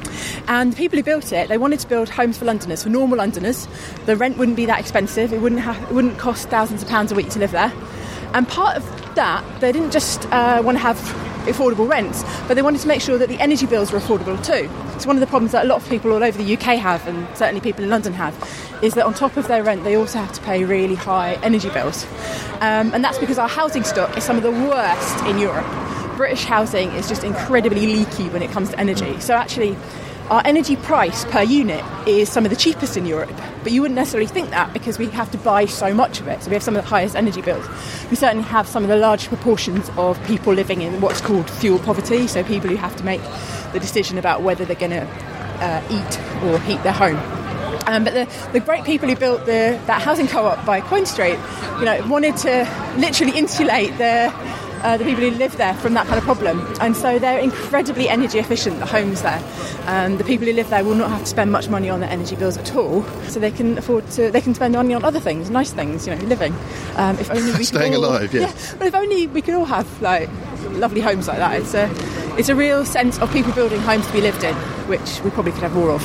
And 0.48 0.72
the 0.72 0.76
people 0.76 0.98
who 0.98 1.02
built 1.02 1.32
it, 1.32 1.48
they 1.48 1.58
wanted 1.58 1.80
to 1.80 1.88
build 1.88 2.08
homes 2.08 2.38
for 2.38 2.44
Londoners, 2.44 2.82
for 2.82 2.88
normal 2.88 3.18
Londoners. 3.18 3.68
The 4.06 4.16
rent 4.16 4.38
wouldn't 4.38 4.56
be 4.56 4.66
that 4.66 4.80
expensive. 4.80 5.32
It 5.32 5.40
wouldn't 5.40 5.60
have, 5.60 5.82
it 5.82 5.92
wouldn't 5.92 6.18
cost 6.18 6.48
thousands 6.48 6.82
of 6.82 6.88
pounds 6.88 7.12
a 7.12 7.14
week 7.14 7.28
to 7.30 7.38
live 7.38 7.52
there. 7.52 7.72
And 8.34 8.48
part 8.48 8.76
of 8.76 9.14
that, 9.14 9.44
they 9.60 9.72
didn't 9.72 9.90
just 9.90 10.26
uh, 10.26 10.62
want 10.64 10.76
to 10.78 10.82
have 10.82 10.98
affordable 11.46 11.88
rents, 11.88 12.22
but 12.46 12.54
they 12.54 12.62
wanted 12.62 12.80
to 12.80 12.88
make 12.88 13.00
sure 13.00 13.18
that 13.18 13.28
the 13.28 13.38
energy 13.40 13.66
bills 13.66 13.92
were 13.92 13.98
affordable 13.98 14.42
too. 14.44 14.70
It's 14.94 15.06
one 15.06 15.16
of 15.16 15.20
the 15.20 15.26
problems 15.26 15.52
that 15.52 15.64
a 15.64 15.68
lot 15.68 15.82
of 15.82 15.88
people 15.88 16.12
all 16.12 16.22
over 16.22 16.36
the 16.36 16.54
UK 16.54 16.78
have, 16.78 17.06
and 17.06 17.26
certainly 17.36 17.60
people 17.60 17.84
in 17.84 17.90
London 17.90 18.12
have, 18.12 18.34
is 18.82 18.94
that 18.94 19.06
on 19.06 19.14
top 19.14 19.36
of 19.36 19.48
their 19.48 19.62
rent, 19.62 19.84
they 19.84 19.94
also 19.96 20.18
have 20.18 20.32
to 20.32 20.40
pay 20.42 20.64
really 20.64 20.94
high 20.94 21.34
energy 21.42 21.70
bills. 21.70 22.04
Um, 22.60 22.92
and 22.94 23.04
that's 23.04 23.18
because 23.18 23.38
our 23.38 23.48
housing 23.48 23.84
stock 23.84 24.16
is 24.16 24.24
some 24.24 24.36
of 24.36 24.42
the 24.42 24.50
worst 24.50 25.24
in 25.24 25.38
Europe. 25.38 25.66
British 26.16 26.44
housing 26.44 26.90
is 26.92 27.08
just 27.08 27.24
incredibly 27.24 27.86
leaky 27.86 28.28
when 28.28 28.42
it 28.42 28.50
comes 28.50 28.70
to 28.70 28.78
energy. 28.78 29.18
So 29.20 29.34
actually, 29.34 29.76
our 30.30 30.42
energy 30.44 30.76
price 30.76 31.24
per 31.26 31.42
unit 31.42 31.84
is 32.06 32.28
some 32.28 32.44
of 32.44 32.50
the 32.50 32.56
cheapest 32.56 32.96
in 32.96 33.06
Europe, 33.06 33.32
but 33.62 33.72
you 33.72 33.80
wouldn't 33.82 33.96
necessarily 33.96 34.26
think 34.26 34.50
that 34.50 34.72
because 34.72 34.98
we 34.98 35.06
have 35.08 35.30
to 35.32 35.38
buy 35.38 35.66
so 35.66 35.92
much 35.92 36.20
of 36.20 36.28
it. 36.28 36.42
So 36.42 36.48
we 36.50 36.54
have 36.54 36.62
some 36.62 36.76
of 36.76 36.82
the 36.82 36.88
highest 36.88 37.16
energy 37.16 37.42
bills. 37.42 37.66
We 38.10 38.16
certainly 38.16 38.44
have 38.44 38.66
some 38.66 38.82
of 38.82 38.88
the 38.88 38.96
large 38.96 39.28
proportions 39.28 39.90
of 39.96 40.22
people 40.24 40.52
living 40.52 40.82
in 40.82 41.00
what's 41.00 41.20
called 41.20 41.50
fuel 41.50 41.78
poverty, 41.78 42.26
so 42.26 42.42
people 42.44 42.70
who 42.70 42.76
have 42.76 42.96
to 42.96 43.04
make 43.04 43.20
the 43.72 43.80
decision 43.80 44.18
about 44.18 44.42
whether 44.42 44.64
they're 44.64 44.76
going 44.76 44.92
to 44.92 45.06
uh, 45.60 45.82
eat 45.90 46.44
or 46.44 46.58
heat 46.60 46.82
their 46.82 46.92
home. 46.92 47.16
Um, 47.86 48.04
but 48.04 48.14
the, 48.14 48.48
the 48.52 48.60
great 48.60 48.84
people 48.84 49.08
who 49.08 49.16
built 49.16 49.40
the, 49.40 49.80
that 49.86 50.02
housing 50.02 50.28
co-op 50.28 50.64
by 50.64 50.80
Coin 50.80 51.04
Street, 51.04 51.38
you 51.78 51.84
know, 51.84 52.06
wanted 52.06 52.36
to 52.38 52.94
literally 52.96 53.36
insulate 53.36 53.96
the 53.98 54.32
uh, 54.82 54.96
the 54.96 55.04
people 55.04 55.22
who 55.22 55.30
live 55.32 55.56
there 55.56 55.74
from 55.74 55.94
that 55.94 56.06
kind 56.06 56.18
of 56.18 56.24
problem. 56.24 56.60
And 56.80 56.96
so 56.96 57.18
they're 57.18 57.38
incredibly 57.38 58.08
energy 58.08 58.38
efficient, 58.38 58.78
the 58.80 58.86
homes 58.86 59.22
there. 59.22 59.42
Um, 59.86 60.18
the 60.18 60.24
people 60.24 60.46
who 60.46 60.52
live 60.52 60.68
there 60.70 60.84
will 60.84 60.94
not 60.94 61.10
have 61.10 61.20
to 61.20 61.26
spend 61.26 61.50
much 61.52 61.68
money 61.68 61.88
on 61.88 62.00
their 62.00 62.10
energy 62.10 62.36
bills 62.36 62.56
at 62.56 62.74
all, 62.74 63.02
so 63.28 63.40
they 63.40 63.50
can 63.50 63.78
afford 63.78 64.08
to, 64.12 64.30
they 64.30 64.40
can 64.40 64.54
spend 64.54 64.74
money 64.74 64.94
on 64.94 65.04
other 65.04 65.20
things, 65.20 65.50
nice 65.50 65.72
things, 65.72 66.06
you 66.06 66.14
know, 66.14 66.22
living. 66.24 66.54
Um, 66.96 67.18
if 67.18 67.30
only 67.30 67.50
we 67.52 67.58
could 67.58 67.66
Staying 67.66 67.94
all- 67.94 68.04
alive, 68.04 68.32
yeah. 68.34 68.42
yeah. 68.42 68.74
Well, 68.78 68.88
if 68.88 68.94
only 68.94 69.26
we 69.28 69.42
could 69.42 69.54
all 69.54 69.64
have 69.66 70.02
like 70.02 70.28
lovely 70.72 71.00
homes 71.00 71.28
like 71.28 71.38
that. 71.38 71.60
It's 71.60 71.74
a, 71.74 71.90
it's 72.38 72.48
a 72.48 72.54
real 72.54 72.84
sense 72.84 73.18
of 73.18 73.30
people 73.32 73.52
building 73.52 73.80
homes 73.80 74.06
to 74.06 74.12
be 74.12 74.20
lived 74.20 74.42
in, 74.44 74.54
which 74.88 75.20
we 75.22 75.30
probably 75.30 75.52
could 75.52 75.62
have 75.62 75.74
more 75.74 75.90
of. 75.90 76.02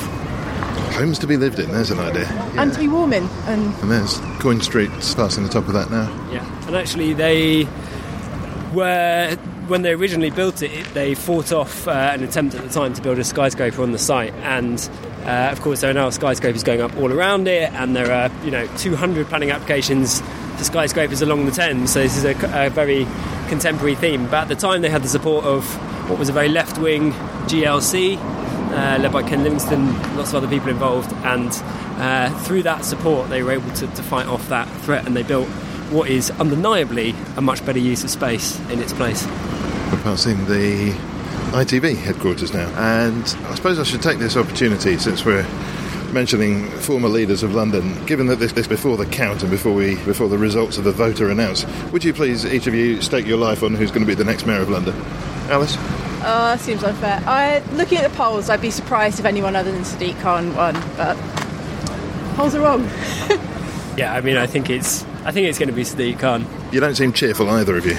Homes 0.94 1.18
to 1.20 1.26
be 1.28 1.36
lived 1.36 1.58
in, 1.60 1.70
there's 1.70 1.90
an 1.92 2.00
idea. 2.00 2.22
Yeah. 2.22 2.62
And 2.62 2.72
to 2.72 2.78
be 2.80 2.88
warm 2.88 3.12
in. 3.12 3.24
And 3.46 3.72
And 3.82 3.90
there's 3.90 4.18
Coin 4.40 4.60
Street 4.60 4.90
passing 4.90 5.44
the 5.44 5.48
top 5.50 5.66
of 5.68 5.72
that 5.74 5.90
now. 5.90 6.08
Yeah, 6.32 6.44
and 6.66 6.74
actually 6.74 7.12
they 7.14 7.64
were 8.72 9.36
when 9.68 9.82
they 9.82 9.92
originally 9.92 10.30
built 10.30 10.62
it, 10.62 10.86
they 10.94 11.14
fought 11.14 11.52
off 11.52 11.86
uh, 11.86 11.90
an 11.90 12.24
attempt 12.24 12.54
at 12.54 12.62
the 12.62 12.70
time 12.70 12.94
to 12.94 13.02
build 13.02 13.18
a 13.18 13.24
skyscraper 13.24 13.82
on 13.82 13.92
the 13.92 13.98
site, 13.98 14.32
and 14.36 14.88
uh, 15.24 15.50
of 15.52 15.60
course 15.60 15.82
there 15.82 15.90
are 15.90 15.94
now 15.94 16.10
skyscrapers 16.10 16.64
going 16.64 16.80
up 16.80 16.96
all 16.96 17.12
around 17.12 17.48
it, 17.48 17.72
and 17.74 17.94
there 17.94 18.10
are 18.10 18.30
you 18.44 18.50
know 18.50 18.66
200 18.78 19.26
planning 19.26 19.50
applications 19.50 20.20
for 20.56 20.64
skyscrapers 20.64 21.22
along 21.22 21.46
the 21.46 21.52
Thames. 21.52 21.92
So 21.92 22.02
this 22.02 22.16
is 22.16 22.24
a, 22.24 22.66
a 22.66 22.70
very 22.70 23.06
contemporary 23.48 23.94
theme. 23.94 24.24
But 24.26 24.42
at 24.42 24.48
the 24.48 24.56
time 24.56 24.82
they 24.82 24.90
had 24.90 25.02
the 25.02 25.08
support 25.08 25.44
of 25.44 25.64
what 26.08 26.18
was 26.18 26.28
a 26.28 26.32
very 26.32 26.48
left-wing 26.48 27.12
GLC. 27.12 28.18
Uh, 28.68 28.98
led 29.00 29.10
by 29.10 29.22
Ken 29.22 29.42
Livingstone, 29.42 29.94
lots 30.14 30.28
of 30.28 30.36
other 30.36 30.46
people 30.46 30.68
involved, 30.68 31.10
and 31.24 31.50
uh, 31.98 32.30
through 32.40 32.62
that 32.62 32.84
support, 32.84 33.30
they 33.30 33.42
were 33.42 33.50
able 33.50 33.70
to, 33.72 33.86
to 33.86 34.02
fight 34.02 34.26
off 34.26 34.46
that 34.50 34.68
threat, 34.82 35.06
and 35.06 35.16
they 35.16 35.22
built 35.22 35.48
what 35.90 36.08
is 36.08 36.30
undeniably 36.32 37.14
a 37.36 37.40
much 37.40 37.64
better 37.64 37.78
use 37.78 38.04
of 38.04 38.10
space 38.10 38.58
in 38.70 38.80
its 38.80 38.92
place. 38.92 39.26
We're 39.26 40.02
passing 40.02 40.36
the 40.46 40.92
ITV 41.52 41.96
headquarters 41.96 42.52
now. 42.52 42.68
And 42.76 43.22
I 43.22 43.54
suppose 43.54 43.78
I 43.78 43.84
should 43.84 44.02
take 44.02 44.18
this 44.18 44.36
opportunity 44.36 44.98
since 44.98 45.24
we're 45.24 45.46
mentioning 46.12 46.68
former 46.70 47.08
leaders 47.08 47.42
of 47.42 47.54
London, 47.54 48.04
given 48.06 48.26
that 48.26 48.36
this 48.36 48.52
is 48.52 48.68
before 48.68 48.96
the 48.96 49.06
count 49.06 49.42
and 49.42 49.50
before 49.50 49.74
we 49.74 49.96
before 50.04 50.28
the 50.28 50.38
results 50.38 50.78
of 50.78 50.84
the 50.84 50.92
vote 50.92 51.20
are 51.20 51.30
announced, 51.30 51.66
would 51.92 52.04
you 52.04 52.12
please 52.12 52.44
each 52.46 52.66
of 52.66 52.74
you 52.74 53.00
stake 53.02 53.26
your 53.26 53.38
life 53.38 53.62
on 53.62 53.74
who's 53.74 53.90
going 53.90 54.02
to 54.02 54.06
be 54.06 54.14
the 54.14 54.24
next 54.24 54.46
mayor 54.46 54.60
of 54.60 54.68
London? 54.68 54.94
Alice? 55.50 55.76
oh, 56.20 56.20
that 56.22 56.60
seems 56.60 56.82
unfair. 56.82 57.22
I, 57.26 57.62
looking 57.72 57.98
at 57.98 58.10
the 58.10 58.16
polls, 58.16 58.50
I'd 58.50 58.60
be 58.60 58.70
surprised 58.70 59.18
if 59.20 59.24
anyone 59.24 59.56
other 59.56 59.70
than 59.70 59.82
Sadiq 59.82 60.20
Khan 60.20 60.54
won, 60.54 60.74
but 60.96 61.16
polls 62.36 62.54
are 62.54 62.60
wrong. 62.60 62.88
Yeah, 63.98 64.14
I 64.14 64.20
mean, 64.20 64.36
I 64.36 64.46
think 64.46 64.70
it's 64.70 65.04
I 65.24 65.32
think 65.32 65.48
it's 65.48 65.58
going 65.58 65.68
to 65.68 65.74
be 65.74 65.82
Sadiq 65.82 66.18
Khan. 66.18 66.46
You 66.72 66.80
don't 66.80 66.94
seem 66.94 67.12
cheerful, 67.12 67.48
either 67.50 67.76
of 67.76 67.84
you. 67.84 67.94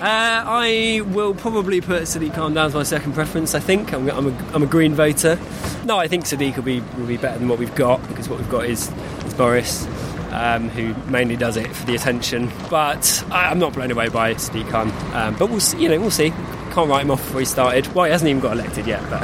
Uh, 0.00 0.42
I 0.46 1.02
will 1.06 1.34
probably 1.34 1.80
put 1.80 2.02
Sadiq 2.02 2.34
Khan 2.34 2.54
down 2.54 2.66
as 2.66 2.74
my 2.74 2.82
second 2.82 3.12
preference. 3.14 3.54
I 3.54 3.60
think 3.60 3.92
I'm, 3.92 4.08
I'm, 4.10 4.26
a, 4.28 4.52
I'm 4.54 4.62
a 4.62 4.66
Green 4.66 4.94
voter. 4.94 5.38
No, 5.84 5.98
I 5.98 6.08
think 6.08 6.24
Sadiq 6.24 6.56
will 6.56 6.62
be 6.64 6.80
will 6.98 7.06
be 7.06 7.16
better 7.16 7.38
than 7.38 7.48
what 7.48 7.58
we've 7.58 7.74
got 7.74 8.06
because 8.08 8.28
what 8.28 8.38
we've 8.38 8.50
got 8.50 8.66
is 8.66 8.90
is 9.24 9.34
Boris, 9.34 9.86
um, 10.32 10.68
who 10.70 10.94
mainly 11.10 11.36
does 11.36 11.56
it 11.56 11.68
for 11.74 11.86
the 11.86 11.94
attention. 11.94 12.50
But 12.68 13.24
I, 13.30 13.50
I'm 13.50 13.58
not 13.58 13.74
blown 13.74 13.90
away 13.90 14.08
by 14.08 14.34
Sadiq 14.34 14.68
Khan. 14.70 14.90
Um, 15.14 15.36
but 15.36 15.48
we'll 15.50 15.60
see, 15.60 15.82
you 15.82 15.88
know 15.88 16.00
we'll 16.00 16.10
see. 16.10 16.30
Can't 16.72 16.90
write 16.90 17.02
him 17.04 17.10
off 17.10 17.22
before 17.22 17.40
he 17.40 17.46
started. 17.46 17.86
Well, 17.94 18.04
he 18.04 18.10
hasn't 18.10 18.28
even 18.28 18.40
got 18.40 18.52
elected 18.52 18.86
yet, 18.86 19.02
but. 19.08 19.22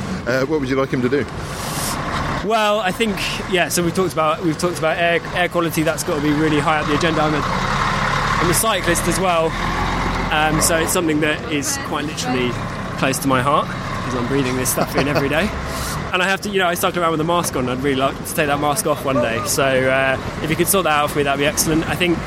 Uh, 0.20 0.44
what 0.44 0.60
would 0.60 0.68
you 0.68 0.76
like 0.76 0.90
him 0.90 1.00
to 1.00 1.08
do? 1.08 1.24
Well, 2.44 2.80
I 2.80 2.90
think 2.90 3.16
yeah. 3.50 3.68
So 3.68 3.82
we've 3.82 3.94
talked 3.94 4.14
about 4.14 4.42
we've 4.42 4.58
talked 4.58 4.78
about 4.78 4.96
air, 4.96 5.20
air 5.34 5.48
quality. 5.48 5.82
That's 5.82 6.04
got 6.04 6.16
to 6.16 6.22
be 6.22 6.32
really 6.32 6.58
high 6.58 6.80
up 6.80 6.86
the 6.86 6.96
agenda. 6.96 7.20
I'm 7.20 7.34
a, 7.34 7.42
I'm 7.42 8.50
a 8.50 8.54
cyclist 8.54 9.02
as 9.08 9.20
well, 9.20 9.48
um, 10.32 10.60
so 10.62 10.78
it's 10.78 10.92
something 10.92 11.20
that 11.20 11.52
is 11.52 11.76
quite 11.84 12.06
literally 12.06 12.50
close 12.98 13.18
to 13.18 13.28
my 13.28 13.42
heart 13.42 13.66
because 13.66 14.14
I'm 14.14 14.26
breathing 14.26 14.56
this 14.56 14.70
stuff 14.70 14.96
in 14.96 15.08
every 15.08 15.28
day. 15.28 15.48
And 16.12 16.20
I 16.20 16.28
have 16.28 16.40
to, 16.40 16.50
you 16.50 16.58
know, 16.58 16.66
I 16.66 16.74
cycle 16.74 17.00
around 17.00 17.12
with 17.12 17.20
a 17.20 17.24
mask 17.24 17.54
on. 17.54 17.68
I'd 17.68 17.84
really 17.84 17.94
like 17.94 18.16
to 18.16 18.34
take 18.34 18.48
that 18.48 18.60
mask 18.60 18.84
off 18.84 19.04
one 19.04 19.14
day. 19.14 19.40
So 19.46 19.62
uh, 19.64 20.20
if 20.42 20.50
you 20.50 20.56
could 20.56 20.66
sort 20.66 20.82
that 20.82 20.98
out 20.98 21.12
for 21.12 21.18
me, 21.18 21.22
that'd 21.22 21.38
be 21.38 21.46
excellent. 21.46 21.88
I 21.88 21.94
think 21.94 22.18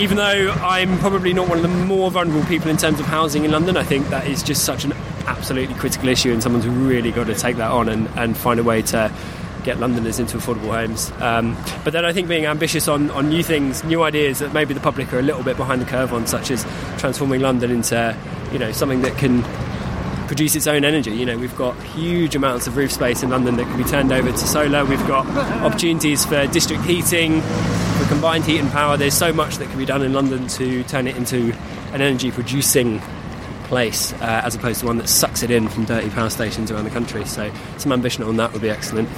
even 0.00 0.16
though 0.16 0.50
I'm 0.60 0.98
probably 0.98 1.32
not 1.32 1.48
one 1.48 1.58
of 1.58 1.62
the 1.62 1.68
more 1.68 2.10
vulnerable 2.10 2.44
people 2.48 2.70
in 2.70 2.76
terms 2.76 2.98
of 2.98 3.06
housing 3.06 3.44
in 3.44 3.52
London, 3.52 3.76
I 3.76 3.84
think 3.84 4.08
that 4.08 4.26
is 4.26 4.42
just 4.42 4.64
such 4.64 4.82
an 4.82 4.94
absolutely 5.28 5.76
critical 5.76 6.08
issue, 6.08 6.32
and 6.32 6.42
someone's 6.42 6.66
really 6.66 7.12
got 7.12 7.28
to 7.28 7.34
take 7.36 7.56
that 7.58 7.70
on 7.70 7.88
and, 7.88 8.08
and 8.18 8.36
find 8.36 8.58
a 8.58 8.64
way 8.64 8.82
to 8.82 9.12
get 9.60 9.78
Londoners 9.78 10.18
into 10.18 10.36
affordable 10.36 10.70
homes. 10.70 11.12
Um, 11.20 11.56
but 11.84 11.92
then 11.92 12.04
I 12.04 12.12
think 12.12 12.28
being 12.28 12.46
ambitious 12.46 12.88
on, 12.88 13.10
on 13.10 13.28
new 13.28 13.42
things, 13.42 13.84
new 13.84 14.02
ideas 14.02 14.38
that 14.40 14.52
maybe 14.52 14.74
the 14.74 14.80
public 14.80 15.12
are 15.12 15.18
a 15.18 15.22
little 15.22 15.42
bit 15.42 15.56
behind 15.56 15.80
the 15.80 15.86
curve 15.86 16.12
on, 16.12 16.26
such 16.26 16.50
as 16.50 16.64
transforming 16.98 17.40
London 17.40 17.70
into 17.70 18.16
you 18.52 18.58
know 18.58 18.72
something 18.72 19.02
that 19.02 19.16
can 19.16 19.42
produce 20.30 20.54
its 20.54 20.68
own 20.68 20.84
energy. 20.84 21.10
You 21.10 21.26
know, 21.26 21.36
we've 21.36 21.56
got 21.56 21.74
huge 21.82 22.36
amounts 22.36 22.68
of 22.68 22.76
roof 22.76 22.92
space 22.92 23.24
in 23.24 23.30
London 23.30 23.56
that 23.56 23.64
can 23.64 23.76
be 23.76 23.82
turned 23.82 24.12
over 24.12 24.30
to 24.30 24.38
solar. 24.38 24.84
We've 24.84 25.06
got 25.08 25.26
opportunities 25.26 26.24
for 26.24 26.46
district 26.46 26.84
heating, 26.84 27.40
for 27.40 28.06
combined 28.06 28.44
heat 28.44 28.60
and 28.60 28.70
power. 28.70 28.96
There's 28.96 29.14
so 29.14 29.32
much 29.32 29.56
that 29.56 29.68
can 29.70 29.78
be 29.78 29.84
done 29.84 30.02
in 30.02 30.12
London 30.12 30.46
to 30.46 30.84
turn 30.84 31.08
it 31.08 31.16
into 31.16 31.52
an 31.92 32.00
energy 32.00 32.30
producing 32.30 33.00
place 33.64 34.12
uh, 34.14 34.42
as 34.44 34.54
opposed 34.54 34.80
to 34.80 34.86
one 34.86 34.98
that 34.98 35.08
sucks 35.08 35.42
it 35.42 35.50
in 35.50 35.68
from 35.68 35.84
dirty 35.84 36.10
power 36.10 36.30
stations 36.30 36.70
around 36.70 36.84
the 36.84 36.90
country. 36.90 37.24
So 37.24 37.52
some 37.78 37.90
ambition 37.90 38.22
on 38.22 38.36
that 38.36 38.52
would 38.52 38.62
be 38.62 38.70
excellent. 38.70 39.08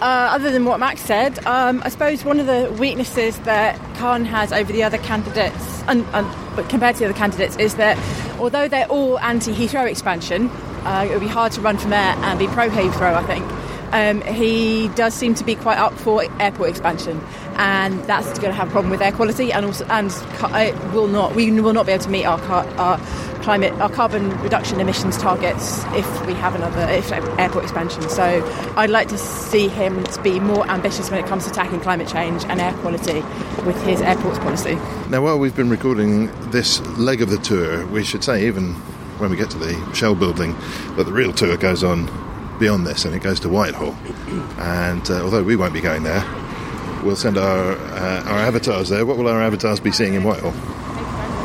Uh, 0.00 0.30
other 0.32 0.50
than 0.50 0.64
what 0.64 0.80
Max 0.80 1.02
said, 1.02 1.44
um, 1.44 1.82
I 1.84 1.90
suppose 1.90 2.24
one 2.24 2.40
of 2.40 2.46
the 2.46 2.74
weaknesses 2.80 3.38
that 3.40 3.76
Khan 3.96 4.24
has 4.24 4.50
over 4.50 4.72
the 4.72 4.82
other 4.82 4.96
candidates, 4.96 5.82
and, 5.88 6.06
and, 6.14 6.56
but 6.56 6.70
compared 6.70 6.94
to 6.96 7.00
the 7.00 7.04
other 7.10 7.18
candidates, 7.18 7.56
is 7.56 7.74
that 7.74 7.98
although 8.40 8.66
they're 8.66 8.88
all 8.88 9.18
anti 9.20 9.52
Heathrow 9.52 9.86
expansion, 9.86 10.48
uh, 10.84 11.06
it 11.06 11.12
would 11.12 11.20
be 11.20 11.28
hard 11.28 11.52
to 11.52 11.60
run 11.60 11.76
for 11.76 11.88
mayor 11.88 11.98
and 11.98 12.38
be 12.38 12.46
pro 12.46 12.70
Heathrow, 12.70 13.12
I 13.12 13.24
think. 13.24 13.44
Um, 13.92 14.22
he 14.34 14.88
does 14.88 15.12
seem 15.12 15.34
to 15.34 15.44
be 15.44 15.54
quite 15.54 15.76
up 15.76 15.92
for 15.92 16.24
airport 16.40 16.70
expansion, 16.70 17.20
and 17.56 18.02
that's 18.04 18.38
going 18.38 18.52
to 18.52 18.54
have 18.54 18.68
a 18.68 18.70
problem 18.70 18.90
with 18.90 19.02
air 19.02 19.12
quality, 19.12 19.52
and 19.52 19.66
also 19.66 19.84
and 19.86 20.10
it 20.56 20.94
will 20.94 21.08
not 21.08 21.34
we 21.34 21.50
will 21.60 21.74
not 21.74 21.84
be 21.84 21.92
able 21.92 22.04
to 22.04 22.10
meet 22.10 22.24
our 22.24 22.40
our 22.78 22.98
climate 23.42 23.72
our 23.74 23.90
carbon 23.90 24.30
reduction 24.42 24.80
emissions 24.80 25.16
targets 25.16 25.84
if 25.94 26.26
we 26.26 26.34
have 26.34 26.54
another 26.54 26.82
if 26.90 27.10
airport 27.12 27.64
expansion. 27.64 28.08
So 28.08 28.24
I'd 28.76 28.90
like 28.90 29.08
to 29.08 29.18
see 29.18 29.68
him 29.68 30.04
be 30.22 30.40
more 30.40 30.68
ambitious 30.68 31.10
when 31.10 31.22
it 31.22 31.26
comes 31.26 31.44
to 31.46 31.50
tackling 31.50 31.80
climate 31.80 32.08
change 32.08 32.44
and 32.44 32.60
air 32.60 32.72
quality 32.74 33.20
with 33.64 33.80
his 33.84 34.00
airports 34.00 34.38
policy. 34.38 34.74
Now, 35.08 35.22
while 35.22 35.38
we've 35.38 35.56
been 35.56 35.70
recording 35.70 36.26
this 36.50 36.80
leg 36.98 37.22
of 37.22 37.30
the 37.30 37.38
tour, 37.38 37.86
we 37.86 38.04
should 38.04 38.24
say, 38.24 38.46
even 38.46 38.74
when 39.18 39.30
we 39.30 39.36
get 39.36 39.50
to 39.50 39.58
the 39.58 39.94
Shell 39.94 40.14
building, 40.16 40.56
that 40.96 41.04
the 41.04 41.12
real 41.12 41.32
tour 41.32 41.56
goes 41.56 41.84
on 41.84 42.08
beyond 42.58 42.86
this 42.86 43.04
and 43.04 43.14
it 43.14 43.22
goes 43.22 43.40
to 43.40 43.48
Whitehall. 43.48 43.96
And 44.60 45.10
uh, 45.10 45.22
although 45.22 45.42
we 45.42 45.56
won't 45.56 45.72
be 45.72 45.80
going 45.80 46.02
there, 46.02 46.22
we'll 47.02 47.16
send 47.16 47.38
our, 47.38 47.72
uh, 47.72 48.22
our 48.24 48.38
avatars 48.38 48.90
there. 48.90 49.06
What 49.06 49.16
will 49.16 49.28
our 49.28 49.40
avatars 49.40 49.80
be 49.80 49.90
seeing 49.90 50.14
in 50.14 50.22
Whitehall? 50.22 50.52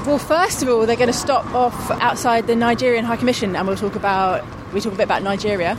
Well, 0.05 0.19
first 0.19 0.61
of 0.61 0.69
all, 0.69 0.85
they're 0.85 0.95
going 0.95 1.07
to 1.07 1.13
stop 1.13 1.51
off 1.55 1.89
outside 1.89 2.45
the 2.45 2.55
Nigerian 2.55 3.05
High 3.05 3.17
Commission, 3.17 3.55
and 3.55 3.67
we'll 3.67 3.75
talk 3.75 3.95
about 3.95 4.45
we 4.71 4.79
talk 4.79 4.93
a 4.93 4.97
bit 4.97 5.05
about 5.05 5.23
Nigeria 5.23 5.75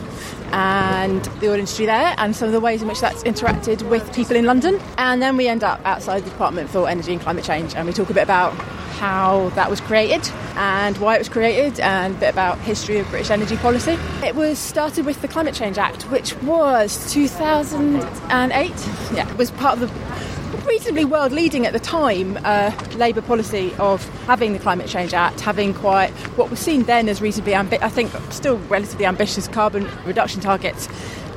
and 0.51 1.23
the 1.39 1.47
oil 1.47 1.53
industry 1.53 1.85
there, 1.85 2.13
and 2.17 2.35
some 2.35 2.47
of 2.47 2.51
the 2.51 2.59
ways 2.59 2.81
in 2.81 2.89
which 2.89 2.99
that's 2.99 3.23
interacted 3.23 3.87
with 3.89 4.13
people 4.13 4.35
in 4.35 4.43
London. 4.43 4.81
And 4.97 5.21
then 5.21 5.37
we 5.37 5.47
end 5.47 5.63
up 5.63 5.79
outside 5.85 6.25
the 6.25 6.29
Department 6.29 6.69
for 6.69 6.89
Energy 6.89 7.13
and 7.13 7.21
Climate 7.21 7.45
Change, 7.45 7.73
and 7.73 7.87
we 7.87 7.93
talk 7.93 8.09
a 8.09 8.13
bit 8.13 8.23
about 8.23 8.53
how 8.97 9.47
that 9.49 9.69
was 9.69 9.79
created 9.79 10.29
and 10.55 10.97
why 10.97 11.15
it 11.15 11.19
was 11.19 11.29
created 11.29 11.79
and 11.79 12.15
a 12.15 12.19
bit 12.19 12.29
about 12.33 12.57
history 12.59 12.97
of 12.97 13.07
British 13.09 13.29
energy 13.29 13.55
policy. 13.57 13.97
It 14.25 14.35
was 14.35 14.57
started 14.59 15.05
with 15.05 15.21
the 15.21 15.29
Climate 15.29 15.53
Change 15.53 15.77
Act, 15.77 16.03
which 16.03 16.35
was 16.41 17.13
2008. 17.13 18.03
Yeah, 19.13 19.29
it 19.29 19.37
was 19.37 19.51
part 19.51 19.79
of 19.79 19.79
the 19.79 19.87
reasonably 20.65 21.05
world 21.05 21.31
leading 21.31 21.65
at 21.65 21.73
the 21.73 21.79
time 21.79 22.37
uh, 22.43 22.71
Labour 22.95 23.21
policy 23.21 23.73
of 23.79 24.07
having 24.25 24.53
the 24.53 24.59
Climate 24.59 24.87
Change 24.87 25.13
Act, 25.13 25.41
having 25.41 25.73
quite 25.73 26.09
what 26.37 26.49
was 26.49 26.59
seen 26.59 26.83
then 26.83 27.09
as 27.09 27.21
reasonably, 27.21 27.53
ambi- 27.53 27.81
I 27.81 27.89
think, 27.89 28.11
still 28.31 28.57
relatively 28.69 29.05
ambitious 29.05 29.47
carbon 29.47 29.87
reduction 30.05 30.41
targets, 30.41 30.87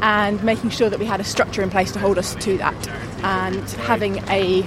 and 0.03 0.43
making 0.43 0.71
sure 0.71 0.89
that 0.91 0.99
we 0.99 1.07
had 1.07 1.21
a 1.21 1.25
structure 1.25 1.63
in 1.63 1.71
place 1.71 1.93
to 1.93 1.99
hold 1.99 2.19
us 2.19 2.35
to 2.37 2.57
that, 2.59 2.89
and 3.23 3.69
having 3.73 4.19
a 4.29 4.63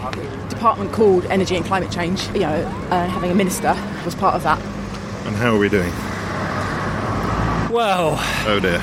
department 0.49 0.91
called 0.93 1.25
Energy 1.25 1.55
and 1.55 1.65
Climate 1.65 1.91
Change, 1.91 2.25
you 2.33 2.41
know, 2.41 2.53
uh, 2.91 3.07
having 3.07 3.31
a 3.31 3.35
minister 3.35 3.75
was 4.05 4.15
part 4.15 4.35
of 4.35 4.43
that. 4.43 4.59
And 5.25 5.35
how 5.35 5.55
are 5.55 5.57
we 5.59 5.69
doing? 5.69 5.91
Well, 7.73 8.17
Oh 8.45 8.59
dear. 8.61 8.81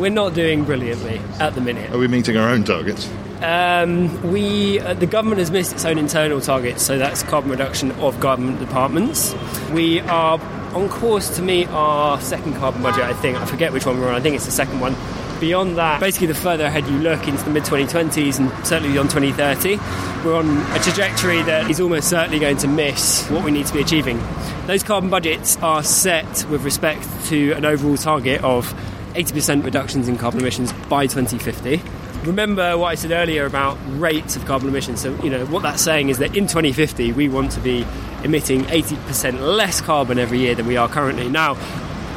we're 0.00 0.10
not 0.10 0.34
doing 0.34 0.64
brilliantly 0.64 1.20
at 1.38 1.54
the 1.54 1.60
minute. 1.60 1.92
Are 1.92 1.98
we 1.98 2.08
meeting 2.08 2.36
our 2.36 2.48
own 2.48 2.64
targets? 2.64 3.08
Um, 3.42 4.30
we, 4.30 4.80
uh, 4.80 4.92
the 4.94 5.06
government 5.06 5.38
has 5.38 5.50
missed 5.50 5.72
its 5.72 5.84
own 5.84 5.96
internal 5.96 6.40
targets, 6.40 6.84
so 6.84 6.98
that's 6.98 7.22
carbon 7.22 7.50
reduction 7.50 7.90
of 7.92 8.20
government 8.20 8.58
departments. 8.58 9.34
We 9.72 10.00
are 10.00 10.38
on 10.74 10.88
course 10.90 11.34
to 11.36 11.42
meet 11.42 11.68
our 11.68 12.20
second 12.20 12.54
carbon 12.56 12.82
budget, 12.82 13.04
I 13.04 13.14
think. 13.14 13.38
I 13.38 13.46
forget 13.46 13.72
which 13.72 13.86
one 13.86 13.98
we're 13.98 14.08
on, 14.08 14.14
I 14.14 14.20
think 14.20 14.36
it's 14.36 14.44
the 14.44 14.50
second 14.50 14.80
one. 14.80 14.94
Beyond 15.40 15.78
that, 15.78 16.00
basically, 16.00 16.26
the 16.26 16.34
further 16.34 16.66
ahead 16.66 16.86
you 16.86 16.98
look 16.98 17.26
into 17.26 17.42
the 17.42 17.50
mid 17.50 17.62
2020s 17.62 18.38
and 18.38 18.66
certainly 18.66 18.92
beyond 18.92 19.08
2030, 19.08 19.78
we're 20.22 20.36
on 20.36 20.58
a 20.76 20.78
trajectory 20.80 21.42
that 21.44 21.70
is 21.70 21.80
almost 21.80 22.10
certainly 22.10 22.38
going 22.38 22.58
to 22.58 22.68
miss 22.68 23.26
what 23.30 23.42
we 23.42 23.50
need 23.50 23.64
to 23.66 23.72
be 23.72 23.80
achieving. 23.80 24.22
Those 24.66 24.82
carbon 24.82 25.08
budgets 25.08 25.56
are 25.62 25.82
set 25.82 26.44
with 26.50 26.62
respect 26.62 27.08
to 27.28 27.52
an 27.52 27.64
overall 27.64 27.96
target 27.96 28.44
of 28.44 28.70
80% 29.14 29.64
reductions 29.64 30.08
in 30.08 30.18
carbon 30.18 30.40
emissions 30.40 30.74
by 30.90 31.06
2050 31.06 31.82
remember 32.24 32.76
what 32.76 32.88
I 32.88 32.94
said 32.94 33.12
earlier 33.12 33.46
about 33.46 33.78
rates 33.88 34.36
of 34.36 34.44
carbon 34.44 34.68
emissions. 34.68 35.00
So, 35.00 35.14
you 35.22 35.30
know, 35.30 35.46
what 35.46 35.62
that's 35.62 35.82
saying 35.82 36.08
is 36.08 36.18
that 36.18 36.36
in 36.36 36.46
2050, 36.46 37.12
we 37.12 37.28
want 37.28 37.52
to 37.52 37.60
be 37.60 37.86
emitting 38.22 38.62
80% 38.64 39.40
less 39.40 39.80
carbon 39.80 40.18
every 40.18 40.38
year 40.38 40.54
than 40.54 40.66
we 40.66 40.76
are 40.76 40.88
currently. 40.88 41.28
Now, 41.28 41.56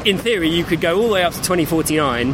in 0.06 0.18
theory, 0.18 0.49
you 0.49 0.64
could 0.64 0.82
go 0.82 0.99
all 0.99 1.08
the 1.08 1.14
way 1.14 1.24
up 1.24 1.34
to 1.34 1.39
2049 1.39 2.30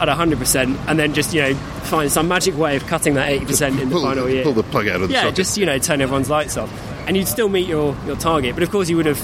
at 0.00 0.08
100% 0.08 0.78
and 0.88 0.98
then 0.98 1.14
just, 1.14 1.34
you 1.34 1.42
know, 1.42 1.54
find 1.54 2.10
some 2.10 2.26
magic 2.28 2.56
way 2.56 2.76
of 2.76 2.86
cutting 2.86 3.14
that 3.14 3.28
80% 3.28 3.80
in 3.80 3.90
the 3.90 4.00
final 4.00 4.28
year. 4.28 4.42
pull 4.42 4.52
the 4.52 4.62
plug 4.62 4.88
out 4.88 5.02
of 5.02 5.08
the 5.08 5.14
yeah, 5.14 5.22
socket. 5.22 5.36
just, 5.36 5.56
you 5.58 5.66
know, 5.66 5.78
turn 5.78 6.00
everyone's 6.00 6.30
lights 6.30 6.56
off. 6.56 6.70
And 7.06 7.16
you'd 7.16 7.28
still 7.28 7.48
meet 7.48 7.68
your, 7.68 7.96
your 8.06 8.16
target. 8.16 8.54
But 8.54 8.62
of 8.62 8.70
course, 8.70 8.88
you 8.88 8.96
would 8.96 9.06
have, 9.06 9.18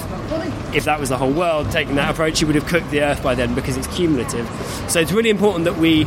if 0.75 0.83
that 0.85 0.99
was 0.99 1.09
the 1.09 1.17
whole 1.17 1.31
world 1.31 1.71
taking 1.71 1.95
that 1.95 2.11
approach, 2.11 2.41
you 2.41 2.47
would 2.47 2.55
have 2.55 2.67
cooked 2.67 2.91
the 2.91 3.01
earth 3.01 3.23
by 3.23 3.35
then 3.35 3.55
because 3.55 3.77
it's 3.77 3.87
cumulative. 3.87 4.47
So 4.87 4.99
it's 4.99 5.11
really 5.11 5.29
important 5.29 5.65
that 5.65 5.77
we 5.77 6.05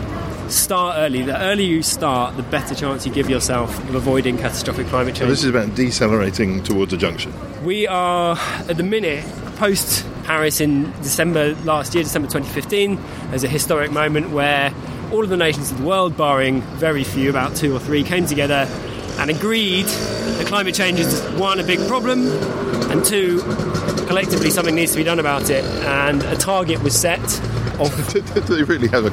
start 0.48 0.96
early. 0.98 1.22
The 1.22 1.40
earlier 1.40 1.66
you 1.66 1.82
start, 1.82 2.36
the 2.36 2.42
better 2.42 2.74
chance 2.74 3.06
you 3.06 3.12
give 3.12 3.28
yourself 3.30 3.76
of 3.88 3.94
avoiding 3.94 4.38
catastrophic 4.38 4.86
climate 4.88 5.16
So 5.16 5.20
change. 5.20 5.30
this 5.30 5.44
is 5.44 5.50
about 5.50 5.74
decelerating 5.74 6.62
towards 6.62 6.92
a 6.92 6.96
junction. 6.96 7.32
We 7.64 7.86
are 7.86 8.36
at 8.68 8.76
the 8.76 8.82
minute 8.82 9.24
post 9.56 10.06
Paris 10.24 10.60
in 10.60 10.90
December 11.02 11.54
last 11.64 11.94
year, 11.94 12.04
December 12.04 12.28
2015. 12.28 12.98
There's 13.30 13.44
a 13.44 13.48
historic 13.48 13.90
moment 13.90 14.30
where 14.30 14.72
all 15.12 15.22
of 15.22 15.28
the 15.28 15.36
nations 15.36 15.70
of 15.70 15.78
the 15.78 15.84
world, 15.84 16.16
barring 16.16 16.62
very 16.62 17.04
few, 17.04 17.30
about 17.30 17.54
two 17.54 17.74
or 17.74 17.78
three, 17.78 18.02
came 18.02 18.26
together 18.26 18.66
and 19.18 19.30
agreed 19.30 19.84
that 19.84 20.46
climate 20.46 20.74
change 20.74 20.98
is 20.98 21.20
one 21.32 21.60
a 21.60 21.62
big 21.62 21.78
problem, 21.86 22.26
and 22.90 23.04
two 23.04 23.40
collectively 24.06 24.50
something 24.50 24.74
needs 24.74 24.92
to 24.92 24.98
be 24.98 25.04
done 25.04 25.18
about 25.18 25.50
it. 25.50 25.64
And 25.84 26.22
a 26.24 26.36
target 26.36 26.82
was 26.82 26.98
set 26.98 27.20
of 27.78 28.12
Do 28.12 28.20
they 28.40 28.62
really 28.62 28.88
have 28.88 29.06
a, 29.06 29.10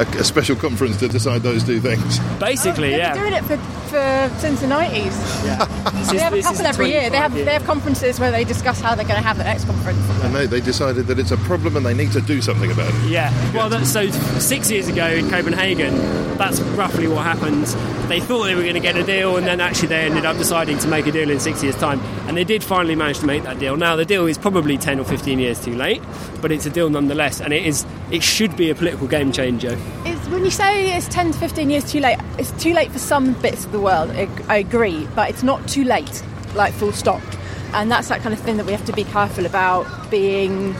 a, 0.00 0.18
a 0.18 0.24
special 0.24 0.56
conference 0.56 0.98
to 0.98 1.08
decide 1.08 1.42
those 1.42 1.64
two 1.64 1.80
things? 1.80 2.18
basically, 2.38 2.90
They've 2.90 2.98
yeah. 2.98 3.12
been 3.14 3.22
doing 3.22 3.34
it 3.34 3.44
for, 3.44 3.56
for 3.88 4.40
since 4.40 4.60
the 4.60 4.66
90s. 4.66 5.70
This 6.00 6.10
They 6.12 6.18
have 6.18 6.32
a 6.32 6.42
couple 6.42 6.66
every 6.66 6.88
year. 6.88 7.10
They 7.10 7.16
have 7.16 7.32
25 7.32 7.44
they 7.44 7.52
have 7.52 7.64
conferences 7.64 8.18
where 8.18 8.30
they 8.30 8.44
discuss 8.44 8.80
how 8.80 8.94
they're 8.94 9.04
going 9.04 9.20
to 9.20 9.26
have 9.26 9.36
the 9.36 9.44
next 9.44 9.64
conference. 9.64 9.98
And 10.22 10.34
they, 10.34 10.46
they 10.46 10.60
decided 10.60 11.06
that 11.06 11.18
it's 11.18 11.30
a 11.30 11.36
problem 11.38 11.76
and 11.76 11.84
they 11.84 11.94
need 11.94 12.12
to 12.12 12.20
do 12.20 12.40
something 12.40 12.70
about 12.70 12.92
it. 12.94 13.10
Yeah, 13.10 13.30
well, 13.54 13.68
that, 13.68 13.86
so 13.86 14.08
six 14.38 14.70
years 14.70 14.88
ago 14.88 15.06
in 15.06 15.28
Copenhagen, 15.28 15.94
that's 16.40 16.60
roughly 16.60 17.06
what 17.06 17.24
happened. 17.24 17.66
They 18.08 18.20
thought 18.20 18.44
they 18.44 18.54
were 18.54 18.62
going 18.62 18.74
to 18.74 18.80
get 18.80 18.96
a 18.96 19.04
deal, 19.04 19.36
and 19.36 19.46
then 19.46 19.60
actually 19.60 19.88
they 19.88 20.06
ended 20.06 20.24
up 20.24 20.38
deciding 20.38 20.78
to 20.78 20.88
make 20.88 21.06
a 21.06 21.12
deal 21.12 21.30
in 21.30 21.38
six 21.38 21.62
years' 21.62 21.76
time. 21.76 22.00
And 22.26 22.36
they 22.36 22.44
did 22.44 22.64
finally 22.64 22.96
manage 22.96 23.18
to 23.20 23.26
make 23.26 23.42
that 23.42 23.58
deal. 23.58 23.76
Now, 23.76 23.94
the 23.94 24.06
deal 24.06 24.26
is 24.26 24.38
probably 24.38 24.78
10 24.78 25.00
or 25.00 25.04
15 25.04 25.38
years 25.38 25.62
too 25.62 25.74
late, 25.74 26.02
but 26.40 26.50
it's 26.50 26.64
a 26.64 26.70
deal 26.70 26.88
nonetheless, 26.88 27.40
and 27.40 27.52
it 27.52 27.66
is 27.66 27.84
it 28.10 28.22
should 28.22 28.56
be 28.56 28.70
a 28.70 28.74
political 28.74 29.06
game 29.06 29.32
changer. 29.32 29.78
It's, 30.04 30.28
when 30.28 30.44
you 30.44 30.50
say 30.50 30.96
it's 30.96 31.08
10 31.08 31.32
to 31.32 31.38
15 31.38 31.70
years 31.70 31.90
too 31.90 32.00
late, 32.00 32.18
it's 32.38 32.50
too 32.62 32.72
late 32.72 32.90
for 32.90 32.98
some 32.98 33.34
bits 33.34 33.64
of 33.64 33.72
the 33.72 33.80
world, 33.80 34.10
I, 34.10 34.28
I 34.48 34.56
agree, 34.56 35.06
but 35.14 35.30
it's 35.30 35.42
not 35.42 35.66
too 35.68 35.84
late, 35.84 36.22
like 36.54 36.72
full 36.72 36.92
stop. 36.92 37.22
And 37.72 37.90
that's 37.90 38.08
that 38.08 38.20
kind 38.20 38.34
of 38.34 38.40
thing 38.40 38.56
that 38.56 38.66
we 38.66 38.72
have 38.72 38.84
to 38.86 38.92
be 38.92 39.04
careful 39.04 39.46
about 39.46 40.10
being 40.10 40.74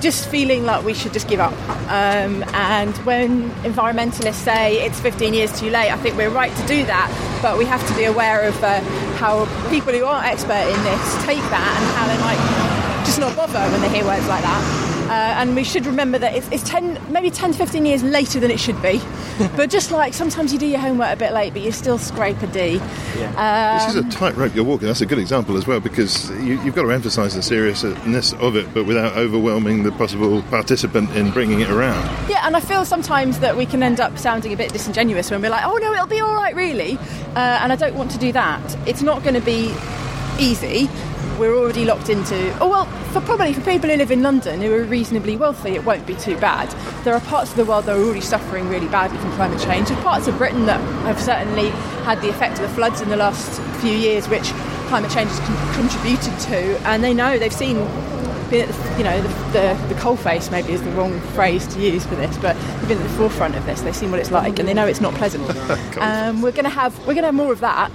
just 0.00 0.28
feeling 0.28 0.64
like 0.64 0.84
we 0.84 0.92
should 0.92 1.12
just 1.12 1.28
give 1.28 1.40
up. 1.40 1.52
Um, 1.88 2.44
and 2.52 2.94
when 2.98 3.50
environmentalists 3.62 4.34
say 4.34 4.84
it's 4.84 5.00
15 5.00 5.32
years 5.34 5.58
too 5.58 5.70
late, 5.70 5.90
I 5.90 5.96
think 5.96 6.16
we're 6.16 6.30
right 6.30 6.54
to 6.54 6.66
do 6.66 6.84
that, 6.86 7.38
but 7.42 7.56
we 7.56 7.64
have 7.64 7.86
to 7.88 7.94
be 7.94 8.04
aware 8.04 8.42
of 8.42 8.62
uh, 8.62 8.80
how 9.16 9.46
people 9.70 9.92
who 9.92 10.04
aren't 10.04 10.26
expert 10.26 10.52
in 10.52 10.82
this 10.84 11.24
take 11.24 11.42
that 11.50 11.74
and 11.78 11.86
how 11.96 12.06
they 12.06 12.18
might 12.20 13.04
just 13.06 13.18
not 13.18 13.34
bother 13.34 13.60
when 13.72 13.80
they 13.80 13.88
hear 13.88 14.04
words 14.04 14.26
like 14.28 14.42
that. 14.42 14.87
Uh, 15.08 15.34
and 15.38 15.56
we 15.56 15.64
should 15.64 15.86
remember 15.86 16.18
that 16.18 16.34
it's, 16.34 16.48
it's 16.50 16.62
10, 16.68 17.00
maybe 17.10 17.30
10 17.30 17.52
to 17.52 17.58
15 17.58 17.86
years 17.86 18.02
later 18.02 18.40
than 18.40 18.50
it 18.50 18.60
should 18.60 18.80
be. 18.82 19.00
but 19.56 19.70
just 19.70 19.90
like 19.90 20.14
sometimes 20.14 20.52
you 20.52 20.58
do 20.58 20.66
your 20.66 20.80
homework 20.80 21.12
a 21.12 21.16
bit 21.16 21.32
late, 21.32 21.52
but 21.52 21.62
you 21.62 21.72
still 21.72 21.98
scrape 21.98 22.40
a 22.42 22.46
D. 22.48 22.78
this 22.78 23.94
is 23.94 23.96
a 23.96 24.08
tightrope 24.10 24.54
you're 24.54 24.64
walking. 24.64 24.86
That's 24.86 25.00
a 25.00 25.06
good 25.06 25.18
example 25.18 25.56
as 25.56 25.66
well 25.66 25.80
because 25.80 26.30
you, 26.42 26.60
you've 26.62 26.74
got 26.74 26.82
to 26.82 26.92
emphasise 26.92 27.34
the 27.34 27.42
seriousness 27.42 28.32
of 28.34 28.56
it, 28.56 28.72
but 28.74 28.84
without 28.84 29.16
overwhelming 29.16 29.82
the 29.82 29.92
possible 29.92 30.42
participant 30.42 31.10
in 31.16 31.30
bringing 31.30 31.60
it 31.60 31.70
around. 31.70 32.04
Yeah, 32.28 32.46
and 32.46 32.56
I 32.56 32.60
feel 32.60 32.84
sometimes 32.84 33.40
that 33.40 33.56
we 33.56 33.66
can 33.66 33.82
end 33.82 34.00
up 34.00 34.18
sounding 34.18 34.52
a 34.52 34.56
bit 34.56 34.72
disingenuous 34.72 35.30
when 35.30 35.40
we're 35.40 35.50
like, 35.50 35.64
oh 35.64 35.76
no, 35.78 35.92
it'll 35.92 36.06
be 36.06 36.20
all 36.20 36.34
right, 36.34 36.54
really. 36.54 36.98
Uh, 37.34 37.58
and 37.62 37.72
I 37.72 37.76
don't 37.76 37.94
want 37.94 38.10
to 38.10 38.18
do 38.18 38.32
that. 38.32 38.76
It's 38.86 39.02
not 39.02 39.22
going 39.22 39.34
to 39.34 39.40
be 39.40 39.74
easy. 40.38 40.88
We're 41.38 41.56
already 41.56 41.84
locked 41.84 42.08
into. 42.08 42.56
Oh 42.58 42.68
well, 42.68 42.86
for 43.12 43.20
probably 43.20 43.52
for 43.52 43.60
people 43.60 43.88
who 43.88 43.96
live 43.96 44.10
in 44.10 44.22
London 44.22 44.60
who 44.60 44.74
are 44.74 44.82
reasonably 44.82 45.36
wealthy, 45.36 45.70
it 45.70 45.84
won't 45.84 46.06
be 46.06 46.14
too 46.14 46.36
bad. 46.38 46.68
There 47.04 47.14
are 47.14 47.20
parts 47.20 47.50
of 47.50 47.56
the 47.56 47.64
world 47.64 47.84
that 47.84 47.96
are 47.96 48.02
already 48.02 48.20
suffering 48.20 48.68
really 48.68 48.88
badly 48.88 49.18
from 49.18 49.32
climate 49.32 49.60
change. 49.60 49.88
There's 49.88 50.00
parts 50.02 50.26
of 50.26 50.36
Britain 50.36 50.66
that 50.66 50.80
have 51.04 51.20
certainly 51.20 51.70
had 52.04 52.20
the 52.20 52.28
effect 52.28 52.56
of 52.56 52.62
the 52.62 52.74
floods 52.74 53.00
in 53.00 53.08
the 53.08 53.16
last 53.16 53.60
few 53.80 53.92
years, 53.92 54.28
which 54.28 54.50
climate 54.88 55.10
change 55.10 55.30
has 55.30 55.40
con- 55.40 55.74
contributed 55.74 56.38
to, 56.40 56.88
and 56.88 57.04
they 57.04 57.14
know 57.14 57.38
they've 57.38 57.52
seen 57.52 57.76
been 58.50 58.68
at 58.68 58.74
the, 58.74 58.98
you 58.98 59.04
know 59.04 59.20
the, 59.20 59.28
the, 59.52 59.94
the 59.94 60.00
coal 60.00 60.16
face 60.16 60.50
maybe 60.50 60.72
is 60.72 60.82
the 60.82 60.90
wrong 60.92 61.20
phrase 61.34 61.66
to 61.68 61.80
use 61.80 62.04
for 62.06 62.14
this, 62.16 62.36
but 62.38 62.56
they've 62.56 62.88
been 62.88 62.98
at 62.98 63.04
the 63.04 63.16
forefront 63.16 63.54
of 63.54 63.64
this. 63.66 63.82
They've 63.82 63.94
seen 63.94 64.10
what 64.10 64.20
it's 64.20 64.30
like, 64.30 64.58
and 64.58 64.66
they 64.66 64.74
know 64.74 64.86
it's 64.86 65.00
not 65.00 65.14
pleasant. 65.14 65.44
um, 65.98 66.42
we're 66.42 66.52
going 66.52 66.64
to 66.64 66.70
have 66.70 66.98
we're 67.00 67.14
going 67.14 67.18
to 67.18 67.26
have 67.26 67.34
more 67.34 67.52
of 67.52 67.60
that, 67.60 67.90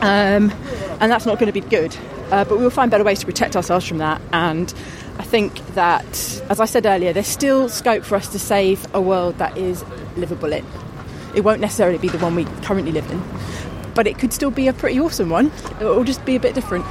um, 0.00 0.52
and 1.00 1.10
that's 1.10 1.26
not 1.26 1.38
going 1.38 1.52
to 1.52 1.52
be 1.52 1.66
good. 1.66 1.96
Uh, 2.32 2.44
but 2.44 2.56
we 2.56 2.64
will 2.64 2.70
find 2.70 2.90
better 2.90 3.04
ways 3.04 3.20
to 3.20 3.26
protect 3.26 3.54
ourselves 3.56 3.86
from 3.86 3.98
that. 3.98 4.18
And 4.32 4.72
I 5.18 5.22
think 5.22 5.54
that, 5.74 6.42
as 6.48 6.60
I 6.60 6.64
said 6.64 6.86
earlier, 6.86 7.12
there's 7.12 7.26
still 7.26 7.68
scope 7.68 8.04
for 8.04 8.16
us 8.16 8.26
to 8.28 8.38
save 8.38 8.86
a 8.94 9.02
world 9.02 9.36
that 9.36 9.58
is 9.58 9.84
livable 10.16 10.50
in. 10.50 10.64
It 11.34 11.42
won't 11.44 11.60
necessarily 11.60 11.98
be 11.98 12.08
the 12.08 12.18
one 12.18 12.34
we 12.34 12.46
currently 12.62 12.90
live 12.90 13.10
in, 13.10 13.22
but 13.94 14.06
it 14.06 14.18
could 14.18 14.32
still 14.32 14.50
be 14.50 14.66
a 14.66 14.72
pretty 14.72 14.98
awesome 14.98 15.28
one. 15.28 15.52
It 15.78 15.84
will 15.84 16.04
just 16.04 16.24
be 16.24 16.34
a 16.34 16.40
bit 16.40 16.54
different. 16.54 16.86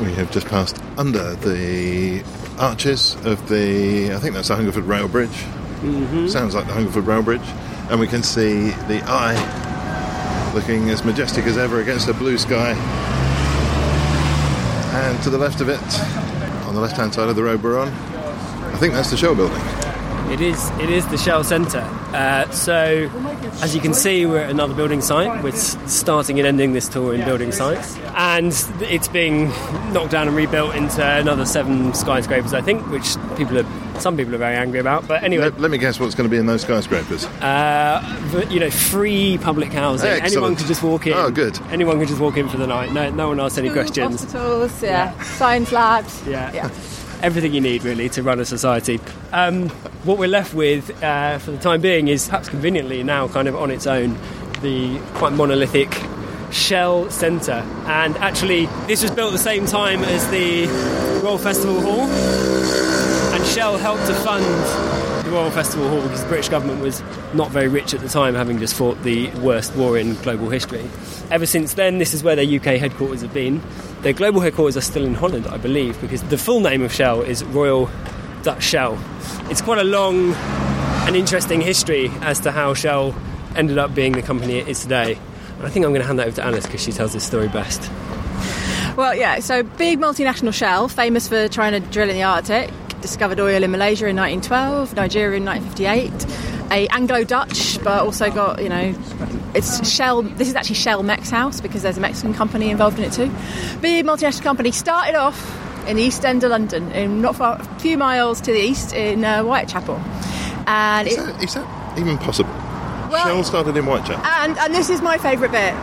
We 0.00 0.12
have 0.14 0.30
just 0.30 0.46
passed 0.46 0.82
under 0.96 1.34
the 1.34 2.24
arches 2.58 3.16
of 3.26 3.48
the, 3.50 4.14
I 4.14 4.18
think 4.18 4.34
that's 4.34 4.48
the 4.48 4.56
Hungerford 4.56 4.84
Rail 4.84 5.08
Bridge. 5.08 5.28
Mm-hmm. 5.28 6.28
Sounds 6.28 6.54
like 6.54 6.66
the 6.66 6.72
Hungerford 6.72 7.06
Rail 7.06 7.22
Bridge. 7.22 7.46
And 7.90 8.00
we 8.00 8.06
can 8.06 8.22
see 8.22 8.70
the 8.88 9.02
eye 9.04 10.52
looking 10.54 10.88
as 10.88 11.04
majestic 11.04 11.44
as 11.44 11.58
ever 11.58 11.80
against 11.82 12.06
the 12.06 12.14
blue 12.14 12.38
sky. 12.38 12.74
And 14.92 15.22
to 15.22 15.30
the 15.30 15.38
left 15.38 15.60
of 15.60 15.68
it, 15.68 15.80
on 16.66 16.74
the 16.74 16.80
left 16.80 16.96
hand 16.96 17.14
side 17.14 17.28
of 17.28 17.36
the 17.36 17.42
road 17.42 17.62
we're 17.62 17.80
on, 17.80 17.88
I 17.88 18.76
think 18.76 18.92
that's 18.94 19.10
the 19.10 19.16
Shell 19.16 19.34
building. 19.34 19.60
It 20.30 20.40
is. 20.40 20.70
It 20.80 20.88
is 20.88 21.06
the 21.08 21.18
Shell 21.18 21.44
Centre. 21.44 21.80
Uh, 22.12 22.50
so, 22.50 23.10
as 23.62 23.74
you 23.74 23.80
can 23.80 23.92
see, 23.94 24.24
we're 24.24 24.38
at 24.38 24.50
another 24.50 24.74
building 24.74 25.00
site. 25.00 25.42
We're 25.42 25.52
starting 25.52 26.38
and 26.38 26.46
ending 26.46 26.72
this 26.72 26.88
tour 26.88 27.14
in 27.14 27.24
building 27.24 27.52
sites, 27.52 27.96
and 28.14 28.52
it's 28.80 29.08
being 29.08 29.48
knocked 29.92 30.12
down 30.12 30.28
and 30.28 30.36
rebuilt 30.36 30.74
into 30.74 31.04
another 31.04 31.44
seven 31.44 31.92
skyscrapers, 31.94 32.54
I 32.54 32.60
think, 32.60 32.86
which 32.90 33.16
people 33.36 33.58
are 33.58 33.66
some 34.00 34.16
people 34.16 34.34
are 34.34 34.38
very 34.38 34.56
angry 34.56 34.80
about. 34.80 35.06
But 35.06 35.22
anyway, 35.22 35.44
Let, 35.44 35.60
let 35.60 35.70
me 35.70 35.78
guess 35.78 35.98
what's 36.00 36.14
going 36.14 36.28
to 36.28 36.30
be 36.30 36.38
in 36.38 36.46
those 36.46 36.62
skyscrapers. 36.62 37.24
uh, 37.26 38.46
you 38.50 38.60
know, 38.60 38.70
free 38.70 39.38
public 39.38 39.72
housing. 39.72 40.08
Excellent. 40.08 40.32
Anyone 40.32 40.56
can 40.56 40.66
just 40.66 40.82
walk 40.82 41.06
in. 41.06 41.12
Oh, 41.14 41.30
good. 41.30 41.58
Anyone 41.70 41.98
can 41.98 42.08
just 42.08 42.20
walk 42.20 42.36
in 42.36 42.48
for 42.48 42.56
the 42.56 42.66
night. 42.66 42.92
No, 42.92 43.10
no 43.10 43.28
one 43.28 43.40
asks 43.40 43.58
any 43.58 43.70
questions. 43.70 44.22
Hospitals, 44.22 44.82
yeah. 44.82 45.20
Science 45.22 45.72
labs. 45.72 46.22
Yeah. 46.26 46.52
Yeah. 46.52 46.70
Everything 47.22 47.54
you 47.54 47.60
need, 47.60 47.84
really, 47.84 48.08
to 48.10 48.22
run 48.22 48.40
a 48.40 48.44
society. 48.44 48.98
Um, 49.32 49.68
what 50.04 50.18
we're 50.18 50.26
left 50.28 50.54
with 50.54 50.90
uh, 51.04 51.38
for 51.38 51.52
the 51.52 51.58
time 51.58 51.80
being 51.80 52.08
is 52.08 52.26
perhaps 52.26 52.48
conveniently 52.48 53.04
now 53.04 53.28
kind 53.28 53.46
of 53.46 53.54
on 53.54 53.70
its 53.70 53.86
own, 53.86 54.18
the 54.62 54.98
quite 55.14 55.32
monolithic 55.32 55.92
Shell 56.50 57.10
Centre. 57.10 57.64
And 57.86 58.16
actually, 58.16 58.66
this 58.88 59.02
was 59.02 59.12
built 59.12 59.28
at 59.28 59.32
the 59.34 59.38
same 59.38 59.66
time 59.66 60.02
as 60.02 60.28
the 60.30 60.66
Royal 61.22 61.38
Festival 61.38 61.80
Hall. 61.80 63.11
Shell 63.52 63.76
helped 63.76 64.06
to 64.06 64.14
fund 64.14 64.46
the 65.26 65.30
Royal 65.30 65.50
Festival 65.50 65.86
Hall 65.86 66.00
because 66.00 66.22
the 66.22 66.28
British 66.28 66.48
government 66.48 66.80
was 66.80 67.02
not 67.34 67.50
very 67.50 67.68
rich 67.68 67.92
at 67.92 68.00
the 68.00 68.08
time, 68.08 68.34
having 68.34 68.58
just 68.58 68.74
fought 68.74 69.02
the 69.02 69.28
worst 69.42 69.76
war 69.76 69.98
in 69.98 70.14
global 70.22 70.48
history. 70.48 70.88
Ever 71.30 71.44
since 71.44 71.74
then, 71.74 71.98
this 71.98 72.14
is 72.14 72.24
where 72.24 72.34
their 72.34 72.46
UK 72.46 72.80
headquarters 72.80 73.20
have 73.20 73.34
been. 73.34 73.60
Their 74.00 74.14
global 74.14 74.40
headquarters 74.40 74.78
are 74.78 74.80
still 74.80 75.04
in 75.04 75.12
Holland, 75.12 75.46
I 75.48 75.58
believe, 75.58 76.00
because 76.00 76.22
the 76.22 76.38
full 76.38 76.60
name 76.60 76.80
of 76.80 76.94
Shell 76.94 77.20
is 77.20 77.44
Royal 77.44 77.90
Dutch 78.42 78.62
Shell. 78.62 78.98
It's 79.50 79.60
quite 79.60 79.78
a 79.78 79.84
long 79.84 80.32
and 80.32 81.14
interesting 81.14 81.60
history 81.60 82.10
as 82.22 82.40
to 82.40 82.52
how 82.52 82.72
Shell 82.72 83.14
ended 83.54 83.76
up 83.76 83.94
being 83.94 84.12
the 84.12 84.22
company 84.22 84.60
it 84.60 84.68
is 84.68 84.80
today. 84.80 85.18
And 85.58 85.66
I 85.66 85.68
think 85.68 85.84
I'm 85.84 85.92
going 85.92 86.00
to 86.00 86.06
hand 86.06 86.18
that 86.20 86.26
over 86.26 86.36
to 86.36 86.44
Alice 86.46 86.64
because 86.64 86.82
she 86.82 86.90
tells 86.90 87.12
this 87.12 87.24
story 87.24 87.48
best. 87.48 87.90
Well, 88.96 89.14
yeah, 89.14 89.40
so 89.40 89.62
big 89.62 89.98
multinational 90.00 90.54
Shell, 90.54 90.88
famous 90.88 91.28
for 91.28 91.48
trying 91.48 91.72
to 91.72 91.80
drill 91.90 92.08
in 92.08 92.16
the 92.16 92.22
Arctic, 92.22 92.70
discovered 93.02 93.38
oil 93.40 93.62
in 93.62 93.70
Malaysia 93.70 94.06
in 94.06 94.16
1912, 94.16 94.94
Nigeria 94.96 95.36
in 95.36 95.44
1958, 95.44 96.70
a 96.72 96.88
Anglo-Dutch, 96.88 97.82
but 97.84 98.02
also 98.02 98.30
got, 98.30 98.62
you 98.62 98.68
know, 98.68 98.94
it's 99.54 99.86
Shell, 99.90 100.22
this 100.22 100.48
is 100.48 100.54
actually 100.54 100.76
Shell 100.76 101.02
Mex 101.02 101.28
House 101.28 101.60
because 101.60 101.82
there's 101.82 101.98
a 101.98 102.00
Mexican 102.00 102.32
company 102.32 102.70
involved 102.70 102.98
in 102.98 103.04
it 103.04 103.12
too. 103.12 103.30
Big 103.80 104.06
multinational 104.06 104.42
company, 104.42 104.70
started 104.70 105.14
off 105.14 105.58
in 105.86 105.96
the 105.96 106.02
east 106.02 106.24
end 106.24 106.44
of 106.44 106.50
London, 106.50 106.90
in 106.92 107.20
not 107.20 107.36
far, 107.36 107.60
a 107.60 107.78
few 107.80 107.98
miles 107.98 108.40
to 108.40 108.52
the 108.52 108.60
east 108.60 108.94
in 108.94 109.24
uh, 109.24 109.42
Whitechapel. 109.42 109.96
And 110.66 111.08
Is 111.08 111.18
it, 111.18 111.26
that, 111.26 111.42
is 111.44 111.54
that 111.54 111.98
even 111.98 112.16
possible? 112.18 112.50
Well- 113.10 113.26
Shell 113.26 113.44
started 113.44 113.76
in 113.76 113.84
Whitechapel. 113.84 114.24
And 114.24 114.56
and 114.58 114.72
this 114.74 114.88
is 114.88 115.02
my 115.02 115.18
favourite 115.18 115.52
bit. 115.52 115.74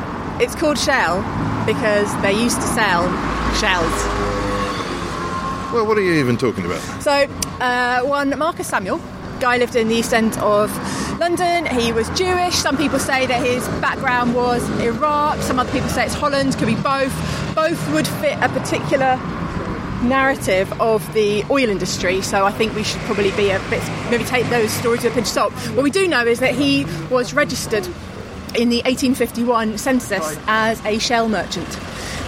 It's 0.41 0.55
called 0.55 0.79
Shell 0.79 1.21
because 1.65 2.09
they 2.21 2.31
used 2.31 2.55
to 2.55 2.67
sell 2.67 3.03
shells. 3.59 4.38
Well, 5.71 5.85
what 5.85 5.97
are 5.99 6.01
you 6.01 6.13
even 6.13 6.35
talking 6.35 6.65
about? 6.65 6.81
So 7.01 7.11
uh, 7.59 8.01
one 8.01 8.37
Marcus 8.39 8.67
Samuel, 8.67 8.99
guy 9.39 9.57
lived 9.57 9.75
in 9.75 9.87
the 9.87 9.95
east 9.95 10.13
end 10.13 10.35
of 10.39 10.71
London. 11.19 11.67
He 11.67 11.91
was 11.91 12.09
Jewish. 12.17 12.55
Some 12.55 12.75
people 12.75 12.97
say 12.97 13.27
that 13.27 13.45
his 13.45 13.67
background 13.79 14.33
was 14.33 14.67
Iraq. 14.79 15.37
Some 15.41 15.59
other 15.59 15.71
people 15.71 15.89
say 15.89 16.05
it's 16.05 16.15
Holland. 16.15 16.57
Could 16.57 16.67
be 16.67 16.75
both. 16.75 17.13
Both 17.53 17.93
would 17.93 18.07
fit 18.07 18.37
a 18.41 18.49
particular 18.49 19.17
narrative 20.01 20.71
of 20.81 21.13
the 21.13 21.43
oil 21.51 21.69
industry. 21.69 22.21
So 22.21 22.45
I 22.45 22.51
think 22.51 22.73
we 22.73 22.83
should 22.83 23.01
probably 23.01 23.31
be 23.31 23.51
a 23.51 23.59
bit 23.69 23.83
maybe 24.09 24.23
take 24.23 24.47
those 24.49 24.71
stories 24.71 25.03
with 25.03 25.11
a 25.11 25.15
pinch 25.15 25.27
of 25.27 25.33
salt. 25.33 25.53
What 25.75 25.83
we 25.83 25.91
do 25.91 26.07
know 26.07 26.25
is 26.25 26.39
that 26.39 26.55
he 26.55 26.85
was 27.11 27.33
registered 27.33 27.85
in 28.55 28.69
the 28.69 28.81
1851 28.85 29.77
census 29.77 30.37
as 30.47 30.83
a 30.83 30.97
shell 30.97 31.29
merchant. 31.29 31.67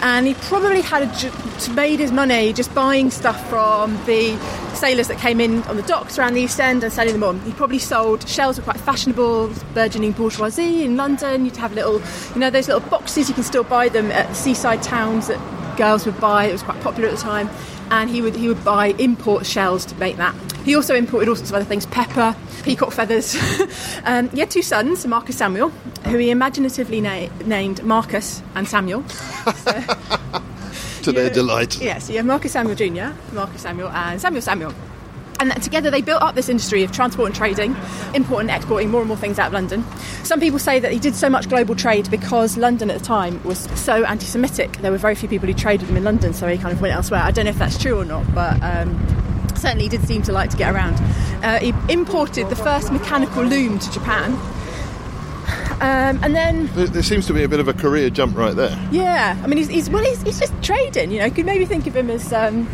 And 0.02 0.26
he 0.26 0.34
probably 0.34 0.82
had 0.82 1.04
a, 1.04 1.72
made 1.74 2.00
his 2.00 2.12
money 2.12 2.54
just 2.54 2.74
buying 2.74 3.12
stuff 3.12 3.50
from 3.50 4.04
the 4.06 4.36
sailors 4.74 5.08
that 5.10 5.20
came 5.20 5.40
in 5.40 5.62
on 5.64 5.76
the 5.76 5.84
docks 5.84 6.18
around 6.18 6.34
the 6.34 6.42
East 6.42 6.60
End 6.60 6.84
and 6.84 6.92
selling 6.92 7.14
them 7.14 7.24
on. 7.24 7.40
He 7.42 7.52
probably 7.52 7.78
sold 7.78 8.28
shells 8.28 8.58
were 8.58 8.64
quite 8.64 8.80
fashionable, 8.80 9.54
burgeoning 9.76 10.14
bourgeoisie 10.14 10.84
in 10.84 10.98
London. 10.98 11.46
You'd 11.46 11.58
have 11.58 11.74
little, 11.74 12.02
you 12.34 12.40
know, 12.40 12.50
those 12.50 12.68
little 12.68 12.88
boxes. 12.90 13.30
You 13.30 13.36
can 13.36 13.44
still 13.44 13.64
buy 13.64 13.90
them 13.90 14.12
at 14.12 14.36
seaside 14.36 14.82
towns 14.82 15.28
that 15.28 15.40
girls 15.78 16.06
would 16.08 16.20
buy. 16.20 16.46
It 16.46 16.52
was 16.52 16.64
quite 16.64 16.82
popular 16.82 17.10
at 17.10 17.16
the 17.16 17.22
time. 17.22 17.50
And 17.92 18.10
he 18.10 18.22
would 18.22 18.36
he 18.36 18.48
would 18.48 18.64
buy 18.64 18.88
import 18.98 19.46
shells 19.46 19.86
to 19.86 19.96
make 19.96 20.18
that. 20.18 20.36
He 20.64 20.76
also 20.76 20.94
imported 20.96 21.28
all 21.30 21.36
sorts 21.36 21.50
of 21.52 21.56
other 21.56 21.66
things: 21.66 21.86
pepper, 21.88 22.36
peacock 22.64 22.92
feathers. 22.92 23.36
um, 24.06 24.30
he 24.30 24.40
had 24.40 24.52
two 24.52 24.62
sons, 24.62 25.06
Marcus 25.08 25.38
Samuel, 25.38 25.70
who 26.06 26.18
he 26.18 26.30
imaginatively 26.32 27.02
na- 27.02 27.28
named 27.46 27.84
Marcus 27.84 28.42
and 28.56 28.68
Samuel. 28.68 29.04
To 31.04 31.12
their 31.12 31.28
Yeah. 31.28 31.34
delight. 31.34 31.82
Yes, 31.82 32.10
you 32.12 32.18
have 32.18 32.28
Marcus 32.28 32.52
Samuel 32.52 32.76
Jr., 32.76 33.16
Marcus 33.34 33.62
Samuel, 33.62 33.90
and 33.90 34.22
Samuel 34.22 34.42
Samuel. 34.44 34.72
And 35.40 35.52
together 35.64 35.90
they 35.90 36.02
built 36.04 36.22
up 36.22 36.36
this 36.36 36.48
industry 36.48 36.84
of 36.84 36.92
transport 36.92 37.26
and 37.26 37.36
trading, 37.36 37.76
importing 38.14 38.52
and 38.52 38.56
exporting 38.56 38.92
more 38.92 39.02
and 39.02 39.08
more 39.08 39.18
things 39.18 39.40
out 39.40 39.48
of 39.48 39.54
London. 39.54 39.84
Some 40.24 40.40
people 40.40 40.60
say 40.60 40.80
that 40.80 40.92
he 40.92 41.00
did 41.00 41.16
so 41.16 41.28
much 41.28 41.50
global 41.50 41.76
trade 41.76 42.12
because 42.12 42.56
London 42.56 42.92
at 42.92 43.00
the 43.00 43.04
time 43.04 43.42
was 43.44 43.62
so 43.80 44.04
anti 44.06 44.28
Semitic. 44.28 44.74
There 44.78 44.92
were 44.92 45.00
very 45.00 45.16
few 45.16 45.28
people 45.28 45.48
who 45.48 45.56
traded 45.56 45.90
him 45.90 45.98
in 45.98 46.04
London, 46.04 46.34
so 46.34 46.48
he 46.48 46.60
kind 46.60 46.72
of 46.72 46.80
went 46.82 46.94
elsewhere. 46.94 47.22
I 47.24 47.32
don't 47.32 47.46
know 47.46 47.52
if 47.52 47.58
that's 47.58 47.80
true 47.80 48.00
or 48.00 48.06
not, 48.06 48.24
but 48.36 48.62
um, 48.62 48.96
certainly 49.62 49.84
he 49.86 49.90
did 49.90 50.04
seem 50.08 50.22
to 50.24 50.32
like 50.32 50.50
to 50.50 50.58
get 50.58 50.74
around. 50.74 50.96
Uh, 51.44 51.60
he 51.60 51.74
imported 51.90 52.50
the 52.50 52.56
first 52.56 52.92
mechanical 52.92 53.44
loom 53.44 53.80
to 53.80 53.92
Japan. 53.92 54.34
Um, 55.82 56.20
and 56.24 56.36
then 56.36 56.68
There, 56.76 56.86
there 56.88 57.04
seems 57.04 57.26
to 57.28 57.34
be 57.34 57.44
a 57.44 57.48
bit 57.50 57.60
of 57.60 57.68
a 57.68 57.74
career 57.74 58.10
jump 58.12 58.38
right 58.38 58.56
there. 58.56 58.78
yeah, 58.92 59.40
I 59.44 59.48
mean, 59.48 59.58
he's, 59.58 59.68
he's 59.68 59.90
well, 59.90 60.04
he's, 60.04 60.22
he's 60.22 60.40
just 60.40 60.54
trading. 60.62 61.12
You 61.12 61.20
know, 61.20 61.26
you 61.26 61.32
could 61.32 61.46
maybe 61.46 61.66
think 61.66 61.88
of 61.88 61.96
him 61.96 62.12
as, 62.12 62.32
um, 62.32 62.68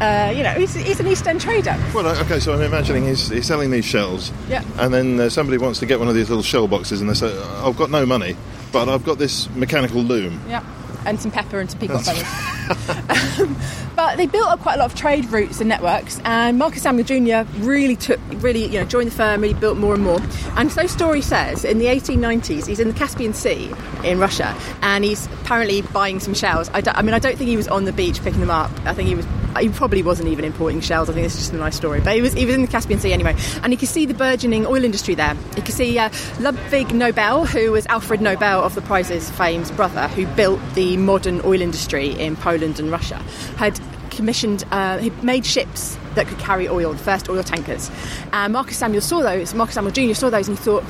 uh, 0.00 0.32
you 0.34 0.42
know, 0.42 0.52
he's, 0.52 0.72
he's 0.74 0.98
an 0.98 1.06
East 1.08 1.26
End 1.26 1.42
trader. 1.42 1.76
Well, 1.94 2.06
okay, 2.22 2.40
so 2.40 2.54
I'm 2.54 2.62
imagining 2.62 3.04
he's, 3.06 3.28
he's 3.28 3.46
selling 3.46 3.70
these 3.70 3.84
shells, 3.84 4.32
Yeah. 4.48 4.64
and 4.78 4.94
then 4.94 5.20
uh, 5.20 5.28
somebody 5.28 5.58
wants 5.58 5.78
to 5.80 5.86
get 5.86 5.98
one 5.98 6.08
of 6.08 6.14
these 6.14 6.28
little 6.30 6.42
shell 6.42 6.66
boxes, 6.66 7.02
and 7.02 7.10
they 7.10 7.14
say, 7.14 7.38
"I've 7.62 7.76
got 7.76 7.90
no 7.90 8.06
money, 8.06 8.34
but 8.72 8.88
I've 8.88 9.04
got 9.04 9.18
this 9.18 9.48
mechanical 9.50 10.00
loom." 10.00 10.40
Yeah, 10.48 10.64
and 11.04 11.20
some 11.20 11.30
pepper 11.30 11.60
and 11.60 11.70
some 11.70 11.80
peacock 11.80 12.02
feathers. 12.02 12.22
Um, 12.68 13.56
but 13.96 14.16
they 14.16 14.26
built 14.26 14.48
up 14.48 14.60
quite 14.60 14.74
a 14.74 14.78
lot 14.78 14.92
of 14.92 14.94
trade 14.94 15.24
routes 15.26 15.60
and 15.60 15.68
networks, 15.68 16.20
and 16.24 16.58
Marcus 16.58 16.82
Samuel 16.82 17.04
Jr. 17.04 17.50
really 17.60 17.96
took, 17.96 18.20
really, 18.36 18.66
you 18.66 18.80
know, 18.80 18.84
joined 18.84 19.10
the 19.10 19.14
firm, 19.14 19.40
really 19.40 19.54
built 19.54 19.78
more 19.78 19.94
and 19.94 20.02
more. 20.02 20.20
And 20.56 20.70
so 20.70 20.86
story 20.86 21.22
says, 21.22 21.64
in 21.64 21.78
the 21.78 21.86
1890s, 21.86 22.66
he's 22.66 22.80
in 22.80 22.88
the 22.88 22.94
Caspian 22.94 23.34
Sea 23.34 23.72
in 24.04 24.18
Russia, 24.18 24.56
and 24.82 25.04
he's 25.04 25.26
apparently 25.26 25.82
buying 25.82 26.20
some 26.20 26.34
shells. 26.34 26.68
I, 26.70 26.82
I 26.86 27.02
mean, 27.02 27.14
I 27.14 27.18
don't 27.18 27.36
think 27.36 27.48
he 27.48 27.56
was 27.56 27.68
on 27.68 27.84
the 27.84 27.92
beach 27.92 28.22
picking 28.22 28.40
them 28.40 28.50
up. 28.50 28.70
I 28.84 28.92
think 28.94 29.08
he 29.08 29.14
was. 29.14 29.26
He 29.62 29.68
probably 29.68 30.02
wasn't 30.02 30.28
even 30.28 30.44
importing 30.44 30.80
shells. 30.80 31.10
I 31.10 31.12
think 31.12 31.26
it's 31.26 31.36
just 31.36 31.52
a 31.52 31.56
nice 31.56 31.76
story. 31.76 32.00
But 32.00 32.14
he 32.14 32.22
was, 32.22 32.32
he 32.32 32.46
was 32.46 32.54
in 32.54 32.62
the 32.62 32.68
Caspian 32.68 33.00
Sea 33.00 33.12
anyway, 33.12 33.36
and 33.62 33.72
he 33.72 33.76
could 33.76 33.88
see 33.88 34.06
the 34.06 34.14
burgeoning 34.14 34.66
oil 34.66 34.84
industry 34.84 35.14
there. 35.14 35.34
He 35.54 35.62
could 35.62 35.74
see 35.74 35.98
uh, 35.98 36.10
Ludwig 36.40 36.94
Nobel, 36.94 37.44
who 37.44 37.72
was 37.72 37.86
Alfred 37.86 38.20
Nobel 38.20 38.62
of 38.62 38.74
the 38.74 38.82
Prizes 38.82 39.30
fame's 39.30 39.70
brother, 39.70 40.08
who 40.08 40.26
built 40.34 40.60
the 40.74 40.96
modern 40.96 41.40
oil 41.44 41.60
industry 41.60 42.10
in 42.10 42.36
Poland 42.36 42.78
and 42.80 42.90
Russia, 42.90 43.16
had 43.56 43.78
commissioned, 44.10 44.64
uh, 44.70 44.98
he 44.98 45.10
made 45.22 45.44
ships 45.44 45.96
that 46.14 46.26
could 46.26 46.38
carry 46.38 46.68
oil, 46.68 46.92
the 46.92 46.98
first 46.98 47.28
oil 47.28 47.42
tankers. 47.42 47.90
And 48.32 48.54
Marcus 48.54 48.76
Samuel 48.76 49.02
saw 49.02 49.20
those, 49.20 49.54
Marcus 49.54 49.74
Samuel 49.74 49.92
Jr. 49.92 50.14
saw 50.14 50.30
those, 50.30 50.48
and 50.48 50.58
he 50.58 50.64
thought, 50.64 50.82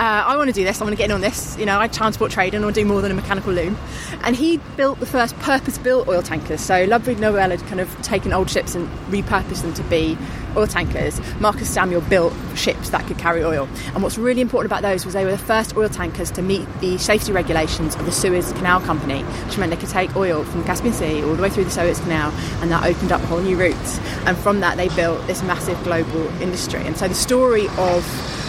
uh, 0.00 0.24
I 0.26 0.38
want 0.38 0.48
to 0.48 0.54
do 0.54 0.64
this. 0.64 0.80
I 0.80 0.84
want 0.84 0.94
to 0.94 0.96
get 0.96 1.10
in 1.10 1.12
on 1.12 1.20
this. 1.20 1.58
You 1.58 1.66
know, 1.66 1.78
I 1.78 1.86
transport 1.86 2.32
trade 2.32 2.54
and 2.54 2.64
I 2.64 2.66
want 2.66 2.74
to 2.76 2.80
do 2.80 2.86
more 2.86 3.02
than 3.02 3.12
a 3.12 3.14
mechanical 3.14 3.52
loom. 3.52 3.76
And 4.22 4.34
he 4.34 4.56
built 4.74 4.98
the 4.98 5.04
first 5.04 5.36
purpose-built 5.40 6.08
oil 6.08 6.22
tankers. 6.22 6.62
So 6.62 6.84
Ludwig 6.84 7.18
Nobel 7.18 7.50
had 7.50 7.60
kind 7.66 7.80
of 7.80 8.00
taken 8.00 8.32
old 8.32 8.48
ships 8.48 8.74
and 8.74 8.88
repurposed 9.10 9.60
them 9.60 9.74
to 9.74 9.82
be 9.84 10.16
oil 10.56 10.66
tankers. 10.66 11.20
Marcus 11.38 11.68
Samuel 11.68 12.00
built 12.00 12.32
ships 12.54 12.88
that 12.90 13.06
could 13.06 13.18
carry 13.18 13.44
oil. 13.44 13.68
And 13.92 14.02
what's 14.02 14.16
really 14.16 14.40
important 14.40 14.72
about 14.72 14.80
those 14.80 15.04
was 15.04 15.12
they 15.12 15.24
were 15.26 15.32
the 15.32 15.38
first 15.38 15.76
oil 15.76 15.90
tankers 15.90 16.30
to 16.30 16.40
meet 16.40 16.66
the 16.80 16.96
safety 16.96 17.32
regulations 17.32 17.94
of 17.94 18.06
the 18.06 18.12
Suez 18.12 18.52
Canal 18.54 18.80
Company, 18.80 19.22
which 19.22 19.58
meant 19.58 19.70
they 19.70 19.76
could 19.76 19.90
take 19.90 20.16
oil 20.16 20.44
from 20.44 20.60
the 20.60 20.66
Caspian 20.66 20.94
Sea 20.94 21.22
all 21.22 21.34
the 21.34 21.42
way 21.42 21.50
through 21.50 21.64
the 21.64 21.70
Suez 21.70 22.00
Canal, 22.00 22.32
and 22.62 22.70
that 22.70 22.84
opened 22.84 23.12
up 23.12 23.20
whole 23.22 23.40
new 23.40 23.58
routes. 23.58 23.98
And 24.24 24.36
from 24.38 24.60
that, 24.60 24.78
they 24.78 24.88
built 24.88 25.26
this 25.26 25.42
massive 25.42 25.82
global 25.84 26.26
industry. 26.40 26.80
And 26.80 26.96
so 26.96 27.06
the 27.06 27.14
story 27.14 27.68
of 27.76 28.02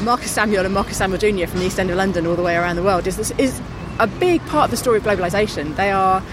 Marcus 0.04 0.32
Samuel 0.32 0.66
and 0.66 0.74
Marcus 0.74 0.98
Samuel 0.98 1.20
Jr. 1.20 1.41
from 1.48 1.60
the 1.60 1.66
East 1.66 1.80
End 1.80 1.90
of 1.90 1.98
London 1.98 2.26
all 2.28 2.36
the 2.36 2.44
way 2.44 2.56
around 2.56 2.76
the 2.76 2.84
world 2.84 3.08
is, 3.08 3.32
is 3.32 3.62
a 4.00 4.08
big 4.08 4.42
part 4.48 4.66
of 4.66 4.72
the 4.72 4.78
story 4.78 4.98
of 4.98 5.04
globalisation. 5.04 5.76
They 5.76 5.92
are 5.92 6.24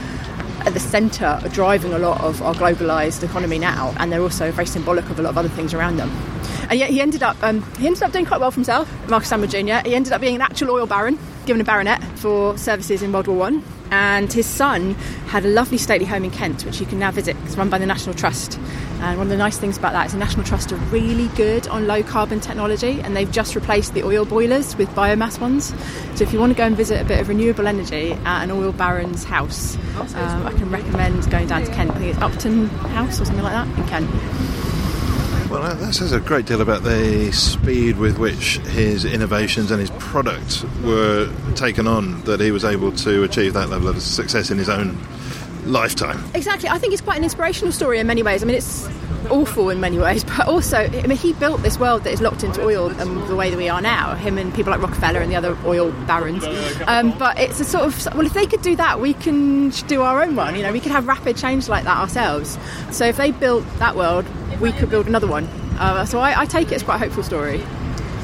at 0.61 0.74
the 0.74 0.80
centre 0.80 1.40
driving 1.52 1.92
a 1.92 1.98
lot 1.98 2.20
of 2.20 2.42
our 2.42 2.54
globalised 2.54 3.22
economy 3.22 3.59
now, 3.59 3.94
and 3.98 4.12
they're 4.12 4.22
also 4.22 4.50
very 4.50 4.66
symbolic 4.66 5.09
of 5.11 5.18
a 5.18 5.22
lot 5.22 5.30
of 5.30 5.38
other 5.38 5.48
things 5.48 5.74
around 5.74 5.96
them. 5.96 6.11
And 6.70 6.78
yet 6.78 6.90
he 6.90 7.00
ended 7.00 7.22
up 7.22 7.42
um, 7.42 7.62
he 7.78 7.86
ended 7.86 8.02
up 8.02 8.12
doing 8.12 8.26
quite 8.26 8.40
well 8.40 8.50
for 8.50 8.56
himself, 8.56 8.90
Marcus 9.09 9.28
Samuel 9.28 9.48
Jr. 9.48 9.88
He 9.88 9.94
ended 9.94 10.12
up 10.12 10.20
being 10.20 10.34
an 10.34 10.42
actual 10.42 10.70
oil 10.70 10.86
baron, 10.86 11.18
given 11.49 11.62
a 11.62 11.64
baronet 11.64 12.03
for 12.18 12.59
services 12.59 13.03
in 13.03 13.11
World 13.11 13.26
War 13.26 13.38
One. 13.38 13.64
And 13.90 14.30
his 14.30 14.44
son 14.44 14.92
had 15.28 15.46
a 15.46 15.49
lovely 15.49 15.78
stately 15.78 16.05
home 16.05 16.22
in 16.24 16.30
Kent, 16.30 16.66
which 16.66 16.78
you 16.78 16.84
can 16.84 16.99
now 16.99 17.11
visit. 17.11 17.36
It's 17.44 17.57
run 17.57 17.70
by 17.70 17.78
the 17.78 17.86
National 17.86 18.14
Trust. 18.14 18.59
And 19.01 19.16
one 19.16 19.28
of 19.28 19.30
the 19.30 19.36
nice 19.38 19.57
things 19.57 19.78
about 19.78 19.94
that 19.94 20.05
is 20.05 20.12
the 20.12 20.18
National 20.18 20.44
Trust 20.44 20.72
are 20.72 20.76
really 20.90 21.28
good 21.28 21.66
on 21.68 21.86
low 21.86 22.03
carbon 22.03 22.38
technology, 22.40 23.01
and 23.01 23.16
they've 23.16 23.32
just 23.32 23.55
replaced 23.55 23.94
the 23.94 24.03
oil 24.03 24.26
boilers 24.26 24.76
with 24.76 24.90
biomass 24.90 25.40
ones. 25.40 25.72
So 26.16 26.24
if 26.24 26.34
you 26.34 26.38
want 26.38 26.53
to 26.53 26.57
go 26.57 26.64
and 26.64 26.76
visit 26.76 27.01
a 27.01 27.05
bit 27.07 27.18
of 27.18 27.30
renewable 27.30 27.66
energy 27.66 28.12
at 28.12 28.44
an 28.44 28.51
oil 28.51 28.72
baron's 28.72 29.24
house, 29.24 29.76
um, 29.96 30.46
I 30.46 30.53
can 30.53 30.68
recommend 30.70 31.30
going 31.30 31.49
down 31.49 31.64
to 31.64 31.72
Kent. 31.72 31.92
I 31.92 31.99
think 31.99 32.14
it's 32.14 32.22
Upton 32.22 32.66
House 32.68 33.22
or 33.22 33.24
something 33.24 33.42
like 33.42 33.55
that 33.55 33.78
in 33.78 33.88
Kent. 33.88 34.11
Well, 35.51 35.62
that 35.62 35.78
that 35.78 35.94
says 35.94 36.12
a 36.12 36.20
great 36.20 36.44
deal 36.44 36.61
about 36.61 36.82
the 36.82 37.32
speed 37.32 37.96
with 37.96 38.18
which 38.18 38.59
his 38.59 39.07
innovations 39.07 39.70
and 39.70 39.80
his 39.80 39.88
product 40.09 40.64
were 40.82 41.30
taken 41.54 41.86
on, 41.86 42.22
that 42.22 42.40
he 42.40 42.50
was 42.50 42.64
able 42.64 42.92
to 42.92 43.22
achieve 43.24 43.52
that 43.52 43.68
level 43.68 43.88
of 43.88 44.00
success 44.02 44.50
in 44.50 44.59
his 44.59 44.68
own 44.68 44.98
lifetime. 45.66 46.18
Exactly. 46.34 46.68
I 46.68 46.78
think 46.78 46.92
it's 46.92 47.02
quite 47.02 47.18
an 47.18 47.24
inspirational 47.24 47.72
story 47.72 47.98
in 47.98 48.06
many 48.06 48.22
ways. 48.22 48.42
I 48.42 48.46
mean, 48.46 48.56
it's 48.56 48.88
awful 49.30 49.68
in 49.68 49.80
many 49.80 49.98
ways, 49.98 50.24
but 50.24 50.46
also, 50.48 50.78
I 50.78 51.06
mean, 51.06 51.18
he 51.18 51.34
built 51.34 51.62
this 51.62 51.78
world 51.78 52.04
that 52.04 52.12
is 52.12 52.22
locked 52.22 52.42
into 52.42 52.62
oil 52.64 52.88
and 52.88 53.28
the 53.28 53.36
way 53.36 53.50
that 53.50 53.56
we 53.56 53.68
are 53.68 53.82
now. 53.82 54.14
Him 54.14 54.38
and 54.38 54.54
people 54.54 54.70
like 54.70 54.80
Rockefeller 54.80 55.20
and 55.20 55.30
the 55.30 55.36
other 55.36 55.56
oil 55.66 55.92
barons. 56.06 56.44
Um, 56.86 57.16
but 57.18 57.38
it's 57.38 57.61
a 57.61 57.64
sort 57.64 57.84
of 57.84 58.14
well, 58.14 58.26
if 58.26 58.32
they 58.32 58.46
could 58.46 58.62
do 58.62 58.76
that, 58.76 59.00
we 59.00 59.12
can 59.12 59.70
do 59.88 60.02
our 60.02 60.22
own 60.22 60.36
one. 60.36 60.56
You 60.56 60.62
know, 60.62 60.72
we 60.72 60.80
could 60.80 60.92
have 60.92 61.06
rapid 61.06 61.36
change 61.36 61.68
like 61.68 61.84
that 61.84 61.98
ourselves. 61.98 62.59
So 62.90 63.04
if 63.04 63.18
they 63.18 63.30
built 63.30 63.64
that 63.78 63.94
world, 63.94 64.24
we 64.61 64.72
could 64.72 64.88
build 64.88 65.06
another 65.06 65.26
one. 65.26 65.44
Uh, 65.78 66.04
so 66.06 66.18
I, 66.18 66.40
I 66.40 66.46
take 66.46 66.72
it 66.72 66.76
as 66.76 66.82
quite 66.82 66.96
a 66.96 66.98
hopeful 66.98 67.22
story. 67.22 67.62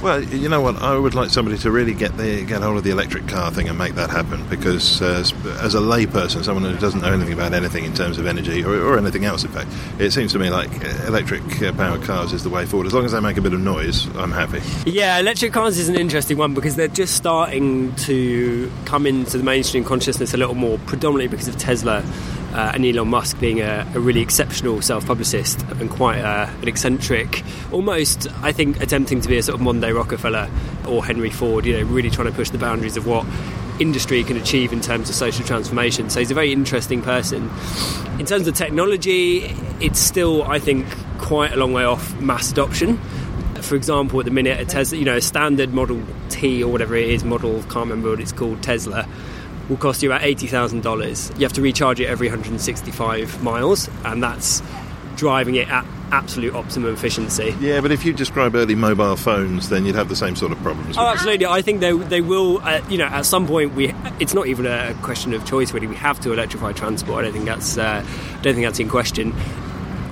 Well, 0.05 0.23
you 0.23 0.51
know 0.51 0.61
what? 0.61 0.77
I 0.83 0.99
would 0.99 1.15
like 1.15 1.31
somebody 1.31 1.57
to 1.57 1.71
really 1.71 1.95
get 1.95 2.15
the 2.19 2.45
get 2.45 2.61
hold 2.61 2.77
of 2.77 2.85
the 2.85 2.91
electric 2.91 3.27
car 3.27 3.51
thing 3.51 3.71
and 3.71 3.79
make 3.79 3.95
that 3.95 4.11
happen. 4.11 4.47
Because 4.51 5.01
uh, 5.01 5.25
as, 5.63 5.75
a 5.75 5.79
layperson, 5.79 6.45
someone 6.45 6.71
who 6.71 6.77
doesn't 6.77 7.01
know 7.01 7.11
anything 7.11 7.33
about 7.33 7.55
anything 7.55 7.87
in 7.87 7.95
terms 7.95 8.19
of 8.19 8.27
energy 8.27 8.63
or, 8.63 8.75
or 8.83 8.99
anything 8.99 9.25
else, 9.25 9.45
in 9.45 9.51
fact, 9.51 9.71
it 9.99 10.11
seems 10.11 10.33
to 10.33 10.39
me 10.39 10.51
like 10.51 10.71
electric 11.07 11.41
uh, 11.63 11.73
powered 11.73 12.03
cars 12.03 12.35
is 12.35 12.43
the 12.43 12.51
way 12.51 12.67
forward. 12.67 12.87
As 12.87 12.93
long 12.93 13.07
as 13.07 13.13
they 13.13 13.21
make 13.21 13.39
a 13.39 13.41
bit 13.41 13.55
of 13.55 13.61
noise, 13.61 14.05
I'm 14.15 14.31
happy. 14.31 14.61
Yeah, 14.85 15.19
electric 15.21 15.55
cars 15.55 15.79
is 15.79 15.89
an 15.89 15.97
interesting 15.97 16.37
one 16.37 16.53
because 16.53 16.77
they're 16.77 16.87
just 16.87 17.15
starting 17.15 17.95
to 17.95 18.71
come 18.85 19.07
into 19.07 19.39
the 19.39 19.45
mainstream 19.45 19.85
consciousness 19.85 20.35
a 20.35 20.37
little 20.37 20.55
more, 20.55 20.77
predominantly 20.81 21.29
because 21.29 21.49
of 21.49 21.57
Tesla. 21.57 22.05
Uh, 22.55 22.71
and 22.73 22.87
Elon 22.87 23.09
Musk 23.09 23.41
being 23.41 23.61
a, 23.61 23.85
a 23.95 24.01
really 24.01 24.21
exceptional 24.21 24.81
self-publicist 24.81 25.61
and 25.63 25.91
quite 25.91 26.21
uh, 26.21 26.49
an 26.63 26.69
eccentric, 26.69 27.43
almost 27.73 28.29
I 28.43 28.53
think 28.53 28.81
attempting 28.81 29.21
to 29.23 29.29
be 29.29 29.39
a 29.39 29.43
sort 29.43 29.57
of 29.57 29.61
modern 29.61 29.81
day 29.81 29.91
Rockefeller 29.91 30.49
or 30.87 31.05
Henry 31.05 31.31
Ford. 31.31 31.67
You 31.67 31.79
know, 31.79 31.85
really 31.91 32.11
trying 32.11 32.29
to 32.29 32.33
push 32.33 32.51
the 32.51 32.59
boundaries 32.59 32.97
of 32.97 33.07
what 33.07 33.27
industry 33.81 34.23
can 34.23 34.37
achieve 34.37 34.73
in 34.73 34.81
terms 34.81 35.09
of 35.09 35.17
social 35.17 35.45
transformation. 35.45 36.11
So 36.11 36.21
he's 36.21 36.31
a 36.31 36.35
very 36.35 36.53
interesting 36.53 37.03
person. 37.03 37.51
In 38.21 38.27
terms 38.27 38.47
of 38.47 38.55
technology, 38.55 39.53
it's 39.81 39.99
still 39.99 40.45
I 40.45 40.61
think 40.61 40.87
quite 41.19 41.53
a 41.53 41.57
long 41.57 41.73
way 41.73 41.85
off 41.85 42.21
mass 42.21 42.53
adoption 42.53 43.01
for 43.65 43.77
example, 43.77 44.21
at 44.21 44.27
the 44.27 44.31
minute, 44.31 44.61
a 44.61 44.65
Tesla, 44.65 44.99
you 44.99 45.05
know, 45.05 45.17
a 45.17 45.21
standard 45.21 45.73
Model 45.73 46.03
T 46.29 46.63
or 46.63 46.71
whatever 46.71 46.95
it 46.95 47.09
is, 47.09 47.25
model, 47.25 47.63
can't 47.63 47.89
remember 47.89 48.11
what 48.11 48.21
it's 48.21 48.33
called, 48.33 48.63
Tesla, 48.63 49.09
will 49.69 49.77
cost 49.77 50.03
you 50.03 50.11
about 50.11 50.23
$80,000. 50.23 51.39
You 51.39 51.43
have 51.43 51.53
to 51.55 51.63
recharge 51.63 52.01
it 52.01 52.07
every 52.07 52.29
165 52.29 53.43
miles, 53.43 53.89
and 54.05 54.23
that's 54.23 54.63
driving 55.17 55.55
it 55.55 55.69
at 55.69 55.85
absolute 56.11 56.55
optimum 56.55 56.93
efficiency. 56.93 57.55
Yeah, 57.61 57.81
but 57.81 57.91
if 57.91 58.05
you 58.05 58.13
describe 58.13 58.55
early 58.55 58.75
mobile 58.75 59.17
phones, 59.17 59.69
then 59.69 59.85
you'd 59.85 59.95
have 59.95 60.09
the 60.09 60.17
same 60.17 60.37
sort 60.37 60.53
of 60.53 60.59
problems. 60.59 60.97
Oh, 60.97 61.07
absolutely. 61.07 61.47
I 61.47 61.63
think 61.63 61.81
they, 61.81 61.93
they 61.93 62.21
will, 62.21 62.59
uh, 62.59 62.83
you 62.89 62.99
know, 62.99 63.07
at 63.07 63.27
some 63.27 63.47
point, 63.47 63.75
we. 63.75 63.95
it's 64.21 64.35
not 64.35 64.47
even 64.47 64.67
a 64.67 64.95
question 65.03 65.35
of 65.35 65.45
choice, 65.45 65.73
really. 65.73 65.87
We 65.87 65.97
have 65.97 66.21
to 66.21 66.33
electrify 66.33 66.73
transport. 66.73 67.21
I 67.21 67.23
don't 67.23 67.33
think 67.33 67.47
that's, 67.47 67.79
uh, 67.79 68.05
I 68.05 68.43
don't 68.43 68.55
think 68.55 68.67
that's 68.67 68.79
in 68.79 68.89
question. 68.89 69.35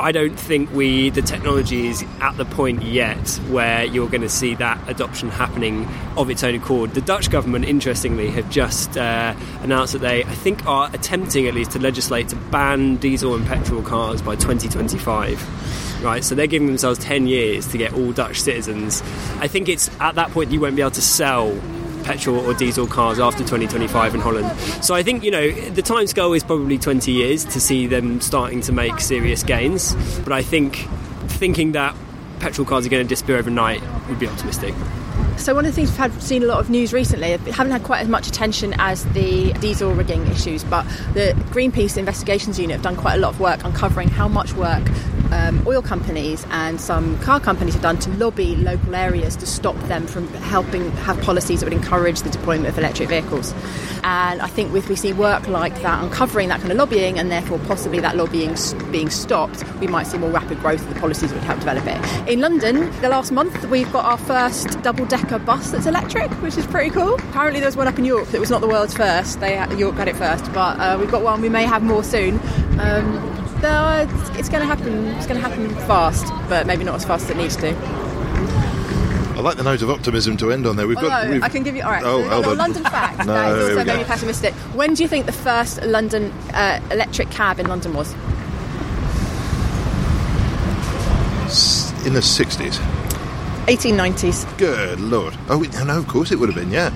I 0.03 0.11
don't 0.11 0.35
think 0.35 0.73
we 0.73 1.11
the 1.11 1.23
technology 1.23 1.87
is 1.87 2.05
at 2.21 2.37
the 2.37 2.45
point 2.45 2.83
yet 2.83 3.29
where 3.49 3.85
you're 3.85 4.09
going 4.09 4.23
to 4.23 4.29
see 4.29 4.57
that 4.57 4.89
adoption 4.89 5.29
happening 5.29 5.87
of 6.17 6.29
its 6.29 6.43
own 6.43 6.57
accord. 6.57 6.95
The 6.95 7.01
Dutch 7.01 7.31
government, 7.31 7.67
interestingly, 7.67 8.29
have 8.31 8.51
just 8.51 8.99
uh, 8.99 9.37
announced 9.61 9.93
that 9.93 10.01
they, 10.01 10.25
I 10.25 10.35
think, 10.35 10.67
are 10.67 10.91
attempting 10.93 11.47
at 11.47 11.55
least 11.55 11.71
to 11.73 11.79
legislate 11.79 12.31
to 12.31 12.37
ban 12.37 12.97
diesel 12.97 13.37
and 13.37 13.47
petrol 13.47 13.81
cars 13.81 14.21
by 14.21 14.35
2025. 14.35 16.03
Right, 16.03 16.25
so 16.25 16.35
they're 16.35 16.49
giving 16.49 16.67
themselves 16.67 16.99
10 16.99 17.29
years 17.29 17.69
to 17.69 17.79
get 17.79 17.95
all 17.95 18.11
Dutch 18.11 18.41
citizens. 18.41 19.03
I 19.39 19.47
think 19.47 19.69
it's 19.69 19.89
at 20.01 20.17
that 20.17 20.33
point 20.33 20.51
you 20.51 20.61
won't 20.61 20.75
be 20.75 20.83
able 20.83 20.91
to 20.91 21.01
sell 21.01 21.57
petrol 22.05 22.39
or 22.39 22.55
diesel 22.55 22.87
cars 22.87 23.19
after 23.19 23.41
2025 23.41 24.15
in 24.15 24.21
Holland. 24.21 24.51
So 24.85 24.95
I 24.95 25.03
think, 25.03 25.25
you 25.25 25.31
know, 25.31 25.51
the 25.51 25.83
time 25.83 26.07
scale 26.07 26.33
is 26.33 26.43
probably 26.43 26.79
20 26.79 27.11
years 27.13 27.45
to 27.47 27.61
see 27.61 27.87
them 27.87 28.21
starting 28.21 28.61
to 28.63 28.73
make 28.73 29.01
serious 29.01 29.43
gains. 29.43 29.95
But 30.25 30.33
I 30.33 30.43
think 30.43 30.89
thinking 31.29 31.73
that 31.73 31.97
petrol 32.41 32.67
cars 32.67 32.85
are 32.87 32.89
going 32.89 33.05
to 33.05 33.09
disappear 33.09 33.37
overnight 33.37 33.83
would 34.09 34.19
be 34.19 34.27
optimistic. 34.27 34.75
So 35.37 35.55
one 35.55 35.65
of 35.65 35.73
the 35.73 35.75
things 35.75 35.91
we've 35.91 35.99
had 35.99 36.23
seen 36.23 36.43
a 36.43 36.47
lot 36.47 36.61
of 36.61 36.71
news 36.71 36.93
recently, 36.93 37.35
uh, 37.35 37.39
haven't 37.39 37.73
had 37.73 37.83
quite 37.83 38.01
as 38.01 38.09
much 38.09 38.29
attention 38.29 38.75
as 38.79 39.05
the 39.07 39.53
diesel 39.55 39.93
rigging 39.93 40.27
issues, 40.29 40.63
but 40.63 40.85
the 41.15 41.35
Greenpeace 41.51 41.97
Investigations 41.97 42.59
Unit 42.59 42.77
have 42.77 42.83
done 42.83 42.97
quite 42.97 43.15
a 43.15 43.19
lot 43.19 43.31
of 43.31 43.41
work 43.41 43.65
uncovering 43.65 44.09
how 44.09 44.29
much 44.29 44.53
work 44.53 44.83
um, 45.33 45.63
oil 45.67 45.83
companies 45.83 46.47
and 46.51 46.81
some 46.81 47.19
car 47.21 47.41
companies 47.41 47.75
have 47.75 47.83
done 47.83 47.99
to 47.99 48.11
lobby 48.11 48.55
local 48.57 48.95
areas 48.95 49.35
to 49.37 49.47
stop 49.47 49.77
them 49.89 50.07
from 50.07 50.29
helping 50.35 50.91
have 50.93 51.21
policies 51.23 51.61
that 51.61 51.67
would 51.67 51.73
encourage 51.73 52.21
the 52.23 52.31
deployment 52.31 52.69
of 52.69 52.79
electric 52.79 53.09
vehicles. 53.09 53.55
And 54.05 54.43
I 54.43 54.47
think 54.47 54.75
if 54.75 54.89
we 54.89 54.97
see 54.97 55.13
work 55.13 55.49
like 55.49 55.75
that 55.83 56.03
uncovering 56.03 56.49
that 56.49 56.61
kind 56.61 56.73
of 56.73 56.79
lobbying 56.79 57.19
and 57.19 57.31
therefore 57.31 57.59
possibly 57.61 58.01
that 58.01 58.17
lobbying 58.17 58.57
being 58.91 59.11
stopped, 59.11 59.65
we 59.81 59.87
might 59.87 60.05
see 60.05 60.19
more 60.19 60.31
rapid 60.31 60.61
growth 60.61 60.83
of 60.83 60.93
the 60.93 61.01
policies 61.01 61.31
that 61.31 61.37
would 61.37 61.45
help 61.45 61.61
develop 61.61 61.85
it. 61.87 62.29
In 62.29 62.41
London, 62.41 62.91
the 63.01 63.09
last 63.09 63.33
month, 63.33 63.65
we've 63.67 63.91
got 63.93 64.05
our 64.05 64.19
first 64.19 64.81
double 64.83 65.07
decker 65.07 65.39
bus 65.39 65.71
that's 65.71 65.87
electric, 65.87 66.31
which 66.43 66.57
is 66.57 66.67
pretty 66.67 66.91
cool. 66.91 67.15
Apparently, 67.15 67.61
there 67.61 67.69
was 67.69 67.77
one 67.77 67.89
up 67.89 67.99
in 67.99 68.05
York 68.05 68.29
that 68.29 68.41
was 68.41 68.51
not 68.51 68.61
the 68.61 68.69
world's 68.69 68.95
first. 68.95 69.41
They 69.41 69.55
York 69.77 69.97
got 69.97 70.09
it 70.09 70.17
first, 70.17 70.53
but 70.53 70.79
uh, 70.79 70.97
we've 70.99 71.11
got 71.11 71.23
one. 71.23 71.41
We 71.41 71.49
may 71.49 71.65
have 71.65 71.83
more 71.83 72.05
soon. 72.05 72.41
Um, 72.79 73.42
no, 73.63 74.09
it's, 74.09 74.39
it's 74.39 74.49
going 74.49 74.61
to 74.61 74.67
happen. 74.67 75.07
It's 75.17 75.27
going 75.27 75.41
to 75.41 75.49
happen 75.49 75.69
fast, 75.87 76.27
but 76.49 76.67
maybe 76.67 76.85
not 76.85 76.97
as 76.97 77.05
fast 77.05 77.25
as 77.25 77.31
it 77.31 77.37
needs 77.37 77.57
to. 77.57 77.71
I 79.35 79.41
like 79.41 79.57
the 79.57 79.63
note 79.63 79.83
of 79.83 79.91
optimism 79.91 80.37
to 80.39 80.53
end 80.53 80.67
on 80.67 80.77
there. 80.77 80.87
We've 80.87 80.97
got. 80.97 81.11
Although, 81.11 81.31
we've- 81.31 81.43
I 81.43 81.49
can 81.49 81.63
give 81.63 81.75
you. 81.75 81.83
All 81.83 81.91
right. 81.91 82.03
Oh, 82.05 82.43
so. 82.43 82.53
London 82.53 82.85
fact. 82.85 83.19
No, 83.27 83.33
that 83.33 83.59
is 83.59 83.71
also 83.71 83.85
maybe 83.85 84.05
pessimistic. 84.05 84.55
When 84.75 84.95
do 84.95 85.03
you 85.03 85.09
think 85.09 85.27
the 85.27 85.33
first 85.33 85.83
London 85.83 86.31
uh, 86.53 86.81
electric 86.91 87.31
cab 87.31 87.59
in 87.59 87.67
London 87.67 87.95
was? 87.95 88.15
in 92.07 92.15
the 92.15 92.21
60s. 92.21 93.02
1890s. 93.67 94.59
Good 94.59 95.01
lord. 95.01 95.37
Oh, 95.49 95.61
no, 95.85 95.99
of 95.99 96.09
course 96.09 96.33
it 96.33 96.39
would 96.39 96.49
have 96.49 96.57
been, 96.57 96.71
yeah. 96.73 96.93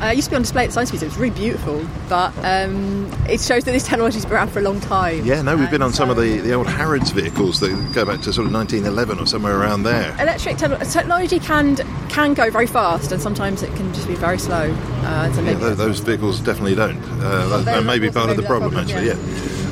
Uh, 0.00 0.06
it 0.12 0.16
used 0.16 0.26
to 0.26 0.30
be 0.30 0.36
on 0.36 0.42
display 0.42 0.62
at 0.62 0.66
the 0.66 0.72
Science 0.72 0.92
Museum. 0.92 1.10
It 1.10 1.12
was 1.14 1.18
really 1.20 1.34
beautiful, 1.34 1.84
but 2.08 2.32
um, 2.44 3.10
it 3.28 3.40
shows 3.40 3.64
that 3.64 3.72
this 3.72 3.84
technology's 3.84 4.24
been 4.24 4.34
around 4.34 4.50
for 4.52 4.60
a 4.60 4.62
long 4.62 4.78
time. 4.78 5.24
Yeah, 5.24 5.42
no, 5.42 5.56
we've 5.56 5.70
been 5.70 5.82
on 5.82 5.88
And 5.88 5.94
some 5.96 6.08
of 6.08 6.16
the, 6.16 6.38
the 6.38 6.52
old 6.52 6.68
Harrods 6.68 7.10
vehicles 7.10 7.58
that 7.60 7.70
go 7.94 8.04
back 8.04 8.20
to 8.20 8.32
sort 8.32 8.46
of 8.46 8.52
1911 8.52 9.18
or 9.18 9.26
somewhere 9.26 9.58
around 9.58 9.82
there. 9.82 10.10
Electric 10.20 10.56
te- 10.56 10.68
technology 10.90 11.40
can 11.40 11.76
can 12.08 12.34
go 12.34 12.48
very 12.50 12.66
fast, 12.66 13.10
and 13.10 13.20
sometimes 13.20 13.62
it 13.62 13.74
can 13.74 13.92
just 13.92 14.06
be 14.06 14.14
very 14.14 14.38
slow. 14.38 14.70
Uh, 15.02 15.32
so 15.32 15.40
Yeah, 15.40 15.46
maybe 15.46 15.60
tho- 15.60 15.74
those 15.74 15.98
vehicles 15.98 16.40
definitely 16.40 16.76
don't. 16.76 17.02
Uh, 17.20 17.48
that, 17.48 17.64
that 17.64 17.84
may 17.84 17.98
be 17.98 18.10
part 18.10 18.30
of 18.30 18.36
the 18.36 18.44
problem, 18.44 18.76
actually, 18.76 19.08
yeah. 19.08 19.16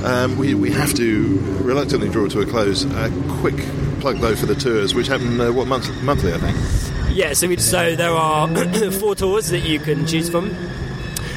Um, 0.05 0.36
we, 0.38 0.55
we 0.55 0.70
have 0.72 0.92
to 0.94 1.38
reluctantly 1.62 2.09
draw 2.09 2.26
to 2.28 2.40
a 2.40 2.47
close. 2.47 2.84
A 2.84 3.11
quick 3.40 3.57
plug, 4.07 4.18
though, 4.18 4.36
for 4.36 4.46
the 4.46 4.54
tours, 4.54 4.94
which 4.94 5.09
happen, 5.09 5.40
uh, 5.40 5.50
what, 5.50 5.66
month, 5.66 5.90
monthly, 6.04 6.32
I 6.32 6.38
think? 6.38 7.16
Yeah, 7.16 7.32
so, 7.32 7.48
we, 7.48 7.57
so 7.57 7.96
there 7.96 8.12
are 8.12 8.46
four 8.92 9.16
tours 9.16 9.48
that 9.48 9.62
you 9.66 9.80
can 9.80 10.07
choose 10.07 10.30
from. 10.30 10.54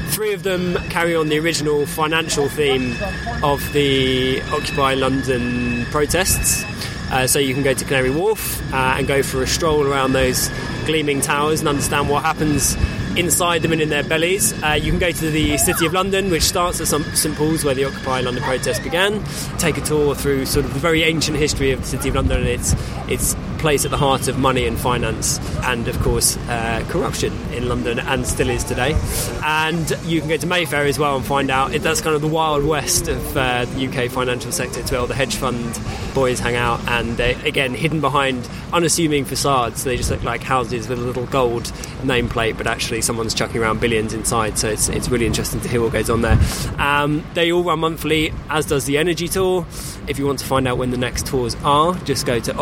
Three 0.10 0.34
of 0.34 0.44
them 0.44 0.76
carry 0.92 1.16
on 1.16 1.30
the 1.30 1.40
original 1.40 1.88
financial 1.88 2.48
theme 2.48 2.96
of 3.42 3.74
the 3.74 4.40
Occupy 4.52 4.94
London 4.94 5.84
protests. 5.86 6.64
Uh, 7.12 7.26
so 7.26 7.40
you 7.40 7.56
can 7.56 7.64
go 7.64 7.74
to 7.74 7.84
Canary 7.86 8.12
Wharf 8.12 8.62
uh, 8.72 8.98
and 8.98 9.08
go 9.08 9.24
for 9.24 9.42
a 9.42 9.48
stroll 9.48 9.88
around 9.88 10.14
those 10.14 10.52
gleaming 10.86 11.22
towers 11.22 11.62
and 11.62 11.70
understand 11.70 12.08
what 12.08 12.24
happens 12.24 12.76
inside 13.18 13.62
them 13.62 13.72
and 13.72 13.82
in 13.82 13.90
their 13.90 14.04
bellies. 14.04 14.54
Uh, 14.64 14.74
you 14.74 14.92
can 14.92 15.00
go 15.00 15.12
to 15.12 15.30
the 15.32 15.58
City 15.58 15.86
of 15.86 15.94
London, 15.94 16.30
which 16.30 16.44
starts 16.44 16.80
at 16.82 16.88
St 16.88 17.36
Paul's, 17.36 17.64
where 17.64 17.76
the 17.76 17.86
Occupy 17.86 18.22
London 18.22 18.44
protest 18.44 18.84
began. 18.84 19.24
Take 19.58 19.78
a 19.78 19.82
tour 19.82 20.16
through 20.16 20.46
sort 20.46 20.66
of 20.66 20.74
the 20.74 20.80
very 20.80 21.04
ancient 21.04 21.38
history 21.38 21.72
of 21.72 21.82
the 21.82 21.88
City 21.88 22.10
of 22.10 22.16
London 22.16 22.40
and 22.40 22.48
its 22.48 22.74
its 23.08 23.36
place 23.60 23.86
at 23.86 23.92
the 23.92 23.98
heart 23.98 24.28
of 24.28 24.38
money 24.38 24.66
and 24.66 24.80
finance, 24.80 25.40
and 25.64 25.88
of 25.88 26.00
course 26.00 26.38
uh, 26.48 26.84
corruption 26.90 27.34
in 27.54 27.68
London, 27.68 28.00
and 28.00 28.26
still 28.26 28.50
is 28.50 28.64
today. 28.64 28.98
And 29.44 29.90
you 30.06 30.20
can 30.20 30.30
go 30.30 30.38
to 30.38 30.48
Mayfair 30.48 30.86
as 30.86 30.98
well 30.98 31.16
and 31.16 31.26
find 31.26 31.52
out 31.52 31.74
it, 31.74 31.82
that's 31.82 32.02
kind 32.02 32.16
of 32.16 32.22
the 32.22 32.28
wild 32.28 32.64
west 32.64 33.08
of 33.08 33.38
uh, 33.38 33.66
the 33.66 33.88
UK 33.88 34.10
financial 34.10 34.52
sector. 34.52 34.80
It's 34.80 34.92
where 34.92 35.00
all 35.00 35.08
the 35.08 35.16
hedge 35.16 35.36
fund 35.36 35.80
boys 36.14 36.40
hang 36.40 36.56
out, 36.56 36.80
and 36.88 37.18
they 37.18 37.34
again 37.48 37.74
hidden 37.74 38.02
behind 38.02 38.50
unassuming 38.74 39.26
facades. 39.26 39.84
They 39.84 39.98
just 39.98 40.10
look 40.10 40.24
like 40.24 40.42
houses 40.42 40.88
with 40.88 41.00
a 41.00 41.02
little 41.02 41.26
gold 41.28 41.64
nameplate, 42.02 42.58
but 42.58 42.68
actually 42.68 43.02
someone's 43.02 43.34
chucking 43.34 43.62
around 43.62 43.80
billions 43.82 44.14
inside. 44.14 44.58
So 44.58 44.70
it's 44.70 44.90
it's 44.90 45.10
really 45.10 45.26
interesting 45.26 45.62
to 45.62 45.68
hear 45.68 45.82
what 45.82 45.94
goes 45.94 46.10
on 46.10 46.22
there. 46.22 46.40
Um, 46.78 47.26
they 47.34 47.52
all 47.52 47.64
run 47.64 47.80
monthly, 47.80 48.34
as 48.50 48.66
does 48.66 48.86
the 48.86 48.98
Energy 48.98 49.28
Tour. 49.28 49.66
If 50.08 50.18
you 50.18 50.26
want 50.26 50.40
to 50.40 50.46
find 50.46 50.68
out 50.68 50.78
when 50.78 50.92
the 50.92 50.98
next 50.98 51.28
tours 51.28 51.56
are, 51.64 51.94
just 52.00 52.26
go 52.26 52.40
to 52.40 52.58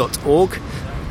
occupytours.org. 0.00 0.60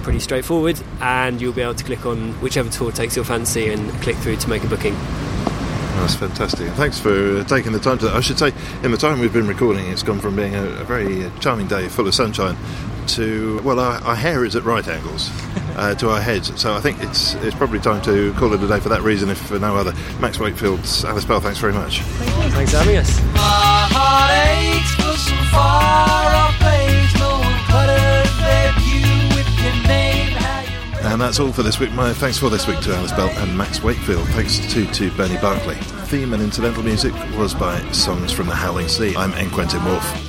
Pretty 0.04 0.20
straightforward, 0.20 0.80
and 1.02 1.42
you'll 1.42 1.54
be 1.54 1.62
able 1.62 1.76
to 1.76 1.84
click 1.84 2.06
on 2.06 2.34
whichever 2.42 2.70
tour 2.70 2.92
takes 2.92 3.16
your 3.16 3.26
fancy 3.26 3.72
and 3.72 3.90
click 4.02 4.16
through 4.18 4.38
to 4.38 4.50
make 4.50 4.64
a 4.64 4.68
booking. 4.68 4.94
That's 4.94 6.16
fantastic. 6.16 6.70
Thanks 6.74 6.98
for 7.00 7.44
taking 7.44 7.74
the 7.74 7.80
time 7.80 7.98
to. 8.00 8.10
I 8.10 8.22
should 8.22 8.40
say, 8.40 8.54
in 8.84 8.92
the 8.92 8.98
time 8.98 9.20
we've 9.20 9.34
been 9.34 9.48
recording, 9.48 9.86
it's 9.88 10.02
gone 10.02 10.20
from 10.20 10.38
being 10.38 10.56
a, 10.56 10.64
a 10.64 10.84
very 10.86 11.30
charming 11.42 11.68
day 11.68 11.90
full 11.90 12.08
of 12.08 12.16
sunshine 12.16 12.56
to 13.08 13.60
well, 13.64 13.80
our, 13.80 14.02
our 14.04 14.16
hair 14.16 14.46
is 14.46 14.56
at 14.56 14.64
right 14.64 14.88
angles 14.88 15.30
uh, 15.76 15.94
to 15.96 16.10
our 16.10 16.22
heads. 16.22 16.60
So 16.60 16.74
I 16.74 16.80
think 16.80 17.04
it's 17.04 17.34
it's 17.36 17.56
probably 17.56 17.80
time 17.80 18.02
to 18.04 18.34
call 18.36 18.54
it 18.54 18.64
a 18.64 18.68
day 18.68 18.80
for 18.80 18.90
that 18.90 19.02
reason, 19.02 19.30
if 19.30 19.38
for 19.38 19.60
no 19.60 19.76
other. 19.76 19.94
Max 20.22 20.40
Wakefield's 20.40 21.04
Alice 21.04 21.26
Bell. 21.26 21.42
Thanks 21.42 21.60
very 21.60 21.74
much. 21.74 22.00
Thanks 22.02 22.72
for 22.72 22.78
having 22.78 22.96
us. 22.96 23.20
And 31.10 31.20
that's 31.20 31.40
all 31.40 31.52
for 31.52 31.64
this 31.64 31.80
week. 31.80 31.92
My 31.94 32.14
thanks 32.14 32.38
for 32.38 32.52
this 32.52 32.68
week 32.68 32.80
to 32.82 32.94
Alice 32.94 33.12
Bell 33.12 33.30
and 33.30 33.58
Max 33.58 33.82
Wakefield. 33.82 34.28
Thanks 34.30 34.60
to 34.72 34.86
to 34.86 35.12
Bernie 35.18 35.38
Barkley. 35.38 35.76
Theme 36.06 36.34
and 36.34 36.44
incidental 36.44 36.84
music 36.84 37.14
was 37.36 37.56
by 37.56 37.82
Songs 37.92 38.32
from 38.32 38.46
the 38.46 38.56
Howling 38.56 38.88
Sea. 38.88 39.16
I'm 39.18 39.34
N. 39.34 39.50
Quentin 39.50 39.84
Woolf. 39.84 40.29